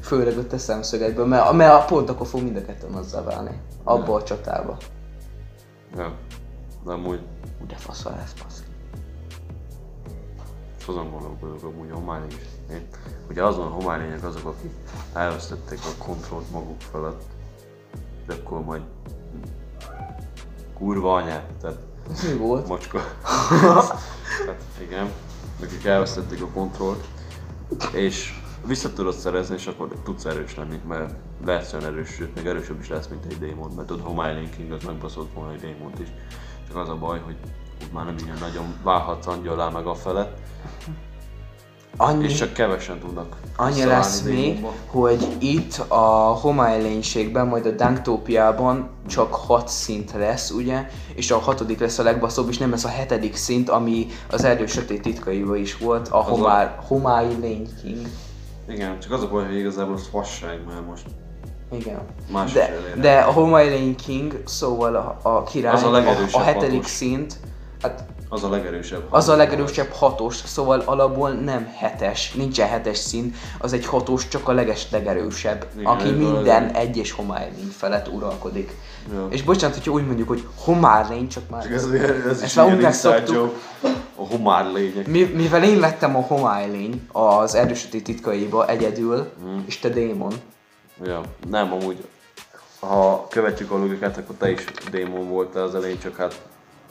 Főleg 0.00 0.38
a 0.38 0.46
te 0.46 0.58
szemszögedből, 0.58 1.26
mert, 1.26 1.52
mert 1.52 1.86
pont 1.86 2.10
akkor 2.10 2.26
fog 2.26 2.42
mind 2.42 2.56
a 2.56 2.64
ketten 2.64 2.92
azzá 2.92 3.22
válni. 3.22 3.60
Abba 3.84 4.14
a 4.14 4.22
csatába. 4.22 4.76
Ja. 5.96 6.12
De 6.84 6.92
amúgy 6.92 7.20
Ú, 7.60 7.66
de 7.66 7.76
fasz 7.76 8.02
lesz, 8.04 8.32
basz. 8.42 8.62
és 10.78 10.86
azon 10.86 11.10
gondolkodok 11.10 11.62
amúgy 11.62 11.90
a 11.90 12.26
is. 12.28 12.34
Én- 12.70 12.88
Ugye 13.30 13.44
azon 13.44 13.66
a 13.66 13.70
homállények 13.70 14.24
azok, 14.24 14.44
akik 14.44 14.72
elvesztették 15.12 15.78
a 15.78 16.04
kontrollt 16.04 16.50
maguk 16.50 16.80
felett. 16.80 17.22
De 18.26 18.34
akkor 18.34 18.64
majd 18.64 18.82
kurva 20.74 21.14
anyát, 21.14 21.44
tehát 21.60 21.78
Ez 22.10 22.22
mi 22.22 22.36
volt? 22.36 22.68
Macska. 22.68 22.98
hát 24.46 24.62
igen, 24.80 25.10
akik 25.62 25.84
elvesztették 25.84 26.42
a 26.42 26.46
kontrollt, 26.46 27.04
és 27.92 28.41
vissza 28.66 28.92
tudod 28.92 29.14
szerezni, 29.14 29.54
és 29.54 29.66
akkor 29.66 29.88
tudsz 30.04 30.24
erős 30.24 30.56
lenni, 30.56 30.80
mert 30.88 31.14
lehetsz 31.44 31.72
olyan 31.72 31.84
erős, 31.84 32.08
sőt, 32.08 32.34
még 32.34 32.46
erősebb 32.46 32.80
is 32.80 32.88
lesz, 32.88 33.08
mint 33.08 33.24
egy 33.24 33.38
démon, 33.38 33.72
mert 33.76 33.88
tudod, 33.88 34.20
King 34.56 34.72
az 34.72 34.84
megbaszott 34.84 35.32
volna 35.34 35.52
egy 35.52 35.60
démont 35.60 35.98
is. 35.98 36.08
Csak 36.68 36.76
az 36.76 36.88
a 36.88 36.96
baj, 36.96 37.20
hogy 37.24 37.36
úgy 37.82 37.92
már 37.92 38.04
nem 38.04 38.16
ilyen 38.24 38.38
nagyon 38.40 38.74
válhatsz 38.82 39.26
angyalá 39.26 39.68
meg 39.68 39.86
a 39.86 39.94
felett, 39.94 40.38
Annyi, 41.96 42.24
és 42.24 42.34
csak 42.34 42.52
kevesen 42.52 42.98
tudnak 42.98 43.36
annyi 43.56 43.84
lesz 43.84 44.22
még, 44.22 44.34
démonba. 44.34 44.72
hogy 44.86 45.36
itt 45.38 45.76
a 45.88 46.38
homály 46.40 46.82
lénységben, 46.82 47.46
majd 47.46 47.66
a 47.66 47.70
Danktópiában 47.70 48.90
csak 49.06 49.34
6 49.34 49.68
szint 49.68 50.12
lesz, 50.12 50.50
ugye? 50.50 50.88
És 51.14 51.30
a 51.30 51.38
hatodik 51.38 51.80
lesz 51.80 51.98
a 51.98 52.02
legbaszóbb, 52.02 52.48
és 52.48 52.58
nem 52.58 52.70
lesz 52.70 52.84
a 52.84 52.88
hetedik 52.88 53.36
szint, 53.36 53.68
ami 53.68 54.06
az 54.30 54.44
erdő 54.44 54.66
sötét 54.66 55.02
titkaiban 55.02 55.56
is 55.56 55.76
volt, 55.76 56.08
a 56.08 56.16
homály, 56.16 56.74
homály 56.86 57.36
lény 57.40 57.68
king. 57.82 58.06
Igen, 58.68 59.00
csak 59.00 59.12
az 59.12 59.22
a 59.22 59.28
baj, 59.28 59.46
hogy 59.46 59.56
igazából 59.56 59.94
az 59.94 60.06
fasság, 60.06 60.60
mert 60.66 60.86
most. 60.86 61.06
Igen. 61.70 62.00
más 62.30 62.52
De, 62.52 62.70
de 63.00 63.18
a 63.18 63.32
Homály 63.32 63.70
Lane 63.70 63.94
King, 63.94 64.42
szóval 64.44 64.94
a, 64.94 65.18
a 65.22 65.42
király, 65.42 65.74
Az 65.74 65.82
a 65.82 66.26
a, 66.32 66.40
hetedik 66.40 66.84
szint, 66.84 67.38
hát 67.82 68.04
az 68.32 68.44
a 68.44 68.48
legerősebb. 68.48 69.02
az 69.10 69.28
a 69.28 69.36
legerősebb 69.36 69.90
hatos, 69.90 70.36
szóval 70.36 70.80
alapból 70.84 71.30
nem 71.30 71.72
hetes, 71.76 72.32
nincsen 72.32 72.68
hetes 72.68 72.98
szint, 72.98 73.36
az 73.58 73.72
egy 73.72 73.86
hatos, 73.86 74.28
csak 74.28 74.48
a 74.48 74.52
leges 74.52 74.86
legerősebb, 74.90 75.66
Igen, 75.74 75.86
aki 75.86 76.04
ez 76.08 76.10
minden 76.16 76.42
legerősebb. 76.42 76.76
egyes 76.76 77.10
homálylény 77.12 77.72
felett 77.76 78.08
uralkodik. 78.08 78.72
Ja. 79.12 79.26
És 79.30 79.42
bocsánat, 79.42 79.76
hogyha 79.76 79.90
úgy 79.92 80.06
mondjuk, 80.06 80.28
hogy 80.28 80.46
homálylény, 80.64 81.28
csak 81.28 81.42
már... 81.50 81.66
Ez, 81.72 81.84
ez, 81.84 82.00
ez 82.26 82.26
Ezt 82.30 82.42
is 82.44 82.54
már 82.54 82.78
ilyen. 82.78 83.50
A 84.16 84.26
homár 84.26 84.72
lények. 84.72 85.06
Mi, 85.06 85.22
mivel 85.22 85.62
én 85.64 85.78
lettem 85.78 86.16
a 86.16 86.20
homálylény 86.20 87.06
az 87.12 87.54
erdősötét 87.54 88.04
titkaiba 88.04 88.68
egyedül, 88.68 89.28
Mhm. 89.44 89.58
és 89.66 89.78
te 89.78 89.88
démon, 89.88 90.32
Ja, 91.04 91.20
nem, 91.50 91.72
amúgy, 91.72 92.04
ha 92.80 93.26
követjük 93.30 93.70
a 93.70 93.78
logikát, 93.78 94.16
akkor 94.16 94.34
te 94.38 94.50
is 94.50 94.64
démon 94.90 95.28
voltál 95.28 95.62
az 95.62 95.74
elején, 95.74 95.98
csak 95.98 96.16
hát 96.16 96.40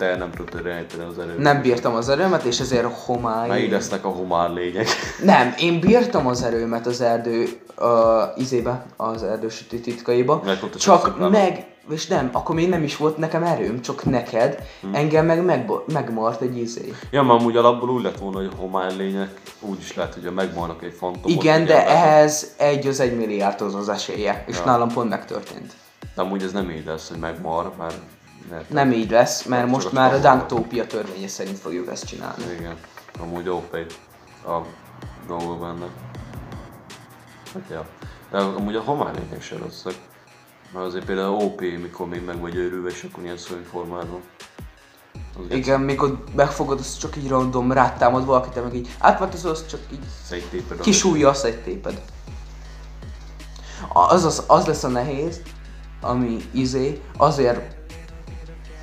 te 0.02 0.16
nem 0.16 0.32
tudtad 0.32 0.62
rejteni 0.62 1.04
az 1.04 1.20
erőt. 1.20 1.38
Nem 1.38 1.62
bírtam 1.62 1.96
az 1.96 2.10
erőmet, 2.10 2.44
és 2.44 2.60
ezért 2.60 2.86
homály... 3.06 3.62
Így 3.64 3.72
lesznek 3.72 4.06
a 4.06 4.10
homár 4.10 4.50
lények. 4.50 4.88
Nem, 5.24 5.54
én 5.60 5.80
bírtam 5.80 6.28
az 6.28 6.44
erőmet 6.44 6.88
az 6.88 7.02
erdő 7.02 7.48
uh, 7.80 7.88
izébe, 8.36 8.86
az 8.98 9.24
erdősítő 9.24 9.78
titkaiba. 9.78 10.42
Meg 10.46 10.60
csak 10.78 11.30
meg, 11.30 11.66
és 11.90 12.08
nem, 12.08 12.30
akkor 12.32 12.56
még 12.56 12.70
nem 12.70 12.84
is 12.84 12.98
volt 12.98 13.18
nekem 13.18 13.44
erőm, 13.44 13.82
csak 13.82 14.04
neked, 14.04 14.64
Hm. 14.82 14.94
engem 14.94 15.26
meg, 15.26 15.46
meg 15.46 15.70
megmart 15.94 16.42
egy 16.42 16.58
izé. 16.58 16.94
Ja, 17.12 17.24
mert 17.24 17.40
amúgy 17.40 17.58
alapból 17.58 17.90
úgy 17.90 18.04
lett 18.04 18.18
volna, 18.18 18.38
hogy 18.38 18.50
a 18.54 18.62
homár 18.62 18.96
lények 18.96 19.42
úgy 19.60 19.80
is 19.80 19.96
lehet, 19.96 20.14
hogy 20.14 20.34
megmarnak 20.34 20.84
egy 20.84 20.96
fantomot. 20.98 21.30
Igen, 21.30 21.66
de 21.66 21.88
ehhez 21.88 22.54
egy 22.58 22.88
az 22.88 23.00
egy 23.00 23.16
milliárdhoz 23.18 23.76
az 23.76 23.90
esélye, 23.90 24.44
és 24.48 24.58
Ja. 24.58 24.66
nálam 24.66 24.92
pont 24.92 25.10
megtörtént. 25.10 25.74
De 26.16 26.22
amúgy 26.22 26.44
ez 26.44 26.52
nem 26.52 26.70
így 26.70 26.86
lesz, 26.86 27.10
hogy 27.10 27.20
megmar, 27.20 27.72
mert... 27.78 27.96
mert 28.50 28.70
Nem 28.70 28.92
így 28.92 29.10
lesz, 29.10 29.46
mert 29.46 29.68
most 29.68 29.92
már 29.92 30.14
a. 30.14 30.18
Dunktopia 30.18 30.88
törvénye 30.88 31.28
szerint 31.28 31.58
fogjuk 31.58 31.90
ezt 31.92 32.06
csinálni. 32.06 32.44
Igen, 32.60 32.78
amúgy 33.20 33.50
OP 33.50 33.78
a 34.46 34.62
dolgok 35.28 35.60
benne. 35.60 35.86
Hát 37.54 37.64
ja. 37.70 37.86
De 38.32 38.38
amúgy 38.38 38.76
a 38.76 38.82
homár 38.82 39.16
lények 39.16 39.42
se 39.42 39.58
rosszak. 39.58 39.94
Mert 40.74 40.86
azért 40.86 41.06
például 41.06 41.36
OP, 41.36 41.60
mikor 41.62 42.08
még 42.08 42.24
meg 42.26 42.40
vagy 42.40 42.56
őrülve, 42.56 42.90
és 42.90 43.08
akkor 43.12 43.24
ilyen 43.24 43.38
szörny 43.38 43.64
formában. 43.64 44.22
Az 45.38 45.56
Igen, 45.56 45.82
mikor 45.82 46.24
megfogod, 46.36 46.80
azt 46.80 47.00
csak 47.00 47.16
így 47.18 47.28
random 47.28 47.72
rátámad 47.72 48.26
valaki, 48.26 48.50
te 48.50 48.62
meg 48.62 48.76
így 48.76 48.96
átváltozol, 49.00 49.52
azt 49.52 49.70
csak 49.70 49.80
így 49.92 50.04
Széttéped 50.26 50.80
a- 50.80 50.84
kisújja, 50.84 51.30
azt 51.30 51.46
egy 51.46 51.62
téped. 51.62 52.02
Az, 53.94 54.26
az, 54.26 54.44
az 54.48 54.66
lesz 54.66 54.84
a 54.84 54.88
nehéz, 54.88 55.42
ami 56.02 56.38
izé, 56.52 57.02
azért 57.18 57.76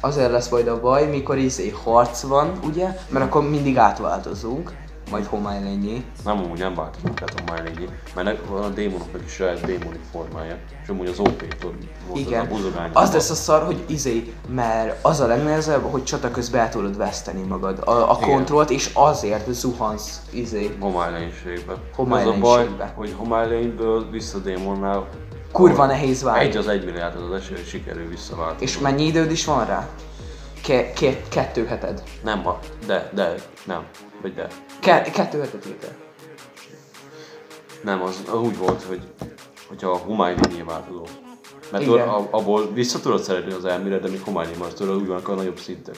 azért 0.01 0.30
lesz 0.30 0.49
majd 0.49 0.68
a 0.68 0.80
baj, 0.80 1.07
mikor 1.07 1.38
izé 1.38 1.68
harc 1.84 2.22
van, 2.22 2.53
ugye? 2.64 2.96
Mert 3.09 3.24
akkor 3.24 3.49
mindig 3.49 3.78
átváltozunk, 3.78 4.72
majd 5.11 5.24
homály 5.26 5.62
lényé. 5.62 6.05
Nem, 6.24 6.38
amúgy 6.38 6.59
nem 6.59 6.74
változunk 6.74 7.22
át 7.22 7.62
lényé, 7.64 7.88
mert 8.14 8.46
van 8.49 8.62
a 8.62 8.68
démonoknak 8.68 9.22
is 9.24 9.32
saját 9.32 9.61
démonik 9.61 10.01
formája. 10.12 10.57
És 10.82 10.88
amúgy 10.88 11.07
az 11.07 11.18
OP-tól 11.18 11.74
volt 12.09 12.20
Igen. 12.20 12.40
az 12.40 12.46
a 12.46 12.55
buzogány. 12.55 12.90
Az 12.92 13.12
lesz 13.12 13.30
a 13.30 13.34
szar, 13.34 13.64
hogy 13.64 13.84
izé, 13.86 14.32
mert 14.49 15.05
az 15.05 15.20
a 15.20 15.26
legnehezebb, 15.26 15.82
hogy 15.90 16.05
csata 16.05 16.30
közben 16.30 16.61
el 16.61 16.68
tudod 16.68 16.96
veszteni 16.96 17.42
magad 17.42 17.78
a, 17.84 18.11
a 18.11 18.16
Igen. 18.20 18.28
kontrollt, 18.34 18.70
és 18.70 18.90
azért 18.94 19.53
zuhansz 19.53 20.20
izé. 20.30 20.76
Homálylénységbe. 20.80 21.74
Homály 21.96 22.22
Az 22.22 22.28
a 22.28 22.38
baj, 22.38 22.59
lénységbe. 22.61 22.92
hogy 22.96 23.14
homálylényből 23.16 24.11
vissza 24.11 24.38
démonnál 24.38 25.09
Kurva 25.59 25.86
nehéz 25.86 26.22
válni. 26.22 26.44
Egy 26.44 26.56
az 26.56 26.68
egy 26.68 26.84
milliárd 26.84 27.16
az 27.16 27.22
az 27.30 27.32
esély, 27.32 27.56
hogy 27.56 27.66
sikerül 27.66 28.09
visszaváltani. 28.09 28.62
És 28.62 28.78
mennyi 28.78 29.04
időd 29.04 29.30
is 29.30 29.44
van 29.44 29.66
rá? 29.66 29.88
Ke- 30.62 30.92
ke- 30.92 31.28
kettő 31.28 31.66
heted. 31.66 32.02
Nem, 32.24 32.42
ha, 32.42 32.59
de, 32.86 33.11
de, 33.14 33.34
nem. 33.64 33.82
Vagy 34.22 34.34
de. 34.34 34.46
Ke- 34.80 35.11
kettő 35.11 35.40
heted 35.40 35.66
írtál. 35.66 35.90
Nem, 37.82 38.02
az, 38.02 38.22
úgy 38.42 38.59
volt, 38.59 38.82
hogy 38.82 39.00
hogyha 39.68 39.90
a 39.90 39.98
lényé 40.48 40.62
változó. 40.62 41.04
Mert 41.72 41.84
Igen. 41.84 42.09
a- 42.09 42.28
abból 42.30 42.72
vissza 42.72 43.00
tudod 43.00 43.22
szerezni 43.22 43.52
az 43.52 43.64
elmére, 43.64 43.98
de 43.98 44.09
még 44.09 44.20
van, 44.59 44.68
tudod, 44.74 44.96
úgy 44.96 45.06
vannak 45.06 45.28
a 45.28 45.34
nagyobb 45.34 45.59
szintek. 45.59 45.96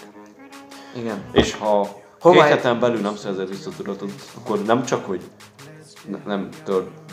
Igen. 0.97 1.25
És 1.33 1.55
ha 1.55 1.89
Homály- 2.21 2.49
két 2.49 2.57
heten 2.57 2.81
belül 2.81 3.01
nem 3.01 3.17
szerzed 3.17 3.49
vissza 3.49 3.71
tudatot, 3.77 4.13
akkor 4.41 4.63
nem 4.63 4.85
csak, 4.85 5.07
hogy 5.07 5.21
nem 6.27 6.49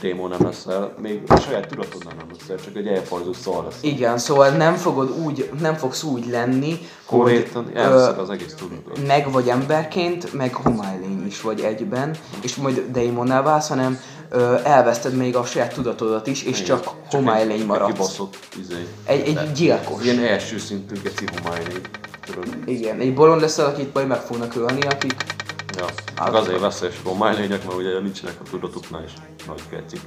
démon 0.02 0.30
nem 0.30 0.40
leszel, 0.42 0.94
még 1.02 1.22
a 1.28 1.36
saját 1.36 1.68
tudatodnál 1.68 2.14
nem 2.16 2.28
leszel, 2.40 2.66
csak 2.66 2.76
egy 2.76 2.88
elfajzó 2.88 3.34
szar 3.34 3.64
lesz. 3.64 3.78
Igen, 3.82 4.18
szóval 4.18 4.50
nem 4.50 4.76
fogod 4.76 5.18
úgy, 5.26 5.50
nem 5.60 5.74
fogsz 5.74 6.04
úgy 6.04 6.28
lenni, 6.28 6.80
Konkrétan 7.06 7.64
hogy 7.64 7.76
elveszed 7.76 8.20
az 8.20 8.30
egész 8.30 8.54
tudatot. 8.54 9.08
meg 9.08 9.32
vagy 9.32 9.50
emberként, 9.50 10.34
meg 10.34 10.54
homálylény 10.54 11.26
is 11.26 11.42
vagy 11.42 11.60
egyben, 11.60 12.16
és 12.42 12.56
majd 12.56 12.86
démonnál 12.92 13.44
válsz, 13.44 13.68
hanem 13.68 14.00
ö, 14.30 14.56
elveszted 14.64 15.14
még 15.16 15.36
a 15.36 15.44
saját 15.44 15.74
tudatodat 15.74 16.28
is, 16.28 16.44
és 16.44 16.64
csak 16.64 16.88
homálylény 17.10 17.60
egy 17.60 17.66
maradsz. 17.66 17.92
Kibaszott, 17.92 18.38
izé. 18.60 18.88
Egy, 19.06 19.28
egy 19.28 19.52
gyilkos. 19.52 20.04
Ilyen 20.04 20.20
első 20.20 20.58
szintű 20.58 21.02
geci 21.02 21.26
homálylény. 21.42 21.82
Tudod? 22.26 22.48
Igen, 22.66 23.00
egy 23.00 23.14
bolond 23.14 23.42
leszel, 23.42 23.66
akit 23.66 23.94
majd 23.94 24.08
meg 24.08 24.20
fognak 24.20 24.56
ölni, 24.56 24.82
akik... 24.82 25.16
Ja. 25.78 25.86
Meg 26.24 26.34
azért 26.34 26.60
veszélyes 26.60 26.96
homálylények, 27.04 27.64
mert 27.66 27.78
ugye 27.78 28.00
nincsenek 28.00 28.36
a 28.46 28.50
tudatuknál 28.50 29.04
is 29.04 29.12
nagy 29.48 29.62
gecik. 29.72 30.02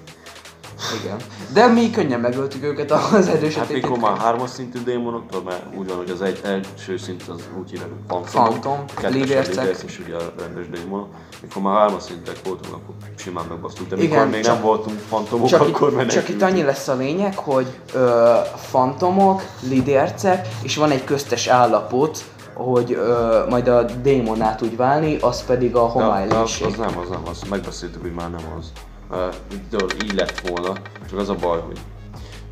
Igen. 1.05 1.17
De 1.53 1.67
mi 1.67 1.91
könnyen 1.91 2.21
megöltük 2.21 2.63
őket 2.63 2.91
az 2.91 3.29
erősöt. 3.29 3.59
Hát 3.59 3.73
mikor 3.73 3.99
már 3.99 4.17
hármas 4.17 4.51
szintű 4.51 4.83
démonoktól, 4.83 5.43
mert 5.43 5.63
úgy 5.77 5.89
van, 5.89 5.97
hogy 5.97 6.11
az 6.11 6.23
egy 6.23 6.41
első 6.45 6.97
szint 6.97 7.23
az 7.29 7.41
úgy 7.61 7.71
hívják, 7.71 7.89
hogy 8.09 9.13
lídercek. 9.15 9.55
líderc, 9.55 9.83
és 9.83 10.01
ugye 10.07 10.17
a 10.17 10.33
rendes 10.39 10.69
démonok. 10.69 11.09
Mikor 11.43 11.63
már 11.63 11.77
hármas 11.79 12.03
szintek 12.03 12.37
voltunk, 12.45 12.75
akkor 12.75 12.95
simán 13.17 13.45
megbasztuk, 13.49 13.89
de 13.89 13.97
mikor 13.97 14.17
Igen, 14.17 14.29
még 14.29 14.43
csak- 14.45 14.55
nem 14.55 14.63
voltunk 14.63 14.99
fantomok, 15.09 15.49
Csak 15.49 15.61
akkor 15.61 15.91
menekültünk. 15.91 16.11
csak 16.27 16.29
itt 16.35 16.43
annyi 16.43 16.63
lesz 16.63 16.89
a 16.89 16.95
lényeg, 16.95 17.37
hogy 17.39 17.67
ö, 17.95 18.35
fantomok, 18.57 19.43
lidércek, 19.69 20.49
és 20.63 20.77
van 20.77 20.91
egy 20.91 21.05
köztes 21.05 21.47
állapot, 21.47 22.25
hogy 22.65 22.93
ö, 22.93 23.45
majd 23.49 23.69
a 23.69 23.83
démon 23.83 24.43
át 24.43 24.63
úgy 24.63 24.77
válni, 24.77 25.17
az 25.17 25.45
pedig 25.45 25.77
a 25.77 25.85
az, 25.87 25.93
homálylénység. 25.93 26.67
az 26.67 26.77
nem, 26.77 26.99
az 26.99 27.09
nem, 27.09 27.23
az 27.31 27.43
megbeszéltük, 27.51 28.01
hogy 28.01 28.13
már 28.13 28.31
nem 28.31 28.55
az. 28.59 28.73
Uh, 29.11 29.83
így, 30.05 30.15
lett 30.15 30.41
volna, 30.49 30.73
csak 31.11 31.19
az 31.19 31.29
a 31.29 31.35
baj, 31.35 31.61
hogy 31.61 31.79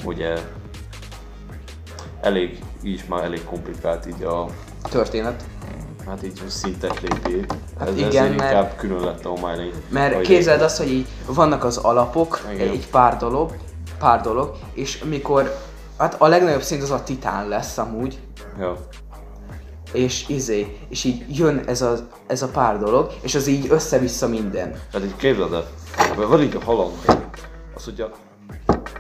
ugye 0.04 0.38
elég, 2.20 2.58
így 2.82 2.94
is 2.94 3.04
már 3.06 3.24
elég 3.24 3.44
komplikált 3.44 4.06
így 4.06 4.22
a, 4.22 4.46
történet. 4.90 5.44
hát 6.06 6.22
így 6.24 6.42
a 6.46 6.50
szintek 6.50 7.00
lété. 7.00 7.44
Hát 7.78 7.88
Ez, 7.88 7.96
igen, 7.96 8.08
ezért 8.08 8.36
mert- 8.36 8.52
inkább 8.52 8.76
külön 8.76 9.00
lett 9.04 9.24
a 9.24 9.28
homálylény. 9.28 9.72
Mert 9.88 10.20
képzeld 10.20 10.62
azt, 10.62 10.78
hogy 10.78 10.90
így 10.92 11.06
vannak 11.26 11.64
az 11.64 11.76
alapok, 11.76 12.40
Igen. 12.52 12.68
egy 12.68 12.88
pár 12.90 13.16
dolog, 13.16 13.56
pár 13.98 14.20
dolog, 14.20 14.56
és 14.72 15.04
mikor, 15.04 15.56
hát 15.98 16.14
a 16.18 16.26
legnagyobb 16.26 16.62
szint 16.62 16.82
az 16.82 16.90
a 16.90 17.02
titán 17.02 17.48
lesz 17.48 17.78
amúgy, 17.78 18.18
Ja. 18.58 18.76
És 19.92 20.28
izé, 20.28 20.78
és 20.88 21.04
így 21.04 21.38
jön 21.38 21.58
ez 21.66 21.82
a, 21.82 21.96
ez 22.26 22.42
a 22.42 22.48
pár 22.48 22.78
dolog, 22.78 23.10
és 23.22 23.34
az 23.34 23.46
így 23.46 23.66
össze-vissza 23.70 24.28
minden. 24.28 24.70
Tehát 24.90 25.06
így 25.06 25.16
képzeld 25.16 25.52
el, 25.52 25.66
van 26.16 26.48
a 26.56 26.64
haland, 26.64 26.92
az 27.74 27.84
hogyha 27.84 28.10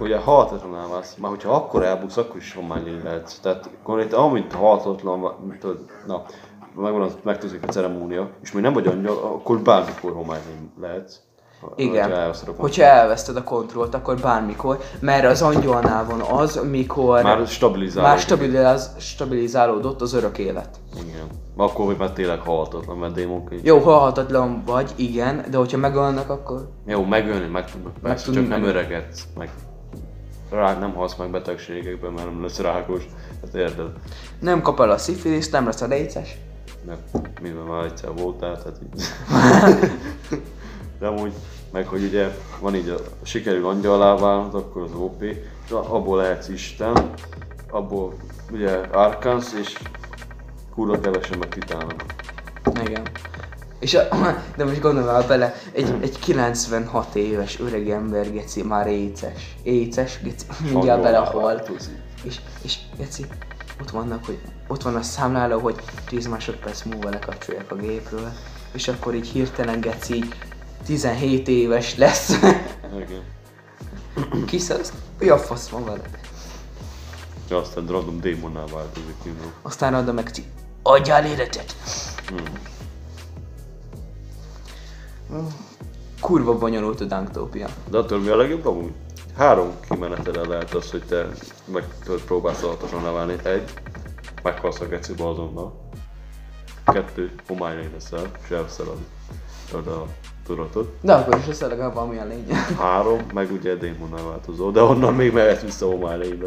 ugye 0.00 0.16
halhatatlanná 0.16 0.86
válsz, 0.86 1.14
már 1.14 1.30
hogyha 1.30 1.54
akkor 1.54 1.82
elbuksz, 1.82 2.16
akkor 2.16 2.36
is 2.36 2.54
homálylény 2.54 3.02
lehetsz. 3.04 3.38
Tehát 3.38 3.70
konkrétan 3.82 4.20
amint 4.20 4.52
halhatatlan 4.52 5.34
mint 5.46 5.58
tudod, 5.58 5.84
na, 6.06 6.24
megvan 6.74 7.02
az, 7.02 7.16
megtűzik 7.22 7.62
a 7.62 7.66
ceremónia, 7.66 8.30
és 8.42 8.52
még 8.52 8.62
nem 8.62 8.72
vagy 8.72 8.86
angyal, 8.86 9.16
akkor 9.16 9.60
bármikor 9.60 10.12
homálylény 10.12 10.70
lehetsz. 10.80 11.16
Igen. 11.76 12.10
hogyha 12.10 12.52
Hogyha 12.56 12.82
elveszted 12.82 13.36
a 13.36 13.42
kontrollt, 13.42 13.94
akkor 13.94 14.20
bármikor, 14.20 14.78
mert 15.00 15.24
az 15.24 15.42
angyalnál 15.42 16.04
van 16.04 16.20
az, 16.20 16.60
mikor 16.70 17.22
Már 17.22 17.46
stabilizálódik. 17.46 18.10
már 18.10 18.18
stabiliz, 18.18 18.90
stabilizálódott 18.98 20.00
az 20.00 20.12
örök 20.12 20.38
élet. 20.38 20.68
Igen. 20.94 21.26
Akkor 21.56 21.86
vagy 21.86 21.96
már 21.98 22.10
tényleg 22.12 22.40
halhatatlan, 22.40 22.96
mert 22.96 23.14
démonként. 23.14 23.66
Jó, 23.66 23.78
halhatatlan 23.78 24.62
vagy, 24.66 24.90
igen, 24.96 25.44
de 25.50 25.56
hogyha 25.56 25.78
megölnek, 25.78 26.30
akkor 26.30 26.68
Jó, 26.86 27.04
megölni 27.04 27.46
meg 27.46 27.64
persze, 28.02 28.24
tudni 28.24 28.40
csak 28.40 28.48
nem 28.48 28.64
öregedsz, 28.64 29.26
meg 29.36 29.50
rák, 30.50 30.78
nem 30.78 30.94
halsz 30.94 31.16
meg 31.16 31.30
betegségekben, 31.30 32.12
mert 32.12 32.26
nem 32.26 32.42
lesz 32.42 32.58
rákos. 32.58 33.02
Hát 33.42 33.54
érted? 33.54 33.86
nem 34.40 34.62
kap 34.62 34.80
el 34.80 34.90
a 34.90 34.98
szifiliszt, 34.98 35.52
nem 35.52 35.64
lesz 35.64 35.80
a 35.80 35.86
léces. 35.86 36.36
Mert 36.86 37.00
mivel 37.42 37.62
már 37.62 37.84
egyszer 37.84 38.10
voltál, 38.16 38.62
tehát 38.62 38.78
így. 38.82 39.02
De 40.98 41.06
amúgy, 41.06 41.32
meg 41.72 41.86
hogy 41.86 42.02
ugye 42.02 42.28
van 42.60 42.74
így 42.74 42.88
a 42.88 42.96
sikerül 43.22 43.66
angyalá 43.66 44.16
válnod, 44.16 44.54
akkor 44.54 44.82
az 44.82 44.92
OP, 44.94 45.22
és 45.22 45.70
abból 45.70 46.16
lehetsz 46.16 46.48
Isten, 46.48 47.10
abból 47.70 48.14
ugye 48.52 48.70
Arkansz, 48.92 49.52
és 49.52 49.78
kurva 50.74 51.00
kevesen 51.00 51.38
meg 51.38 51.48
titánok. 51.48 52.04
Igen. 52.86 53.02
És 53.78 53.94
a, 53.94 54.08
de 54.56 54.64
most 54.64 54.80
gondolj 54.80 55.26
bele, 55.26 55.54
egy, 55.72 55.94
egy 56.00 56.18
96 56.18 57.14
éves 57.14 57.60
öreg 57.60 57.90
ember, 57.90 58.32
geci, 58.32 58.62
már 58.62 58.86
éces. 58.86 59.56
Éces, 59.62 60.20
geci, 60.22 60.46
mindjárt 60.72 61.02
belehal. 61.02 61.62
És, 62.22 62.40
és 62.62 62.78
geci, 62.96 63.24
ott 63.80 63.90
vannak, 63.90 64.24
hogy 64.24 64.38
ott 64.66 64.82
van 64.82 64.94
a 64.94 65.02
számláló, 65.02 65.58
hogy 65.58 65.74
10 66.06 66.26
másodperc 66.26 66.82
múlva 66.82 67.08
lekapcsolják 67.08 67.72
a 67.72 67.74
gépről, 67.74 68.32
és 68.72 68.88
akkor 68.88 69.14
így 69.14 69.28
hirtelen 69.28 69.80
geci, 69.80 70.14
így 70.14 70.34
17 70.88 71.48
éves 71.48 71.96
lesz. 71.96 72.38
Igen. 72.96 73.22
Kiszesz? 74.46 74.92
Mi 75.18 75.28
a 75.28 75.38
fasz 75.38 75.68
van 75.68 75.84
vele? 75.84 76.00
Ja, 77.48 77.58
aztán 77.58 77.86
random 77.86 78.20
démonnál 78.20 78.66
változik 78.66 79.14
minden. 79.24 79.52
Aztán 79.62 79.94
adom 79.94 80.14
meg, 80.14 80.30
adjál 80.82 81.26
életet! 81.26 81.74
Hmm. 85.28 85.46
Kurva 86.20 86.58
bonyolult 86.58 87.00
a 87.00 87.04
Dunktopia. 87.04 87.68
De 87.90 87.98
attól 87.98 88.18
mi 88.18 88.28
a 88.28 88.36
legjobb 88.36 88.66
amúgy? 88.66 88.92
három 89.36 89.72
kimenetele 89.88 90.46
lehet 90.46 90.74
az, 90.74 90.90
hogy 90.90 91.02
te 91.02 91.28
meg 91.64 91.84
próbálsz 92.26 92.62
alatosan 92.62 93.02
leválni. 93.02 93.36
Egy, 93.42 93.72
meghalsz 94.42 94.80
a 94.80 94.86
gecibe 94.86 95.28
azonnal. 95.28 95.88
Kettő, 96.84 97.34
homályra 97.46 97.82
leszel, 97.92 98.30
és 98.44 98.50
elveszel 98.50 98.86
a 98.86 98.96
tudatot. 100.48 100.92
De 101.00 101.12
akkor 101.14 101.36
is 101.38 101.46
lesz 101.46 101.60
legalább 101.60 101.94
valamilyen 101.94 102.28
lényeg. 102.28 102.56
Három, 102.80 103.20
meg 103.34 103.52
ugye 103.52 103.74
démonnal 103.74 104.28
változó, 104.28 104.70
de 104.70 104.82
onnan 104.82 105.14
még 105.14 105.32
mehet 105.32 105.62
vissza 105.62 105.86
homályra 105.86 106.46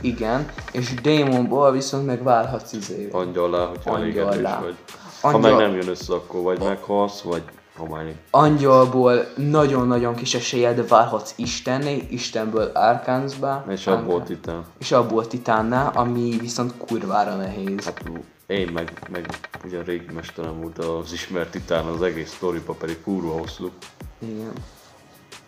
Igen, 0.00 0.48
és 0.72 0.94
démonból 0.94 1.72
viszont 1.72 2.06
megválhatsz 2.06 2.72
izé. 2.72 3.08
Angyallá, 3.12 3.64
hogyha 3.66 3.90
Angyallá. 3.92 4.60
vagy. 4.60 4.74
Ha 5.20 5.28
Angyal- 5.28 5.56
meg 5.58 5.66
nem 5.66 5.76
jön 5.76 5.88
össze, 5.88 6.14
akkor 6.14 6.42
vagy 6.42 6.58
meghalsz, 6.58 7.20
vagy 7.20 7.42
homályra. 7.76 8.12
Angyalból 8.30 9.26
nagyon-nagyon 9.36 10.14
kis 10.14 10.34
eséllyel, 10.34 10.74
de 10.74 10.82
válhatsz 10.88 11.32
Istenné, 11.36 12.06
Istenből 12.10 12.70
Arkansba. 12.74 13.64
És 13.68 13.86
abból 13.86 14.22
titán. 14.22 14.64
És 14.78 14.92
abból 14.92 15.26
Titánná, 15.26 15.86
ami 15.88 16.36
viszont 16.40 16.74
kurvára 16.76 17.34
nehéz. 17.36 17.84
Hát 17.84 18.02
én 18.46 18.68
meg, 18.72 18.92
meg 19.10 19.26
ugye 19.64 19.78
a 19.78 19.82
régi 19.82 20.12
mesterem 20.12 20.60
volt 20.60 20.78
az 20.78 21.12
ismert 21.12 21.50
titán, 21.50 21.84
az 21.86 22.02
egész 22.02 22.30
sztoriba 22.34 22.72
pedig 22.72 23.02
kurva 23.02 23.38
hosszú. 23.38 23.70
Igen. 24.18 24.52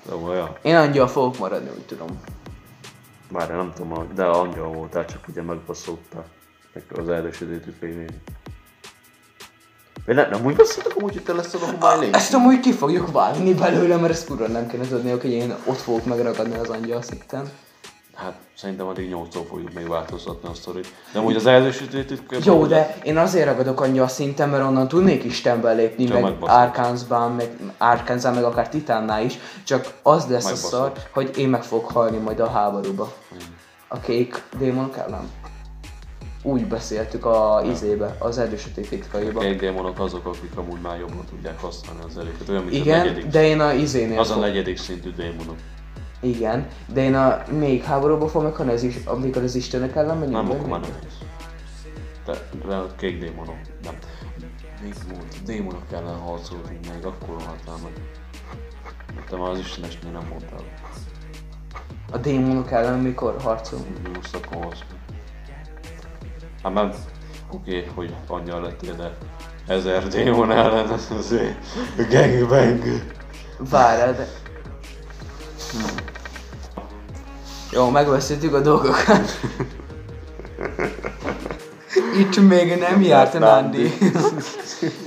De 0.09 0.15
olyan, 0.15 0.57
Én 0.63 0.77
angyal 0.77 1.07
fogok 1.09 1.39
maradni, 1.39 1.69
úgy 1.69 1.87
tudom. 1.87 2.21
már 3.31 3.49
nem 3.49 3.73
tudom, 3.77 4.09
de 4.15 4.25
angyal 4.25 4.69
voltál, 4.69 5.05
csak 5.05 5.29
ugye 5.29 5.43
megbaszoltál. 5.43 6.25
Meg 6.73 6.85
az 6.99 7.09
erdősödétű 7.09 7.71
fényén. 7.81 8.23
Vagy 10.07 10.15
nem, 10.15 10.31
nem 10.31 10.45
úgy 10.45 10.57
beszéltek 10.57 10.97
amúgy, 10.97 11.13
hogy 11.13 11.23
te 11.23 11.33
leszel 11.33 11.61
a 11.63 11.67
homály 11.67 11.99
lény? 11.99 12.15
Ezt 12.15 12.35
amúgy 12.35 12.61
ki 12.61 12.73
fogjuk 12.73 13.13
vágni 13.13 13.55
belőle, 13.55 13.97
mert 13.97 14.13
ezt 14.13 14.27
kurva 14.27 14.47
nem 14.47 14.67
kéne 14.67 14.89
tudni, 14.89 15.11
hogy 15.11 15.25
én 15.31 15.55
ott 15.67 15.77
fogok 15.79 16.05
megragadni 16.05 16.57
az 16.57 16.69
angyal 16.69 17.03
szinten. 17.03 17.49
Hát 18.15 18.35
szerintem 18.57 18.87
addig 18.87 19.09
8 19.09 19.37
fogjuk 19.49 19.73
még 19.73 19.89
változtatni 19.89 20.49
a 20.49 20.55
sztorit. 20.55 20.93
De 21.13 21.19
amúgy 21.19 21.37
az 21.37 21.47
erdősödétű 21.47 22.17
Jó, 22.45 22.67
de 22.67 22.97
én 23.03 23.17
azért 23.17 23.47
ragadok 23.47 23.81
angyal 23.81 24.09
szinten, 24.09 24.49
mert 24.49 24.65
onnan 24.65 24.89
tudnék 24.89 25.25
Istenbe 25.25 25.73
lépni, 25.73 26.05
Csak 26.05 26.21
meg. 26.21 26.35
Arkansban, 26.41 27.33
meg 27.33 27.49
Arkansban, 27.79 28.35
meg 28.35 28.45
akár 28.45 28.69
Titánnál 28.69 29.25
is, 29.25 29.39
csak 29.65 29.95
az 30.03 30.27
lesz 30.27 30.51
a 30.51 30.55
szar, 30.55 30.93
hogy 31.13 31.39
én 31.39 31.49
meg 31.49 31.63
fogok 31.63 31.91
halni 31.91 32.17
majd 32.17 32.41
a 32.41 32.49
háborúba. 32.51 33.13
A 33.89 34.01
kék 34.01 34.43
démonok 34.59 34.97
ellen. 34.97 35.31
Úgy 36.43 36.67
beszéltük 36.67 37.25
a 37.25 37.63
izébe, 37.71 38.17
az 38.19 38.39
erdősötét 38.39 38.89
titkaiba. 38.89 39.43
Egy 39.43 39.57
démonok 39.57 39.99
azok, 39.99 40.27
akik 40.27 40.57
amúgy 40.57 40.81
már 40.81 40.99
jobban 40.99 41.25
tudják 41.31 41.61
használni 41.61 42.01
az 42.07 42.19
erőket. 42.19 42.49
Olyan, 42.49 42.63
mint 42.63 42.75
a 42.75 42.77
Igen, 42.77 42.99
negyedik, 42.99 43.27
de 43.27 43.47
én 43.47 43.61
a 43.61 43.73
izénél 43.73 44.19
az 44.19 44.31
a 44.31 44.37
negyedik 44.37 44.79
szintű 44.79 45.11
démonok. 45.11 45.57
Igen, 46.25 46.67
de 46.87 47.03
én 47.03 47.15
a 47.15 47.43
még 47.59 47.83
háborúba 47.83 48.29
fogok 48.29 48.49
meghalni, 48.49 48.73
az 48.73 48.83
is, 48.83 48.97
amikor 49.05 49.43
az 49.43 49.55
Istenek 49.55 49.97
ellen 49.97 50.17
megyünk. 50.17 50.37
Nem, 50.37 50.51
akkor 50.51 50.69
már 50.69 50.81
nem 50.81 50.91
lesz. 51.03 51.19
De, 52.25 52.59
de 52.67 52.75
a 52.75 52.87
kék 52.97 53.19
démonok, 53.19 53.57
nem. 53.83 53.95
Még 54.83 54.95
volt, 55.13 55.43
démonok 55.45 55.93
ellen 55.93 56.19
harcoltunk 56.19 56.93
még, 56.93 57.05
akkor 57.05 57.43
haltál 57.47 57.77
meg. 57.83 57.93
Te 59.29 59.37
már 59.37 59.51
az 59.51 59.59
istenesnél 59.59 60.11
nem 60.11 60.27
mondtál. 60.29 60.65
A 62.13 62.19
démonok 62.19 62.71
ellen 62.71 62.99
mikor 62.99 63.37
harcolunk? 63.43 64.03
Meg. 64.03 64.21
Hát 66.63 66.75
mert 66.75 66.97
oké, 67.51 67.91
hogy 67.95 68.15
angyal 68.27 68.61
lettél, 68.61 68.95
de 68.95 69.17
ezer 69.67 70.09
démon 70.09 70.51
ellen 70.51 70.89
az 70.89 71.11
azért 71.19 71.57
gangbang. 72.11 72.83
Várj, 73.59 74.13
de... 74.17 74.29
Hm. 75.73 76.13
Jó, 77.75 77.91
megbeszéltük 77.91 78.55
a 78.55 78.61
dolgokat. 78.61 79.41
Itt 82.19 82.49
még 82.49 82.79
nem 82.79 83.03
járt 83.03 83.35
a 83.35 83.39
Nandi. 83.39 83.93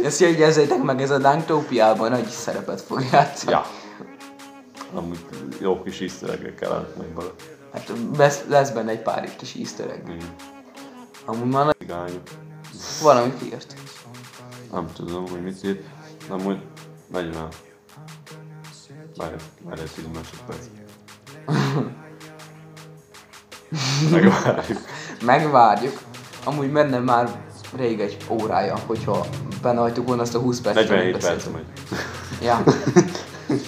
Ezt 0.04 0.20
jegyezzétek 0.20 0.84
meg, 0.84 1.02
ez 1.02 1.10
a 1.12 1.18
Danktópiában 1.18 2.10
nagy 2.10 2.28
szerepet 2.28 2.82
fog 2.82 3.04
játszani. 3.12 3.52
Ja. 3.52 3.66
Amúgy 4.94 5.20
jó 5.60 5.84
kis 5.84 6.00
iszteregek 6.00 6.56
kellene 6.56 6.88
meg 6.98 7.08
bele. 7.08 7.30
Hát 7.74 7.92
lesz, 8.18 8.44
lesz 8.48 8.70
benne 8.70 8.92
egy 8.92 9.02
pár 9.02 9.24
itt 9.24 9.42
is 9.42 9.56
easter 9.56 9.90
egg. 9.90 10.08
Igen. 10.08 10.36
Amúgy 11.26 11.50
már 11.50 11.76
Cigányok. 11.80 12.22
valamit 13.02 13.42
írt. 13.44 13.76
Nem 14.72 14.88
tudom, 14.94 15.28
hogy 15.28 15.44
mit 15.44 15.64
írt. 15.64 15.84
Hogy 16.30 16.60
megy 17.12 17.34
már. 17.36 17.48
Várj, 19.16 19.36
várj 19.64 19.82
egy 19.82 19.92
10 19.92 20.06
másodperc. 20.14 20.66
Megvárjuk. 24.12 24.80
Megvárjuk. 25.26 26.00
Amúgy 26.44 26.72
menne 26.72 27.00
már 27.00 27.30
rég 27.76 28.00
egy 28.00 28.18
órája, 28.30 28.78
hogyha 28.86 29.26
benne 29.62 29.80
hagytuk 29.80 30.08
volna 30.08 30.22
azt 30.22 30.36
a 30.36 30.40
20 30.40 30.60
percet. 30.60 30.90
47 30.90 31.14
amit 31.14 31.26
perc 31.26 31.46
megy. 31.54 31.66
Ja. 32.42 32.64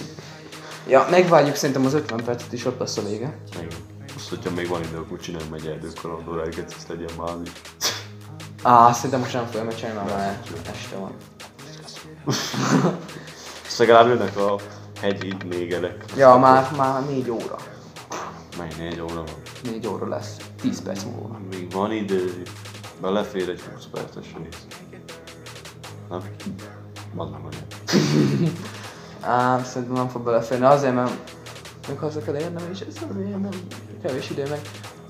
ja, 0.93 1.07
megvárjuk 1.09 1.55
szerintem 1.55 1.85
az 1.85 1.93
50 1.93 2.23
percet 2.23 2.53
is 2.53 2.65
ott 2.65 2.79
lesz 2.79 2.97
a 2.97 3.01
vége. 3.01 3.37
Igen. 3.53 3.67
Azt, 4.15 4.29
hogyha 4.29 4.51
még 4.51 4.67
van 4.67 4.83
idő, 4.83 4.97
akkor 4.97 5.19
csináljunk 5.19 5.55
egy 5.55 5.65
erdőkalandóráikat, 5.67 6.73
ezt 6.77 6.87
legyen 6.87 7.09
már 7.17 7.29
az. 7.29 7.51
Á, 8.63 8.91
szerintem 8.91 9.19
most 9.19 9.33
nem 9.33 9.45
fogja 9.45 9.63
megcsinálni, 9.63 9.99
mert 9.99 10.17
már 10.17 10.39
este 10.71 10.95
van. 10.95 11.11
Ezt 13.65 13.77
legalább 13.77 14.07
jönnek 14.07 14.37
a 14.37 14.55
hegyi 15.01 15.33
négerek. 15.49 16.03
Ja, 16.15 16.35
már, 16.35 16.71
már 16.77 17.05
4 17.05 17.29
óra. 17.29 17.55
Mennyi 18.57 18.73
négy 18.77 18.99
óra 18.99 19.13
van. 19.13 19.48
4 19.63 19.87
óra 19.87 20.07
lesz. 20.07 20.37
10 20.61 20.81
perc 20.81 21.03
múlva. 21.03 21.39
Még 21.49 21.71
van 21.71 21.91
idő. 21.91 22.41
Belefér 23.01 23.49
egy 23.49 23.61
20 23.61 23.85
perces 23.91 24.35
rész. 24.43 24.67
Nem? 26.09 26.21
Az 27.15 27.29
nem 27.29 27.41
olyan. 27.41 28.53
Á, 29.21 29.63
szerintem 29.63 29.97
nem 29.97 30.07
fog 30.07 30.23
beleférni. 30.23 30.65
Azért, 30.65 30.93
mert 30.93 31.11
még 31.87 31.97
haza 31.97 32.21
kell 32.21 32.35
érnem, 32.35 32.69
és 32.71 32.79
ez 32.79 32.95
azért 33.11 33.41
nem 33.41 33.49
kevés 34.03 34.29
idő 34.29 34.43
meg. 34.49 34.59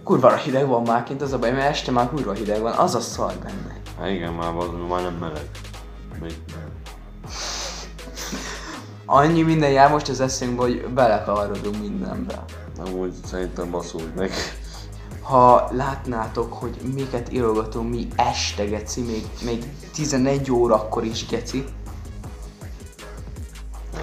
Kurva 0.04 0.36
hideg 0.36 0.68
van 0.68 0.82
már 0.82 1.04
kint, 1.04 1.22
az 1.22 1.34
a 1.34 1.40
baj, 1.40 1.52
mert 1.52 1.70
este 1.70 1.92
már 1.92 2.10
kurva 2.10 2.34
hideg 2.34 2.62
van, 2.62 2.74
az 2.74 2.96
a 2.96 3.00
szar 3.00 3.34
benne. 3.44 3.82
Hát 4.00 4.10
igen, 4.10 4.34
már 4.34 4.56
az 4.56 4.68
már 4.90 5.02
nem 5.02 5.14
meleg. 5.14 5.50
Még 6.22 6.34
Annyi 9.06 9.42
minden 9.42 9.70
jár 9.70 9.92
most 9.92 10.10
az 10.10 10.20
eszünkbe, 10.20 10.62
hogy 10.62 10.88
belekavarodunk 10.94 11.82
mindenbe. 11.82 12.46
Amúgy 12.86 13.14
szerintem 13.26 13.72
baszódj 13.72 14.12
meg. 14.16 14.32
Ha 15.22 15.68
látnátok, 15.72 16.54
hogy 16.54 16.78
miket 16.94 17.34
írogatunk 17.34 17.90
mi 17.90 18.08
este, 18.16 18.66
geci, 18.66 19.02
még, 19.02 19.28
még 19.44 19.64
11 19.94 20.52
órakor 20.52 21.04
is, 21.04 21.26
geci. 21.26 21.66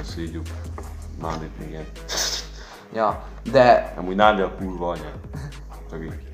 Ezt 0.00 0.18
így 0.18 0.40
Nádit 1.20 1.50
igen. 1.68 1.84
Ja, 2.92 3.24
de 3.50 3.94
Amúgy 3.96 4.16
Nádi 4.16 4.40
a 4.40 4.54
kurva 4.54 4.88
anya. 4.88 5.12
Csak 5.90 6.02
így. 6.02 6.25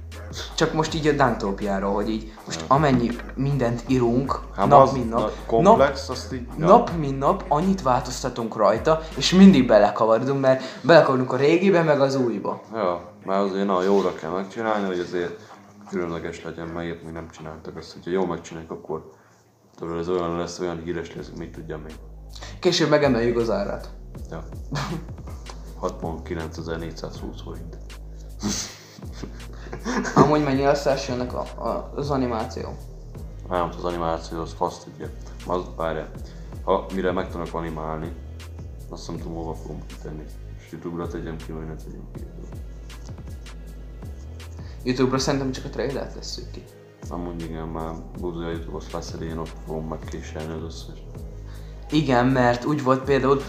Csak 0.55 0.73
most 0.73 0.95
így 0.95 1.07
a 1.07 1.13
Dantópiáról, 1.13 1.95
hogy 1.95 2.11
így 2.11 2.33
most 2.45 2.65
amennyi 2.67 3.11
mindent 3.35 3.85
írunk, 3.87 4.41
Hát 4.57 4.67
nap 4.69 4.83
az 4.83 4.93
mint 4.93 5.11
na- 5.11 5.19
nap, 5.19 5.33
komplex, 5.47 6.09
azt 6.09 6.33
így... 6.33 6.47
ja. 6.59 6.67
Nap 6.67 6.91
mint 6.99 7.19
nap 7.19 7.45
annyit 7.49 7.83
változtatunk 7.83 8.57
rajta, 8.57 9.01
és 9.17 9.33
mindig 9.33 9.67
belekavarodunk, 9.67 10.41
mert 10.41 10.63
belekavarodunk 10.81 11.33
a 11.33 11.37
régibe, 11.37 11.83
meg 11.83 12.01
az 12.01 12.15
újba. 12.15 12.61
Ja, 12.73 13.13
mert 13.25 13.41
azért 13.41 13.67
na, 13.67 13.83
jóra 13.83 14.15
kell 14.15 14.31
megcsinálni, 14.31 14.87
hogy 14.87 14.99
azért 14.99 15.41
különleges 15.89 16.45
legyen, 16.45 16.67
mert 16.67 16.87
ilyet 16.87 17.03
még 17.03 17.13
nem 17.13 17.31
csináltak 17.31 17.77
ezt. 17.77 17.93
Hogyha 17.93 18.11
jól 18.11 18.27
megcsináljuk, 18.27 18.71
akkor 18.71 19.11
tudod, 19.77 19.99
ez 19.99 20.09
olyan 20.09 20.37
lesz, 20.37 20.59
olyan 20.59 20.83
híres 20.85 21.15
lesz, 21.15 21.31
mit 21.39 21.53
tudja 21.53 21.79
még. 21.85 21.95
Később 22.61 22.89
megemeljük 22.89 23.39
az 23.39 23.51
árát. 23.51 23.89
Ja. 24.31 24.45
69.420 25.83 27.41
forint. 27.45 27.77
Amúgy 30.15 30.45
mennyi 30.45 30.65
a, 30.65 31.63
a, 31.63 31.93
az 31.95 32.11
animáció? 32.11 32.77
Nem, 33.49 33.69
az 33.77 33.85
animáció 33.85 34.41
az 34.41 34.53
faszt 34.53 34.87
ugye. 34.97 35.07
Az, 35.47 35.61
várjál. 35.77 36.11
Ha 36.65 36.87
mire 36.95 37.13
meg 37.13 37.31
tudnak 37.31 37.55
animálni, 37.55 38.13
azt 38.91 39.09
nem 39.09 39.17
tudom, 39.17 39.35
hova 39.35 39.55
fogom 39.55 39.79
kitenni. 39.87 40.25
És 40.59 40.73
Youtube-ra 40.73 41.09
tegyem 41.09 41.37
ki, 41.37 41.53
vagy 41.53 41.67
ne 41.67 41.75
tegyem 41.75 42.09
ki. 42.15 42.21
Youtube-ra 44.85 45.19
szerintem 45.19 45.53
csak 45.53 45.65
a 45.65 45.69
trailert 45.69 46.15
tesszük 46.15 46.51
ki. 46.51 46.63
Amúgy 47.09 47.43
igen, 47.43 47.67
már 47.67 47.95
Buzzi 48.21 48.45
a 48.45 48.51
Youtube-os 48.51 48.93
lesz, 48.93 49.15
én 49.23 49.39
ott 49.39 49.53
fogom 49.67 49.89
megkéselni 49.89 50.53
az 50.53 50.63
összes. 50.63 51.03
Igen, 51.91 52.27
mert 52.27 52.65
úgy 52.65 52.83
volt 52.83 53.03
például, 53.05 53.43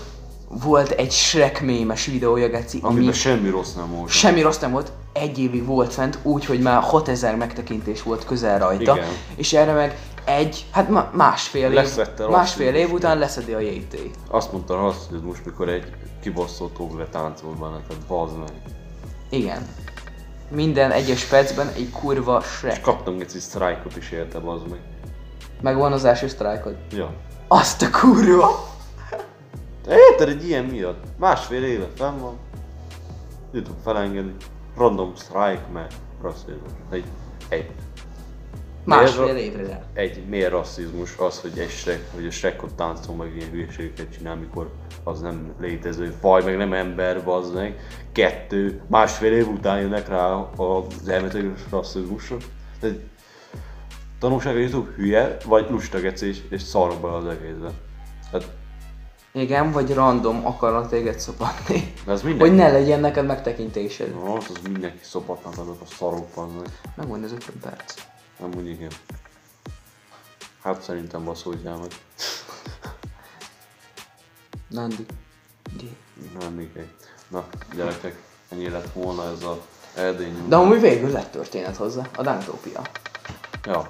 volt 0.47 0.89
egy 0.89 1.11
Shrek 1.11 1.61
mémes 1.61 2.05
videója, 2.05 2.47
Geci, 2.49 2.79
ami 2.81 2.95
Amiben 2.95 3.13
semmi 3.13 3.49
rossz 3.49 3.73
nem 3.73 3.91
volt. 3.95 4.09
semmi 4.09 4.41
rossz 4.41 4.59
nem 4.59 4.71
volt, 4.71 4.91
egy 5.13 5.39
évig 5.39 5.65
volt 5.65 5.93
fent, 5.93 6.19
úgy, 6.23 6.45
hogy 6.45 6.59
már 6.61 6.81
6000 6.81 7.35
megtekintés 7.35 8.03
volt 8.03 8.25
közel 8.25 8.59
rajta, 8.59 8.95
Igen. 8.95 9.07
és 9.35 9.53
erre 9.53 9.73
meg 9.73 9.97
egy, 10.25 10.65
hát 10.71 10.89
ma, 10.89 11.09
másfél 11.13 11.67
év, 11.67 11.73
Leszette 11.73 12.27
másfél 12.27 12.73
év 12.75 12.91
után 12.91 13.17
leszedi 13.17 13.53
a 13.53 13.59
JT. 13.59 13.97
Azt 14.29 14.51
mondta 14.51 14.73
a 14.73 14.81
rasszizmus, 14.81 15.37
mikor 15.45 15.69
egy 15.69 15.93
kibaszott 16.21 16.79
óvre 16.79 17.05
táncolt 17.05 17.59
benne, 17.59 17.79
tehát 17.87 18.03
bazd 18.07 18.37
meg. 18.37 18.51
Igen. 19.29 19.67
Minden 20.49 20.91
egyes 20.91 21.25
percben 21.25 21.67
egy 21.75 21.89
kurva 21.91 22.39
És 22.41 22.45
Shrek. 22.47 22.81
kaptam 22.81 23.19
egy 23.19 23.29
sztrájkot 23.29 23.95
is 23.97 24.11
érte, 24.11 24.39
bazd 24.39 24.67
meg. 24.69 24.79
Megvan 25.61 25.91
az 25.91 26.05
első 26.05 26.27
sztrájkod. 26.27 26.75
Ja. 26.91 27.13
Azt 27.47 27.81
a 27.81 27.89
kurva! 27.89 28.71
Érted 29.87 30.29
egy 30.29 30.47
ilyen 30.47 30.63
miatt? 30.65 31.03
Másfél 31.17 31.63
éve 31.63 31.87
fenn 31.95 32.19
van. 32.19 32.37
Jutok 33.53 33.75
felengedni. 33.83 34.35
Random 34.77 35.15
strike, 35.15 35.65
mert 35.73 35.93
rasszizmus. 36.21 36.71
Egy, 36.89 37.05
egy. 37.49 37.71
Másfél 38.85 39.33
Miért- 39.33 39.39
évre. 39.39 39.85
Egy, 39.93 40.25
miért 40.27 40.51
rasszizmus 40.51 41.17
az, 41.17 41.41
hogy 41.41 41.59
egy 41.59 41.69
Shrek, 41.69 42.09
hogy 42.13 42.25
a 42.25 42.31
Shrekot 42.31 42.73
táncol 42.73 43.15
meg 43.15 43.35
ilyen 43.35 43.49
hülyeségeket 43.49 44.13
csinál, 44.17 44.35
mikor 44.35 44.71
az 45.03 45.21
nem 45.21 45.53
létező 45.59 46.15
faj, 46.19 46.43
meg 46.43 46.57
nem 46.57 46.73
ember, 46.73 47.23
bazd 47.23 47.53
meg. 47.53 47.79
Kettő, 48.11 48.81
másfél 48.87 49.33
év 49.33 49.47
után 49.47 49.79
jönnek 49.79 50.07
rá 50.07 50.33
az 50.57 51.07
elméletileges 51.07 51.61
rasszizmusra. 51.69 52.37
Tehát 52.79 52.95
tanulság, 54.19 54.53
hogy 54.53 54.63
jutok 54.63 54.93
hülye, 54.95 55.37
vagy 55.45 55.69
lusta 55.69 55.97
és 56.49 56.61
szarok 56.61 57.01
bele 57.01 57.13
az 57.13 57.25
egészbe. 57.25 57.71
Tehát 58.31 58.47
Igen, 59.33 59.71
vagy 59.71 59.93
random 59.93 60.45
akarnak 60.45 60.89
téged 60.89 61.19
szopatni. 61.19 61.93
ez 62.07 62.21
mindenki. 62.21 62.49
Hogy 62.49 62.57
ne 62.57 62.71
legyen 62.71 62.99
neked 62.99 63.25
megtekintésed. 63.25 64.13
Na, 64.13 64.33
az, 64.33 64.45
az 64.49 64.61
mindenki 64.63 65.03
szopatnak 65.03 65.57
azok 65.57 65.81
a 65.81 65.85
szarok 65.85 66.35
vannak. 66.35 66.67
Megvan 66.95 67.23
az 67.23 67.31
50 67.31 67.59
perc. 67.61 67.93
Nem 68.39 68.51
úgy 68.57 68.67
igen. 68.67 68.91
Hát 70.63 70.81
szerintem 70.81 71.23
baszódjál 71.23 71.77
meg. 71.77 71.91
Nandi. 74.67 75.05
Di. 75.77 75.95
Nem 76.39 76.59
igen. 76.59 76.91
Na, 77.27 77.47
gyerekek, 77.75 78.15
ennyi 78.49 78.69
lett 78.69 78.93
volna 78.93 79.31
ez 79.31 79.43
a 79.43 79.61
erdély. 79.95 80.31
De 80.47 80.55
amúgy 80.55 80.81
végül 80.81 81.09
lett 81.09 81.31
történet 81.31 81.75
hozzá. 81.75 82.09
A 82.15 82.21
Danktopia. 82.21 82.81
Ja, 83.65 83.87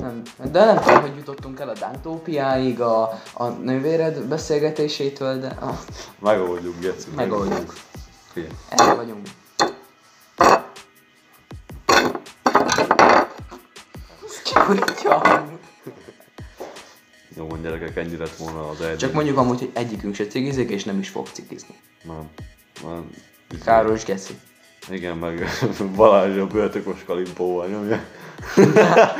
Nem, 0.00 0.22
de 0.52 0.64
nem 0.64 0.82
tudom, 0.82 1.00
hogy 1.00 1.16
jutottunk 1.16 1.60
el 1.60 1.68
a 1.68 1.72
Danktópiáig, 1.72 2.80
a, 2.80 3.20
a 3.32 3.48
nővéred 3.48 4.20
beszélgetésétől, 4.20 5.38
de 5.40 5.56
ah, 5.60 5.78
megoldjuk, 6.18 6.78
Geci. 6.80 7.08
Megoldjuk. 7.14 7.74
El 8.68 8.96
vagyunk. 8.96 9.26
Ez 14.24 14.42
Kutya. 14.52 15.46
Jó 17.36 17.46
van 17.46 17.62
gyerekek, 17.62 17.96
ennyi 17.96 18.16
lett 18.16 18.36
volna 18.36 18.68
az 18.68 18.80
erdély. 18.80 18.96
Csak 18.96 19.12
mondjuk 19.12 19.38
amúgy, 19.38 19.58
hogy 19.58 19.70
egyikünk 19.72 20.14
se 20.14 20.26
cigizik, 20.26 20.70
és 20.70 20.84
nem 20.84 20.98
is 20.98 21.08
fog 21.08 21.26
cigizni. 21.32 21.80
Nem. 22.02 22.28
Nem. 22.82 23.10
Káros 23.64 24.04
Geci. 24.04 24.38
Igen, 24.90 25.16
meg 25.16 25.48
Balázs 25.96 26.36
a 26.36 26.46
bőrtökos 26.46 27.04
kalimpóval 27.06 27.66
nyomja. 27.66 28.00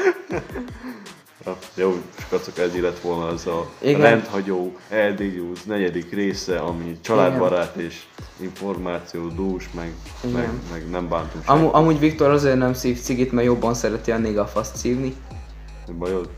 Ja, 1.44 1.56
Jó, 1.74 1.94
skacok, 2.18 2.58
ennyi 2.58 2.80
lett 2.80 2.98
volna 3.00 3.32
ez 3.32 3.46
a 3.46 3.66
Igen. 3.78 4.00
rendhagyó 4.00 4.76
Erdély 4.88 5.36
News 5.36 5.62
negyedik 5.62 6.12
része, 6.14 6.58
ami 6.58 6.98
családbarát 7.00 7.76
és 7.76 8.02
információ 8.40 9.28
dús, 9.28 9.68
meg, 9.74 9.92
meg, 10.22 10.32
Igen. 10.32 10.60
meg 10.72 10.90
nem 10.90 11.08
bántunk 11.08 11.48
Amu, 11.48 11.68
amúgy 11.72 11.98
Viktor 11.98 12.30
azért 12.30 12.56
nem 12.56 12.74
szív 12.74 13.00
cigit, 13.00 13.32
mert 13.32 13.46
jobban 13.46 13.74
szereti 13.74 14.10
a 14.10 14.18
négafaszt 14.18 14.76
szívni. 14.76 15.14
senki. 15.86 15.98
Bajod? 15.98 16.28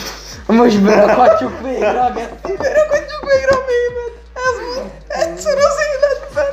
Most 0.46 0.82
berakhatjuk 0.82 1.60
végre 1.60 2.00
a 2.00 2.12
Geci. 2.12 2.56
Berakhatjuk 2.56 3.32
végre 3.32 3.56
a 3.56 3.64
mémet. 3.68 4.14
Ez 4.34 4.82
egyszer 5.08 5.56
az 5.58 5.76
életben. 5.92 6.46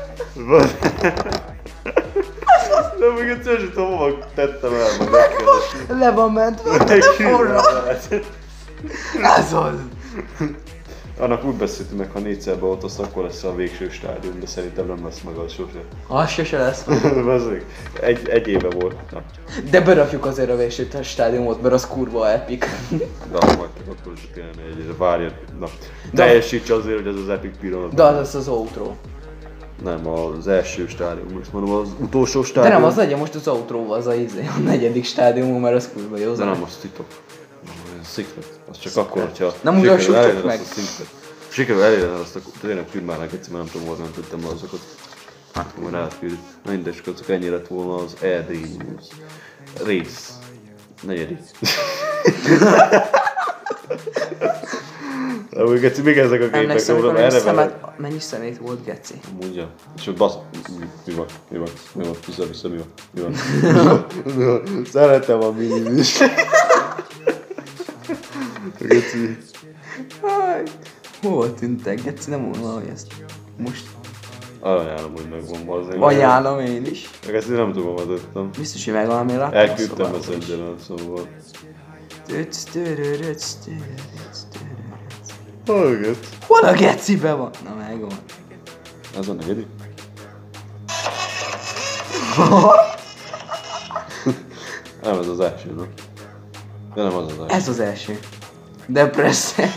De 3.00 3.22
még 3.22 3.30
egyszer 3.30 3.58
sem 3.58 3.72
tudom, 3.74 3.97
hova 3.97 4.18
tettem 4.36 4.74
el, 4.74 4.88
meg 5.00 5.10
megkeresni. 5.10 6.00
Le 6.00 6.12
van 6.12 6.32
mentve, 6.32 6.78
de 6.84 7.02
forra. 7.02 7.62
Ez 9.22 9.54
az. 9.54 9.74
Annak 11.20 11.45
úgy 11.45 11.54
beszéltünk 11.56 12.00
meg, 12.00 12.12
ha 12.12 12.20
négyszer 12.20 12.58
beoltasz, 12.58 13.00
akkor 13.00 13.24
lesz 13.24 13.43
a 13.43 13.56
végső 13.56 13.89
stádium, 13.89 14.39
de 14.39 14.45
szerintem 14.45 14.86
nem 14.86 15.06
lesz 15.06 15.22
meg 15.22 15.36
az 15.36 15.52
sose. 15.52 15.80
Az 16.08 16.30
sose 16.30 16.58
lesz. 16.58 16.84
Bazzeg, 17.26 17.66
egy, 18.02 18.30
egy 18.30 18.47
éve 18.47 18.70
volt. 18.70 18.95
Na, 19.12 19.22
De 19.70 19.82
berakjuk 19.82 20.26
azért 20.26 20.50
a 20.50 20.56
végső 20.56 20.88
stádiumot, 21.04 21.62
mert 21.62 21.74
az 21.74 21.88
kurva 21.88 22.30
epic. 22.30 22.66
azt 23.32 23.58
majd 23.58 23.70
akkor 23.89 24.14
is 24.16 24.30
kéne 24.34 24.47
egy 24.47 24.80
éve. 24.80 24.93
Várj, 24.97 25.26
na, 25.60 25.68
teljesíts 26.14 26.70
azért, 26.70 26.97
hogy 26.97 27.08
ez 27.08 27.22
az 27.22 27.30
epic 27.30 27.58
pillanat. 27.60 27.93
De 27.93 28.04
az 28.04 28.16
lesz 28.16 28.34
az 28.34 28.47
outro. 28.47 28.93
Nem, 29.84 30.08
az 30.08 30.48
első 30.48 30.88
stádium, 30.88 31.28
most 31.38 31.54
mondom, 31.54 31.76
az 31.76 31.90
utolsó 32.00 32.42
De 32.42 32.48
stádium. 32.48 32.74
nem, 32.74 32.84
az 32.84 32.96
legyen 32.96 33.20
most 33.20 33.36
az 33.36 33.48
outro, 33.48 33.94
az 33.94 34.08
a, 34.08 34.14
izé, 34.14 34.46
a 34.58 34.60
negyedik 34.60 35.06
stádium, 35.06 35.62
mert 35.62 35.76
az 35.76 35.90
kurva 35.94 36.18
jó. 36.18 36.34
De 36.34 36.44
nem, 36.44 36.64
az 36.64 36.76
titok. 36.82 37.06
Secret. 38.14 38.60
Az 38.72 38.80
csak 38.80 38.96
akkor, 38.96 39.22
hogyha 39.22 39.54
Nem 39.62 39.76
sikerül 39.82 40.16
elérned 40.16 40.46
meg. 40.46 40.60
azt 40.60 40.72
a 40.72 40.74
szintet. 40.74 41.14
Sikerül 41.48 41.82
elérned 41.84 42.20
azt, 42.20 42.36
akkor 42.36 42.52
tényleg 42.62 43.06
már 43.06 43.20
neked, 43.20 43.40
mert 43.52 43.52
nem 43.52 43.66
tudom, 43.72 43.88
hol 43.88 43.96
nem 43.98 44.12
tudtam 44.14 44.40
azokat. 44.54 44.80
Hát, 45.54 45.74
akkor 45.78 45.92
már 45.92 46.02
átküld. 46.02 46.38
Na 46.66 46.72
mindegy, 46.72 46.96
csak 46.96 47.14
azok 47.14 47.30
ennyi 47.30 47.50
lett 47.50 47.68
volna 47.68 47.96
az 47.96 48.16
Erdély 48.22 48.66
News. 48.78 49.06
Rész. 49.86 50.34
Negyedik. 51.02 51.40
De 55.60 55.66
úgy 55.66 55.80
Geci, 55.80 56.01
még 56.01 56.18
ezek 56.18 56.41
a 56.41 56.43
képek, 56.43 56.51
mennyi 56.68 56.72
erre 56.72 57.18
vele. 57.18 57.30
szemet, 57.39 57.97
mennyi 57.97 58.20
szemét 58.20 58.57
volt 58.57 58.84
Geci. 58.86 59.14
Mondja. 59.41 59.70
És 59.97 60.07
ott 60.07 60.18
basz... 60.18 60.34
Mi, 60.80 60.86
mi 61.05 61.14
van? 61.14 61.26
Mi 61.49 61.57
van? 61.57 61.68
Mi 61.93 62.03
van? 62.03 62.14
Vissza, 62.26 62.45
vissza, 62.47 62.70
mi 62.70 62.78
van? 62.78 62.86
Mi 63.12 63.22
van? 63.22 63.36
Mi 64.36 64.43
van? 64.43 64.86
Szeretem 64.91 65.41
a 65.43 65.51
minimis. 65.51 66.18
Geci. 68.80 69.38
Aj, 70.22 70.64
hol 71.22 71.53
tűntek? 71.53 72.03
Geci 72.03 72.30
nem 72.30 72.39
mondom 72.39 72.62
valahogy 72.62 72.89
ezt. 72.93 73.07
Most 73.57 73.84
Ajánlom, 74.60 75.12
hogy 75.16 75.28
megvan 75.30 75.62
ma 75.66 75.76
azért. 75.76 76.01
ajánlom 76.01 76.60
én 76.60 76.86
is. 76.86 77.10
Meg 77.26 77.36
ezt 77.36 77.47
én 77.49 77.55
nem 77.55 77.74
tudom, 77.74 77.95
az 77.95 78.07
öttem. 78.10 78.49
Biztos, 78.57 78.86
hogy 78.86 78.93
megvan, 78.93 79.18
amire 79.18 79.51
Elküldtem 79.51 80.14
a 80.14 80.16
ezt 80.16 80.24
szobába 80.24 80.43
is. 80.43 80.49
egyben, 80.49 80.76
szóval. 80.88 81.28
Tüc, 82.28 82.64
töröröc, 85.70 85.99
töröröc. 85.99 86.17
Hallgat. 86.17 86.28
Hol 86.47 86.63
a 86.63 86.74
gecibe 86.74 87.34
van? 87.34 87.51
Na 87.63 87.74
megvan. 87.76 88.11
Ez 89.17 89.28
a 89.28 89.34
negyedik? 89.34 89.67
nem, 95.03 95.20
ez 95.20 95.28
az 95.28 95.39
első, 95.39 95.72
nem? 95.76 95.88
De 96.95 97.03
nem 97.03 97.15
az 97.15 97.26
az 97.26 97.39
első. 97.39 97.53
Ez 97.53 97.67
az 97.67 97.80
első. 97.80 98.20
Depresszió. 98.88 99.65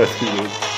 Ez 0.00 0.69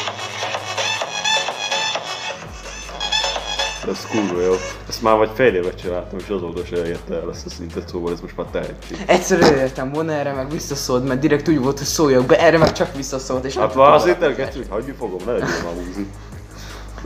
kurva 4.10 4.40
jó. 4.40 4.52
Ezt 4.88 5.02
már 5.02 5.16
vagy 5.16 5.30
fél 5.34 5.54
évet 5.54 5.80
csináltam, 5.80 6.18
és 6.18 6.28
azóta 6.28 6.64
se 6.64 6.86
érte 6.86 7.14
el 7.14 7.30
ezt 7.30 7.46
a 7.46 7.50
szintet, 7.50 7.88
szóval 7.88 8.12
ez 8.12 8.20
most 8.20 8.36
már 8.36 8.46
tehetség. 8.46 9.04
Egyszer 9.06 9.40
értem 9.40 9.92
volna, 9.92 10.12
erre 10.12 10.32
meg 10.32 10.50
visszaszólt, 10.50 11.08
mert 11.08 11.20
direkt 11.20 11.48
úgy 11.48 11.58
volt, 11.58 11.78
hogy 11.78 11.86
szóljak 11.86 12.26
be, 12.26 12.40
erre 12.40 12.58
meg 12.58 12.72
csak 12.72 12.94
visszaszólt, 12.96 13.44
és 13.44 13.54
nem 13.54 13.66
Hát 13.66 13.74
már 13.74 13.92
az 13.92 14.06
internetet, 14.06 14.66
hagyni 14.68 14.92
fogom, 14.98 15.20
ne 15.26 15.32
legyen 15.32 15.48
már 15.64 15.74
húzni. 15.86 16.06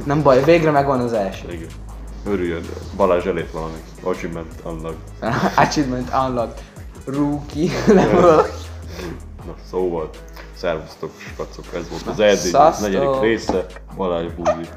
Nem 0.04 0.22
baj, 0.22 0.44
végre 0.44 0.70
megvan 0.70 1.00
az 1.00 1.12
első. 1.12 1.52
Igen. 1.52 1.68
Örüljön, 2.26 2.62
Balázs 2.96 3.24
elét 3.24 3.50
valami. 3.50 3.76
Achievement 4.02 4.52
unlock. 4.64 4.96
Achievement 5.66 6.10
unlocked. 6.26 6.62
Rookie 7.04 7.70
level. 7.86 8.46
Na, 9.46 9.54
szóval, 9.70 10.10
szervusztok, 10.56 11.10
skacok, 11.18 11.64
ez 11.74 11.88
volt 11.88 12.06
az 12.06 12.20
Erdély 12.20 12.52
negyedik 12.80 13.20
része, 13.20 13.66
Balázs 13.96 14.32
Búzi. 14.32 14.68